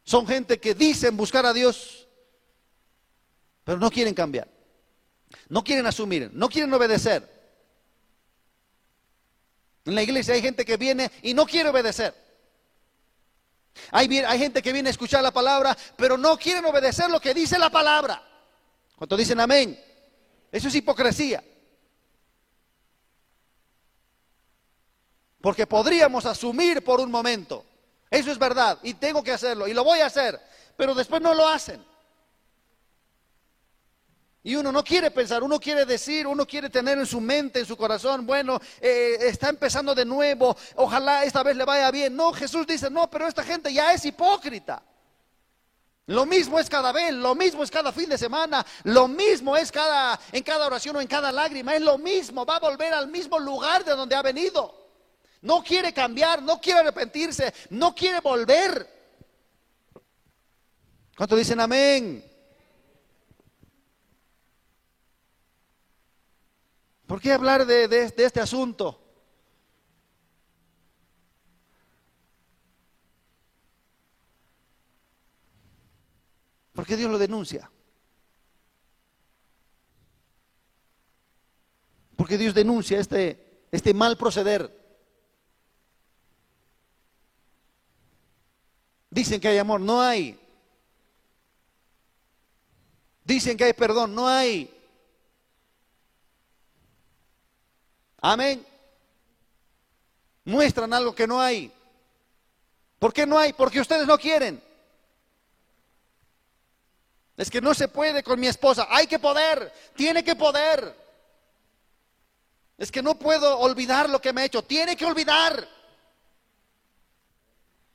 son 0.03 0.25
gente 0.25 0.59
que 0.59 0.73
dicen 0.73 1.17
buscar 1.17 1.45
a 1.45 1.53
Dios, 1.53 2.07
pero 3.65 3.79
no 3.79 3.91
quieren 3.91 4.13
cambiar, 4.13 4.47
no 5.49 5.61
quieren 5.61 5.85
asumir, 5.85 6.31
no 6.33 6.47
quieren 6.47 6.73
obedecer. 6.73 7.38
En 9.89 9.95
la 9.95 10.03
iglesia 10.03 10.35
hay 10.35 10.41
gente 10.43 10.63
que 10.63 10.77
viene 10.77 11.11
y 11.23 11.33
no 11.33 11.47
quiere 11.47 11.69
obedecer. 11.69 12.13
Hay, 13.89 14.19
hay, 14.19 14.37
gente 14.37 14.61
que 14.61 14.71
viene 14.71 14.89
a 14.89 14.91
escuchar 14.91 15.23
la 15.23 15.31
palabra, 15.31 15.75
pero 15.97 16.15
no 16.15 16.37
quieren 16.37 16.63
obedecer 16.65 17.09
lo 17.09 17.19
que 17.19 17.33
dice 17.33 17.57
la 17.57 17.71
palabra. 17.71 18.21
Cuando 18.95 19.17
dicen 19.17 19.39
amén, 19.39 19.83
eso 20.51 20.67
es 20.67 20.75
hipocresía. 20.75 21.43
Porque 25.41 25.65
podríamos 25.65 26.23
asumir 26.27 26.83
por 26.83 26.99
un 26.99 27.09
momento, 27.09 27.65
eso 28.11 28.31
es 28.31 28.37
verdad, 28.37 28.77
y 28.83 28.93
tengo 28.93 29.23
que 29.23 29.31
hacerlo, 29.31 29.67
y 29.67 29.73
lo 29.73 29.83
voy 29.83 30.01
a 30.01 30.05
hacer, 30.05 30.39
pero 30.77 30.93
después 30.93 31.19
no 31.19 31.33
lo 31.33 31.47
hacen. 31.49 31.83
Y 34.41 34.55
uno 34.55 34.71
no 34.71 34.83
quiere 34.83 35.11
pensar, 35.11 35.43
uno 35.43 35.59
quiere 35.59 35.85
decir, 35.85 36.25
uno 36.25 36.47
quiere 36.47 36.69
tener 36.69 36.97
en 36.97 37.05
su 37.05 37.19
mente, 37.19 37.59
en 37.59 37.65
su 37.65 37.75
corazón, 37.75 38.25
bueno, 38.25 38.59
eh, 38.79 39.17
está 39.21 39.49
empezando 39.49 39.93
de 39.93 40.05
nuevo, 40.05 40.55
ojalá 40.75 41.25
esta 41.25 41.43
vez 41.43 41.57
le 41.57 41.65
vaya 41.65 41.91
bien. 41.91 42.15
No, 42.15 42.31
Jesús 42.31 42.65
dice, 42.65 42.89
no, 42.89 43.09
pero 43.09 43.27
esta 43.27 43.43
gente 43.43 43.73
ya 43.73 43.93
es 43.93 44.05
hipócrita. 44.05 44.81
Lo 46.05 46.25
mismo 46.25 46.57
es 46.57 46.69
cada 46.69 46.91
vez, 46.91 47.13
lo 47.13 47.35
mismo 47.35 47.63
es 47.63 47.69
cada 47.69 47.91
fin 47.91 48.09
de 48.09 48.17
semana, 48.17 48.65
lo 48.83 49.07
mismo 49.07 49.55
es 49.57 49.71
cada, 49.71 50.19
en 50.31 50.41
cada 50.41 50.65
oración 50.65 50.95
o 50.95 51.01
en 51.01 51.07
cada 51.07 51.31
lágrima, 51.31 51.75
es 51.75 51.81
lo 51.81 51.97
mismo, 51.97 52.45
va 52.45 52.55
a 52.55 52.59
volver 52.59 52.93
al 52.93 53.09
mismo 53.09 53.37
lugar 53.37 53.83
de 53.83 53.91
donde 53.91 54.15
ha 54.15 54.21
venido. 54.21 54.73
No 55.41 55.61
quiere 55.63 55.93
cambiar, 55.93 56.41
no 56.41 56.59
quiere 56.59 56.79
arrepentirse, 56.79 57.53
no 57.71 57.93
quiere 57.93 58.21
volver. 58.21 58.89
¿Cuánto 61.15 61.35
dicen 61.35 61.59
amén? 61.59 62.28
¿Por 67.09 67.19
qué 67.19 67.31
hablar 67.31 67.65
de, 67.65 67.87
de 67.87 68.23
este 68.23 68.39
asunto? 68.39 69.01
¿Por 76.71 76.85
qué 76.85 76.95
Dios 76.95 77.09
lo 77.09 77.17
denuncia? 77.17 77.71
Porque 82.15 82.37
Dios 82.37 82.53
denuncia 82.53 82.99
este, 82.99 83.65
este 83.71 83.91
mal 83.95 84.15
proceder. 84.15 84.71
Dicen 89.09 89.41
que 89.41 89.47
hay 89.47 89.57
amor, 89.57 89.81
no 89.81 89.99
hay. 89.99 90.39
Dicen 93.23 93.57
que 93.57 93.63
hay 93.63 93.73
perdón, 93.73 94.13
no 94.13 94.27
hay. 94.27 94.78
Amén. 98.21 98.65
Muestran 100.45 100.93
algo 100.93 101.13
que 101.13 101.27
no 101.27 101.39
hay. 101.39 101.71
¿Por 102.97 103.13
qué 103.13 103.25
no 103.25 103.37
hay? 103.37 103.53
Porque 103.53 103.79
ustedes 103.79 104.05
no 104.05 104.17
quieren. 104.17 104.61
Es 107.37 107.49
que 107.49 107.61
no 107.61 107.73
se 107.73 107.87
puede 107.87 108.21
con 108.23 108.39
mi 108.39 108.47
esposa. 108.47 108.87
Hay 108.89 109.07
que 109.07 109.19
poder. 109.19 109.71
Tiene 109.95 110.23
que 110.23 110.35
poder. 110.35 110.93
Es 112.77 112.91
que 112.91 113.01
no 113.01 113.15
puedo 113.15 113.59
olvidar 113.59 114.09
lo 114.09 114.19
que 114.19 114.33
me 114.33 114.41
he 114.41 114.45
hecho. 114.45 114.63
Tiene 114.63 114.97
que 114.97 115.05
olvidar. 115.05 115.67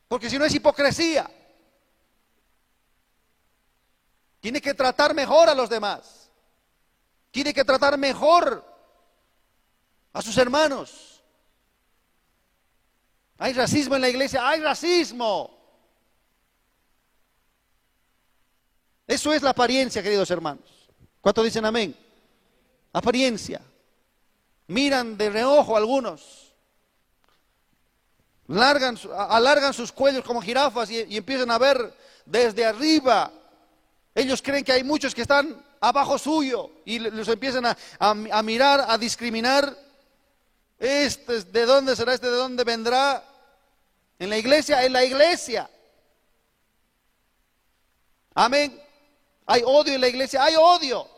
Porque 0.08 0.30
si 0.30 0.38
no 0.38 0.46
es 0.46 0.54
hipocresía. 0.54 1.30
Tiene 4.40 4.60
que 4.60 4.72
tratar 4.72 5.14
mejor 5.14 5.50
a 5.50 5.54
los 5.54 5.68
demás. 5.68 6.30
Tiene 7.30 7.52
que 7.52 7.64
tratar 7.64 7.98
mejor 7.98 8.73
a 10.14 10.22
sus 10.22 10.38
hermanos. 10.38 11.22
Hay 13.36 13.52
racismo 13.52 13.96
en 13.96 14.00
la 14.00 14.08
iglesia. 14.08 14.48
Hay 14.48 14.60
racismo. 14.60 15.50
Eso 19.06 19.34
es 19.34 19.42
la 19.42 19.50
apariencia, 19.50 20.02
queridos 20.02 20.30
hermanos. 20.30 20.88
¿Cuánto 21.20 21.42
dicen 21.42 21.64
amén? 21.64 21.94
Apariencia. 22.92 23.60
Miran 24.68 25.18
de 25.18 25.28
reojo 25.28 25.76
algunos. 25.76 26.54
Largan, 28.46 28.98
alargan 29.16 29.74
sus 29.74 29.90
cuellos 29.90 30.22
como 30.22 30.40
jirafas 30.40 30.90
y, 30.90 31.16
empiezan 31.16 31.50
a 31.50 31.58
ver 31.58 31.92
desde 32.24 32.64
arriba. 32.64 33.32
Ellos 34.14 34.40
creen 34.40 34.64
que 34.64 34.72
hay 34.72 34.84
muchos 34.84 35.14
que 35.14 35.22
están 35.22 35.60
abajo 35.80 36.18
suyo 36.18 36.70
y 36.84 37.00
los 37.00 37.26
empiezan 37.28 37.76
a 37.98 38.42
mirar, 38.42 38.84
a 38.88 38.96
discriminar. 38.96 39.83
Este, 40.84 41.40
¿De 41.44 41.64
dónde 41.64 41.96
será 41.96 42.12
este? 42.12 42.30
¿De 42.30 42.36
dónde 42.36 42.62
vendrá? 42.62 43.24
En 44.18 44.28
la 44.28 44.36
iglesia, 44.36 44.84
en 44.84 44.92
la 44.92 45.02
iglesia. 45.02 45.70
Amén. 48.34 48.78
Hay 49.46 49.62
odio 49.64 49.94
en 49.94 50.02
la 50.02 50.08
iglesia, 50.08 50.44
hay 50.44 50.56
odio. 50.56 51.08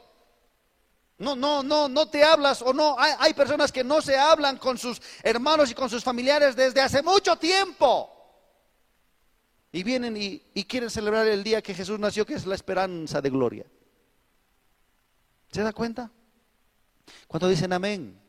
No, 1.19 1.35
no, 1.35 1.64
no, 1.64 1.89
no 1.89 2.09
te 2.09 2.23
hablas 2.23 2.62
o 2.62 2.73
no. 2.73 2.95
Hay, 2.97 3.35
personas 3.35 3.73
que 3.73 3.83
no 3.83 4.01
se 4.01 4.17
hablan 4.17 4.59
con 4.59 4.79
sus 4.79 5.03
hermanos 5.25 5.69
y 5.73 5.75
con 5.75 5.91
sus 5.91 6.05
familiares 6.05 6.55
desde 6.55 6.81
hace 6.81 7.03
mucho 7.03 7.35
tiempo. 7.35 8.12
Y 9.73 9.83
vienen 9.83 10.17
y, 10.17 10.45
y 10.55 10.62
quieren 10.62 10.91
celebrar 10.91 11.27
el 11.27 11.43
día 11.43 11.61
que 11.61 11.75
Jesús 11.75 11.99
nació, 11.99 12.25
que 12.25 12.35
es 12.35 12.47
la 12.47 12.55
esperanza 12.55 13.21
de 13.21 13.31
gloria. 13.31 13.67
¿Se 15.51 15.62
da 15.62 15.73
cuenta? 15.73 16.09
Cuando 17.27 17.49
dicen 17.49 17.73
amén. 17.73 18.26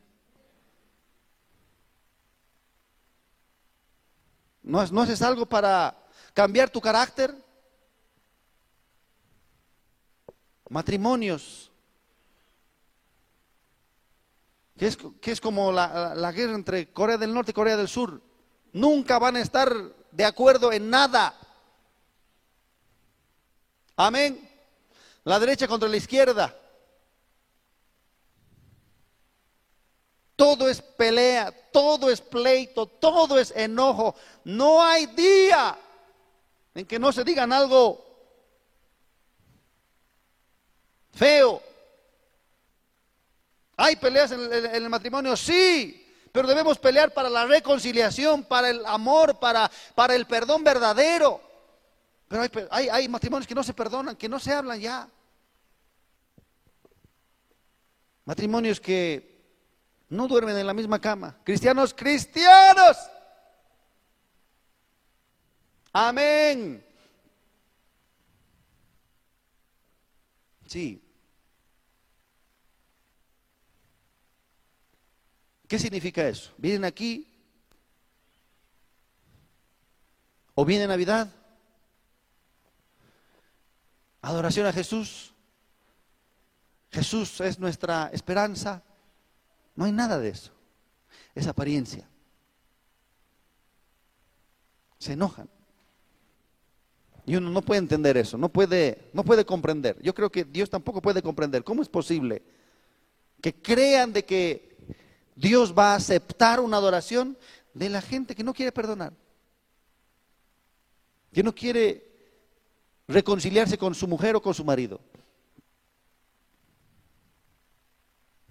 ¿No, 4.68 4.86
¿No 4.88 5.02
haces 5.02 5.22
algo 5.22 5.46
para 5.46 5.98
cambiar 6.34 6.70
tu 6.70 6.82
carácter? 6.82 7.34
matrimonios, 10.70 11.72
que 14.78 14.88
es, 14.88 14.98
que 15.22 15.32
es 15.32 15.40
como 15.40 15.72
la, 15.72 16.14
la, 16.14 16.32
guerra 16.34 16.56
entre 16.56 16.92
Corea 16.92 17.18
del 17.18 17.34
Norte 17.34 17.52
y 17.52 17.54
Corea 17.54 17.78
del 17.78 17.88
Sur. 17.88 18.22
Nunca 18.74 19.18
van 19.18 19.38
a 19.38 19.42
estar 19.42 19.74
de 20.12 20.26
acuerdo 20.26 20.74
en 20.74 20.90
nada. 20.90 21.34
Amén. 23.96 24.50
La 25.24 25.40
derecha 25.40 25.70
contra 25.70 25.88
la 25.88 25.96
izquierda. 25.98 26.54
Todo 30.38 30.70
es 30.70 30.84
pelea, 30.84 31.52
todo 31.72 32.12
es 32.12 32.22
pleito, 32.22 32.86
todo 32.86 33.40
es 33.40 33.52
enojo. 33.56 34.14
No 34.44 34.84
hay 34.84 35.08
día 35.08 35.76
en 36.76 36.86
que 36.86 37.00
no 37.00 37.12
se 37.12 37.24
digan 37.24 37.52
algo 37.52 38.06
feo. 41.12 41.60
¿Hay 43.78 43.96
peleas 43.96 44.32
en 44.32 44.54
el, 44.54 44.90
matrimonio? 44.90 45.36
Sí, 45.36 46.08
pero 46.32 46.48
debemos 46.48 46.78
pelear 46.78 47.12
para 47.12 47.32
la 47.32 47.48
reconciliación, 47.48 48.44
para 48.44 48.70
el 48.70 48.86
amor, 48.86 49.40
para, 49.40 49.72
para 49.96 50.14
el 50.14 50.28
perdón 50.28 50.64
verdadero. 50.64 51.42
Pero 52.28 52.44
hay, 52.70 52.90
hay, 52.90 53.08
matrimonios 53.08 53.48
que 53.48 53.56
no 53.56 53.64
se 53.64 53.74
perdonan, 53.74 54.16
que 54.16 54.30
no 54.30 54.40
se 54.40 54.54
hablan 54.54 54.80
ya. 54.80 55.10
Matrimonios 58.24 58.80
que 58.80 59.37
no 60.10 60.28
duermen 60.28 60.58
en 60.58 60.68
la 60.68 60.74
misma 60.74 61.00
cama. 61.00 61.38
Cristianos, 61.44 61.94
cristianos. 61.94 62.98
Amén. 65.94 66.84
Sí, 70.66 71.08
¿Qué 75.68 75.78
significa 75.78 76.28
eso? 76.28 76.54
¿Vienen 76.58 76.86
aquí? 76.86 77.28
¿O 80.56 80.64
viene 80.64 80.88
Navidad? 80.88 81.30
Adoración 84.22 84.66
a 84.66 84.74
Jesús. 84.74 85.34
Jesús 86.90 87.42
es 87.42 87.60
nuestra 87.60 88.10
esperanza. 88.14 88.82
No 89.78 89.86
hay 89.86 89.94
nada 89.94 90.20
de 90.20 90.28
eso. 90.30 90.52
Es 91.34 91.48
apariencia. 91.48 92.10
Se 95.00 95.14
enojan. 95.14 95.48
Y 97.26 97.36
uno 97.36 97.50
no 97.50 97.62
puede 97.62 97.80
entender 97.80 98.18
eso, 98.18 98.38
no 98.38 98.50
puede, 98.50 99.10
no 99.14 99.24
puede 99.24 99.46
comprender. 99.46 100.02
Yo 100.02 100.14
creo 100.14 100.32
que 100.32 100.44
Dios 100.44 100.70
tampoco 100.70 101.02
puede 101.02 101.22
comprender. 101.22 101.64
¿Cómo 101.64 101.82
es 101.82 101.90
posible 101.90 102.42
que 103.42 103.54
crean 103.54 104.14
de 104.14 104.26
que 104.26 104.78
Dios 105.36 105.74
va 105.78 105.94
a 105.94 105.96
aceptar 105.96 106.60
una 106.60 106.78
adoración 106.78 107.38
de 107.74 107.90
la 107.90 108.02
gente 108.02 108.34
que 108.34 108.44
no 108.44 108.54
quiere 108.54 108.72
perdonar, 108.72 109.14
que 111.32 111.44
no 111.44 111.54
quiere 111.54 112.08
reconciliarse 113.08 113.78
con 113.78 113.94
su 113.94 114.08
mujer 114.08 114.36
o 114.36 114.42
con 114.42 114.54
su 114.54 114.66
marido. 114.66 115.00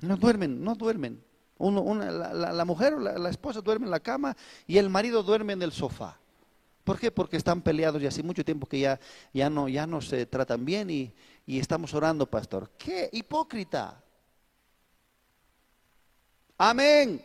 No 0.01 0.17
duermen, 0.17 0.63
no 0.63 0.75
duermen. 0.75 1.23
la, 1.59 2.65
mujer 2.65 2.95
o 2.95 3.01
la, 3.01 3.31
esposa 3.31 3.61
duerme 3.61 3.87
en 3.87 3.91
la 3.91 4.01
cama 4.01 4.37
y 4.67 4.79
el 4.79 4.91
marido 4.91 5.23
duerme 5.23 5.53
en 5.53 5.63
el 5.63 5.73
sofá. 5.73 6.19
¿Por 6.85 6.99
qué? 6.99 7.11
Porque 7.11 7.37
están 7.37 7.63
peleados 7.63 8.01
y 8.01 8.07
hace 8.07 8.23
mucho 8.23 8.45
tiempo 8.45 8.67
que 8.67 8.79
ya, 8.79 9.01
ya, 9.33 9.51
no, 9.51 9.69
ya 9.69 9.87
no 9.87 10.01
se 10.01 10.27
tratan 10.27 10.65
bien 10.65 10.89
y, 10.89 11.13
y 11.45 11.59
estamos 11.59 11.93
orando, 11.95 12.27
pastor. 12.27 12.71
¡Qué 12.79 13.09
hipócrita! 13.13 14.03
Amén. 16.59 17.25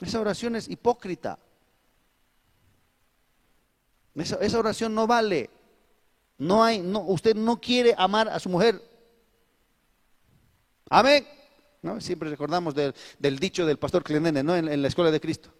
Esa 0.00 0.20
oración 0.20 0.56
es 0.56 0.68
hipócrita. 0.68 1.38
Esa, 4.14 4.58
oración 4.58 4.94
no 4.94 5.06
vale. 5.06 5.50
No 6.38 6.62
hay, 6.62 6.80
no, 6.80 7.00
usted 7.00 7.34
no 7.34 7.60
quiere 7.60 7.94
amar 7.96 8.28
a 8.28 8.38
su 8.38 8.48
mujer. 8.48 8.80
Amén. 10.90 11.26
¿No? 11.82 12.00
Siempre 12.00 12.30
recordamos 12.30 12.74
del, 12.74 13.38
dicho 13.38 13.66
del 13.66 13.78
pastor 13.78 14.02
Clenene, 14.02 14.42
¿no? 14.42 14.56
En, 14.56 14.80
la 14.80 14.88
escuela 14.88 15.10
de 15.10 15.20
Cristo. 15.20 15.50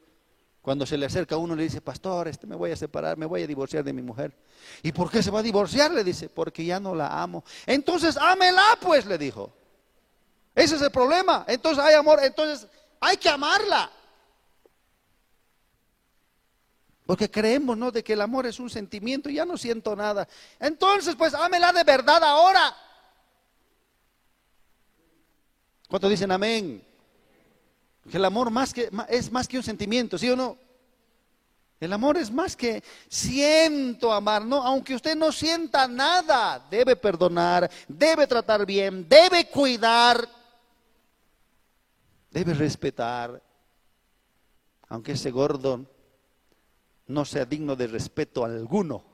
Cuando 0.63 0.87
se 0.87 0.97
le 0.97 1.05
acerca 1.05 1.35
a 1.35 1.39
uno 1.39 1.55
le 1.55 1.65
dice, 1.65 1.83
pastor, 1.83 2.29
este, 2.29 2.47
me 2.47 2.57
voy 2.57 2.71
a 2.71 2.77
separar, 2.77 3.19
me 3.19 3.27
voy 3.27 3.43
a 3.43 3.47
divorciar 3.47 3.85
de 3.85 3.93
mi 3.93 4.01
mujer. 4.01 4.35
¿Y 4.83 4.93
por 4.93 5.11
qué 5.11 5.23
se 5.23 5.31
va 5.31 5.41
a 5.41 5.43
divorciar? 5.43 5.91
Le 5.91 6.03
dice, 6.03 6.31
porque 6.31 6.65
ya 6.65 6.81
no 6.81 6.95
la 6.95 7.23
amo. 7.23 7.45
Entonces, 7.67 8.17
ámela, 8.17 8.63
pues, 8.81 9.05
le 9.05 9.19
dijo. 9.19 9.53
Ese 10.55 10.77
es 10.77 10.83
el 10.83 10.91
problema. 10.91 11.45
Entonces 11.49 11.85
hay 11.85 11.95
amor, 11.95 12.21
entonces 12.23 12.67
hay 13.01 13.19
que 13.19 13.29
amarla. 13.29 13.91
Porque 17.05 17.31
creemos, 17.31 17.77
¿no? 17.77 17.91
De 17.91 18.03
que 18.03 18.15
el 18.15 18.23
amor 18.23 18.47
es 18.47 18.59
un 18.59 18.71
sentimiento 18.71 19.29
y 19.29 19.35
ya 19.35 19.45
no 19.45 19.59
siento 19.59 19.95
nada. 19.95 20.27
Entonces, 20.59 21.15
pues, 21.17 21.35
ámela 21.35 21.73
de 21.73 21.85
verdad 21.85 22.23
ahora. 22.25 22.75
¿Cuántos 25.95 26.11
dicen 26.11 26.33
amén? 26.33 26.85
Que 28.11 28.17
el 28.17 28.25
amor 28.25 28.51
más 28.51 28.75
que, 28.75 28.91
es 29.09 29.31
más 29.31 29.47
que 29.47 29.59
un 29.59 29.63
sentimiento, 29.63 30.19
¿sí 30.19 30.29
o 30.29 30.35
no? 30.35 30.59
El 31.79 31.93
amor 31.93 32.17
es 32.17 32.33
más 32.33 32.57
que 32.57 32.83
siento 33.09 34.13
amar, 34.13 34.45
¿no? 34.45 34.61
Aunque 34.61 34.97
usted 34.97 35.15
no 35.15 35.31
sienta 35.31 35.87
nada, 35.87 36.67
debe 36.69 36.97
perdonar, 36.97 37.71
debe 37.87 38.27
tratar 38.27 38.67
bien, 38.67 39.09
debe 39.09 39.49
cuidar, 39.49 40.29
debe 42.29 42.55
respetar. 42.55 43.41
Aunque 44.89 45.13
ese 45.13 45.31
gordo 45.31 45.87
no 47.07 47.25
sea 47.25 47.45
digno 47.45 47.77
de 47.77 47.87
respeto 47.87 48.45
alguno. 48.45 49.05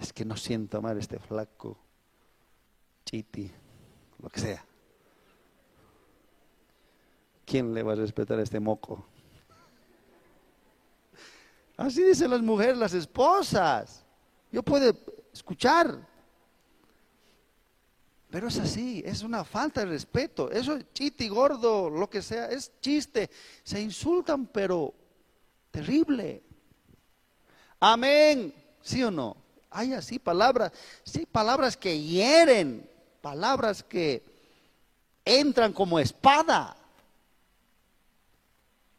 Es 0.00 0.12
que 0.12 0.24
no 0.24 0.36
siento 0.36 0.78
amar 0.78 0.96
a 0.96 0.98
este 0.98 1.20
flaco, 1.20 1.78
chiti, 3.04 3.52
lo 4.22 4.28
que 4.28 4.40
sea. 4.40 4.64
¿Quién 7.44 7.72
le 7.72 7.82
va 7.82 7.92
a 7.92 7.96
respetar 7.96 8.38
a 8.38 8.42
este 8.42 8.60
moco? 8.60 9.04
Así 11.76 12.02
dicen 12.02 12.30
las 12.30 12.42
mujeres, 12.42 12.76
las 12.76 12.92
esposas. 12.92 14.04
Yo 14.50 14.62
puedo 14.62 14.92
escuchar. 15.32 16.06
Pero 18.30 18.48
es 18.48 18.58
así, 18.58 19.02
es 19.06 19.22
una 19.22 19.44
falta 19.44 19.80
de 19.80 19.86
respeto. 19.86 20.50
Eso 20.50 20.76
es 20.76 20.92
chiti, 20.92 21.28
gordo, 21.28 21.88
lo 21.88 22.10
que 22.10 22.20
sea, 22.20 22.46
es 22.46 22.72
chiste. 22.80 23.30
Se 23.62 23.80
insultan, 23.80 24.46
pero 24.46 24.92
terrible. 25.70 26.42
Amén. 27.80 28.52
¿Sí 28.82 29.02
o 29.02 29.10
no? 29.10 29.36
Hay 29.70 29.92
así 29.92 30.18
palabras, 30.18 30.72
sí, 31.04 31.26
palabras 31.26 31.76
que 31.76 32.00
hieren, 32.00 32.87
palabras 33.20 33.82
que 33.82 34.22
entran 35.24 35.72
como 35.72 35.98
espada. 35.98 36.76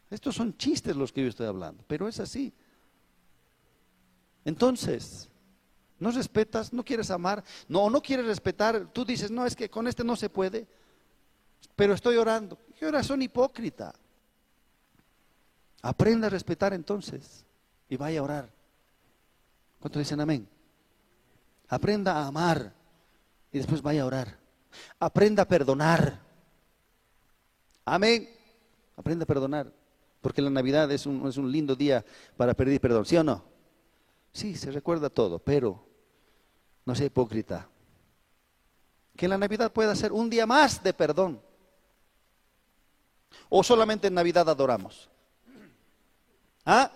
Estos 0.09 0.35
son 0.35 0.57
chistes 0.57 0.95
los 0.95 1.11
que 1.11 1.21
yo 1.21 1.29
estoy 1.29 1.47
hablando, 1.47 1.83
pero 1.87 2.07
es 2.07 2.19
así. 2.19 2.53
Entonces, 4.45 5.29
no 5.99 6.11
respetas, 6.11 6.73
no 6.73 6.83
quieres 6.83 7.11
amar, 7.11 7.43
no, 7.67 7.89
no 7.89 8.01
quieres 8.01 8.25
respetar, 8.25 8.87
tú 8.93 9.05
dices, 9.05 9.29
no, 9.29 9.45
es 9.45 9.55
que 9.55 9.69
con 9.69 9.87
este 9.87 10.03
no 10.03 10.15
se 10.15 10.29
puede, 10.29 10.67
pero 11.75 11.93
estoy 11.93 12.15
orando. 12.17 12.57
¿Qué 12.77 12.85
oración 12.85 13.21
hipócrita? 13.21 13.93
Aprenda 15.81 16.27
a 16.27 16.29
respetar 16.29 16.73
entonces 16.73 17.45
y 17.89 17.97
vaya 17.97 18.19
a 18.19 18.23
orar. 18.23 18.49
¿Cuántos 19.79 19.99
dicen 19.99 20.19
amén? 20.19 20.47
Aprenda 21.67 22.13
a 22.13 22.27
amar 22.27 22.73
y 23.51 23.57
después 23.57 23.81
vaya 23.81 24.03
a 24.03 24.05
orar. 24.05 24.37
Aprenda 24.99 25.43
a 25.43 25.47
perdonar. 25.47 26.19
Amén. 27.85 28.29
Aprenda 28.95 29.23
a 29.23 29.27
perdonar. 29.27 29.71
Porque 30.21 30.41
la 30.41 30.49
Navidad 30.49 30.91
es 30.91 31.05
un, 31.05 31.27
es 31.27 31.37
un 31.37 31.51
lindo 31.51 31.75
día 31.75 32.05
para 32.37 32.53
pedir 32.53 32.79
perdón, 32.79 33.05
¿sí 33.05 33.17
o 33.17 33.23
no? 33.23 33.43
Sí, 34.31 34.55
se 34.55 34.71
recuerda 34.71 35.09
todo, 35.09 35.39
pero 35.39 35.83
no 36.85 36.93
sea 36.93 37.07
hipócrita. 37.07 37.67
Que 39.15 39.27
la 39.27 39.37
Navidad 39.37 39.71
pueda 39.71 39.95
ser 39.95 40.11
un 40.11 40.29
día 40.29 40.45
más 40.45 40.83
de 40.83 40.93
perdón. 40.93 41.41
O 43.49 43.63
solamente 43.63 44.07
en 44.07 44.13
Navidad 44.13 44.47
adoramos. 44.49 45.09
¿Ah? 46.65 46.91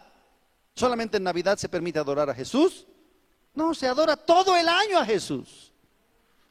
¿Solamente 0.76 1.18
en 1.18 1.24
Navidad 1.24 1.58
se 1.58 1.70
permite 1.70 2.00
adorar 2.00 2.30
a 2.30 2.36
Jesús? 2.36 2.86
No, 3.54 3.74
se 3.74 3.88
adora 3.88 4.16
todo 4.16 4.56
el 4.56 4.68
año 4.68 5.00
a 5.00 5.06
Jesús. 5.06 5.73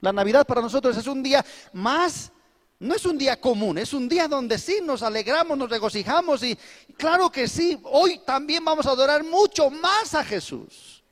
La 0.03 0.12
Navidad 0.12 0.44
para 0.44 0.61
nosotros 0.61 0.96
es 0.96 1.07
un 1.07 1.22
día 1.22 1.44
más, 1.72 2.32
no 2.80 2.92
es 2.92 3.07
un 3.07 3.16
día 3.16 3.40
común, 3.40 3.78
es 3.78 3.92
un 3.94 4.09
día 4.09 4.26
donde 4.26 4.59
sí 4.59 4.80
nos 4.82 5.00
alegramos, 5.00 5.57
nos 5.57 5.70
regocijamos 5.70 6.42
y 6.42 6.59
claro 6.96 7.30
que 7.30 7.46
sí, 7.46 7.80
hoy 7.84 8.18
también 8.26 8.64
vamos 8.64 8.84
a 8.84 8.90
adorar 8.90 9.22
mucho 9.22 9.70
más 9.70 10.16
a 10.16 10.24
Jesús. 10.24 11.05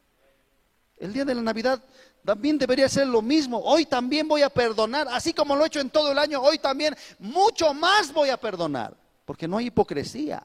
El 0.99 1.13
día 1.13 1.25
de 1.25 1.37
la 1.37 1.41
Navidad 1.41 1.81
también 2.25 2.59
debería 2.59 2.89
ser 2.89 3.07
lo 3.07 3.23
mismo. 3.23 3.61
Hoy 3.61 3.87
también 3.87 4.27
voy 4.27 4.43
a 4.43 4.51
perdonar, 4.51 5.07
así 5.13 5.33
como 5.33 5.55
lo 5.55 5.63
he 5.63 5.69
hecho 5.69 5.79
en 5.79 5.91
todo 5.91 6.11
el 6.11 6.19
año, 6.19 6.43
hoy 6.43 6.59
también 6.59 6.97
mucho 7.21 7.73
más 7.73 8.13
voy 8.13 8.31
a 8.31 8.41
perdonar, 8.41 8.97
porque 9.25 9.47
no 9.47 9.57
hay 9.57 9.67
hipocresía. 9.67 10.43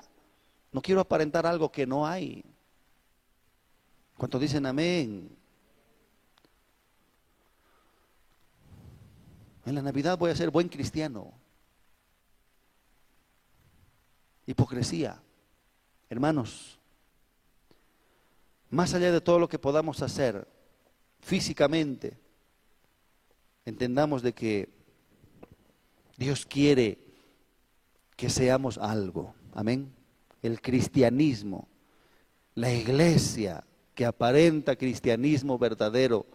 No 0.71 0.83
quiero 0.83 1.01
aparentar 1.01 1.47
algo 1.47 1.71
que 1.71 1.87
no 1.87 2.05
hay. 2.05 2.45
¿Cuántos 4.15 4.39
dicen 4.39 4.67
amén? 4.67 5.34
En 9.65 9.75
la 9.75 9.81
Navidad 9.81 10.17
voy 10.17 10.31
a 10.31 10.35
ser 10.35 10.51
buen 10.51 10.69
cristiano. 10.69 11.33
Hipocresía. 14.45 15.21
Hermanos, 16.09 16.79
más 18.69 18.93
allá 18.93 19.11
de 19.11 19.21
todo 19.21 19.39
lo 19.39 19.49
que 19.49 19.57
podamos 19.57 20.01
hacer 20.01 20.47
físicamente, 21.19 22.17
entendamos 23.65 24.21
de 24.21 24.33
que 24.33 24.69
Dios 26.17 26.45
quiere 26.45 26.99
que 28.15 28.29
seamos 28.29 28.77
algo. 28.77 29.33
Amén 29.53 29.95
el 30.45 30.61
cristianismo, 30.61 31.67
la 32.53 32.71
iglesia 32.71 33.63
que 33.95 34.05
aparenta 34.05 34.75
cristianismo 34.75 35.57
verdadero, 35.57 36.27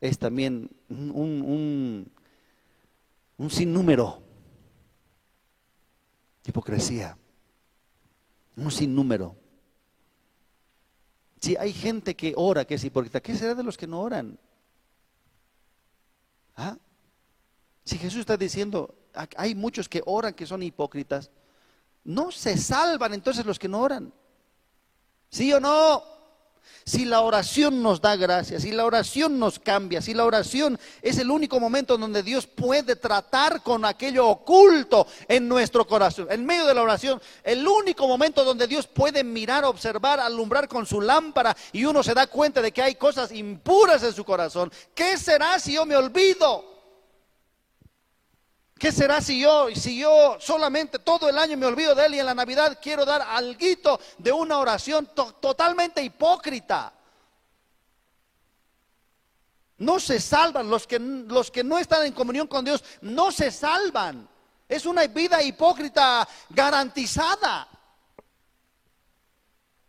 es 0.00 0.18
también 0.18 0.70
un, 0.88 1.10
un, 1.10 2.10
sinnúmero 3.46 4.28
hipocresía, 6.48 7.16
un 8.56 8.70
sinnúmero. 8.70 9.36
Si 11.40 11.56
hay 11.56 11.72
gente 11.72 12.16
que 12.16 12.32
ora 12.36 12.64
que 12.64 12.74
es 12.74 12.84
hipócrita, 12.84 13.20
¿qué 13.20 13.36
será 13.36 13.54
de 13.54 13.62
los 13.62 13.76
que 13.76 13.86
no 13.86 14.00
oran? 14.00 14.38
¿Ah? 16.56 16.76
Si 17.84 17.98
Jesús 17.98 18.20
está 18.20 18.36
diciendo, 18.36 18.94
hay 19.36 19.54
muchos 19.54 19.88
que 19.88 20.02
oran 20.04 20.34
que 20.34 20.46
son 20.46 20.62
hipócritas, 20.62 21.30
no 22.04 22.32
se 22.32 22.56
salvan 22.56 23.14
entonces 23.14 23.44
los 23.44 23.58
que 23.58 23.68
no 23.68 23.80
oran. 23.80 24.12
¿Sí 25.30 25.52
o 25.52 25.60
no? 25.60 26.02
Si 26.84 27.04
la 27.04 27.20
oración 27.20 27.82
nos 27.82 28.00
da 28.00 28.16
gracia, 28.16 28.58
si 28.58 28.72
la 28.72 28.86
oración 28.86 29.38
nos 29.38 29.58
cambia, 29.58 30.00
si 30.00 30.14
la 30.14 30.24
oración 30.24 30.78
es 31.02 31.18
el 31.18 31.30
único 31.30 31.60
momento 31.60 31.98
donde 31.98 32.22
Dios 32.22 32.46
puede 32.46 32.96
tratar 32.96 33.62
con 33.62 33.84
aquello 33.84 34.26
oculto 34.26 35.06
en 35.28 35.48
nuestro 35.48 35.86
corazón, 35.86 36.28
en 36.30 36.46
medio 36.46 36.64
de 36.64 36.74
la 36.74 36.82
oración, 36.82 37.20
el 37.44 37.68
único 37.68 38.08
momento 38.08 38.42
donde 38.42 38.66
Dios 38.66 38.86
puede 38.86 39.22
mirar, 39.22 39.64
observar, 39.64 40.18
alumbrar 40.18 40.66
con 40.66 40.86
su 40.86 41.00
lámpara 41.00 41.54
y 41.72 41.84
uno 41.84 42.02
se 42.02 42.14
da 42.14 42.26
cuenta 42.26 42.62
de 42.62 42.72
que 42.72 42.82
hay 42.82 42.94
cosas 42.94 43.32
impuras 43.32 44.02
en 44.02 44.14
su 44.14 44.24
corazón. 44.24 44.72
¿Qué 44.94 45.18
será 45.18 45.58
si 45.58 45.74
yo 45.74 45.84
me 45.84 45.96
olvido? 45.96 46.77
¿Qué 48.78 48.92
será 48.92 49.20
si 49.20 49.40
yo, 49.40 49.68
si 49.74 49.98
yo 49.98 50.36
solamente 50.38 51.00
todo 51.00 51.28
el 51.28 51.36
año 51.36 51.56
me 51.56 51.66
olvido 51.66 51.94
de 51.94 52.06
Él 52.06 52.14
y 52.14 52.20
en 52.20 52.26
la 52.26 52.34
Navidad 52.34 52.78
quiero 52.80 53.04
dar 53.04 53.22
algo 53.22 54.00
de 54.18 54.32
una 54.32 54.58
oración 54.58 55.08
totalmente 55.40 56.02
hipócrita? 56.02 56.92
No 59.78 59.98
se 59.98 60.20
salvan, 60.20 60.70
los 60.70 60.86
que, 60.86 60.98
los 60.98 61.50
que 61.50 61.64
no 61.64 61.78
están 61.78 62.06
en 62.06 62.12
comunión 62.12 62.46
con 62.46 62.64
Dios 62.64 62.84
no 63.00 63.32
se 63.32 63.50
salvan. 63.50 64.28
Es 64.68 64.86
una 64.86 65.06
vida 65.06 65.42
hipócrita 65.42 66.28
garantizada. 66.50 67.68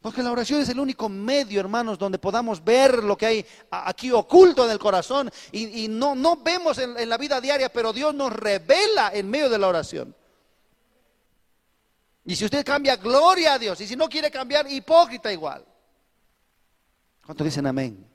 Porque 0.01 0.23
la 0.23 0.31
oración 0.31 0.61
es 0.61 0.69
el 0.69 0.79
único 0.79 1.09
medio, 1.09 1.59
hermanos, 1.59 1.99
donde 1.99 2.19
podamos 2.19 2.63
ver 2.63 3.03
lo 3.03 3.17
que 3.17 3.25
hay 3.25 3.45
aquí 3.69 4.11
oculto 4.11 4.63
en 4.63 4.71
el 4.71 4.79
corazón 4.79 5.29
y, 5.51 5.87
no, 5.89 6.15
no 6.15 6.37
vemos 6.37 6.77
en, 6.77 6.97
en 6.97 7.09
la 7.09 7.17
vida 7.17 7.41
diaria, 7.41 7.67
pero 7.67 7.91
Dios 7.91 8.15
nos 8.15 8.31
revela 8.31 9.11
en 9.13 9.29
medio 9.29 9.49
de 9.49 9.57
la 9.57 9.67
oración. 9.67 10.15
Y 12.23 12.35
si 12.35 12.45
usted 12.45 12.63
cambia, 12.63 12.95
gloria 12.95 13.55
a 13.55 13.59
Dios. 13.59 13.81
Y 13.81 13.87
si 13.87 13.95
no 13.95 14.07
quiere 14.07 14.29
cambiar, 14.29 14.71
hipócrita 14.71 15.33
igual. 15.33 15.65
¿Cuántos 17.25 17.45
dicen 17.45 17.65
amén? 17.67 18.07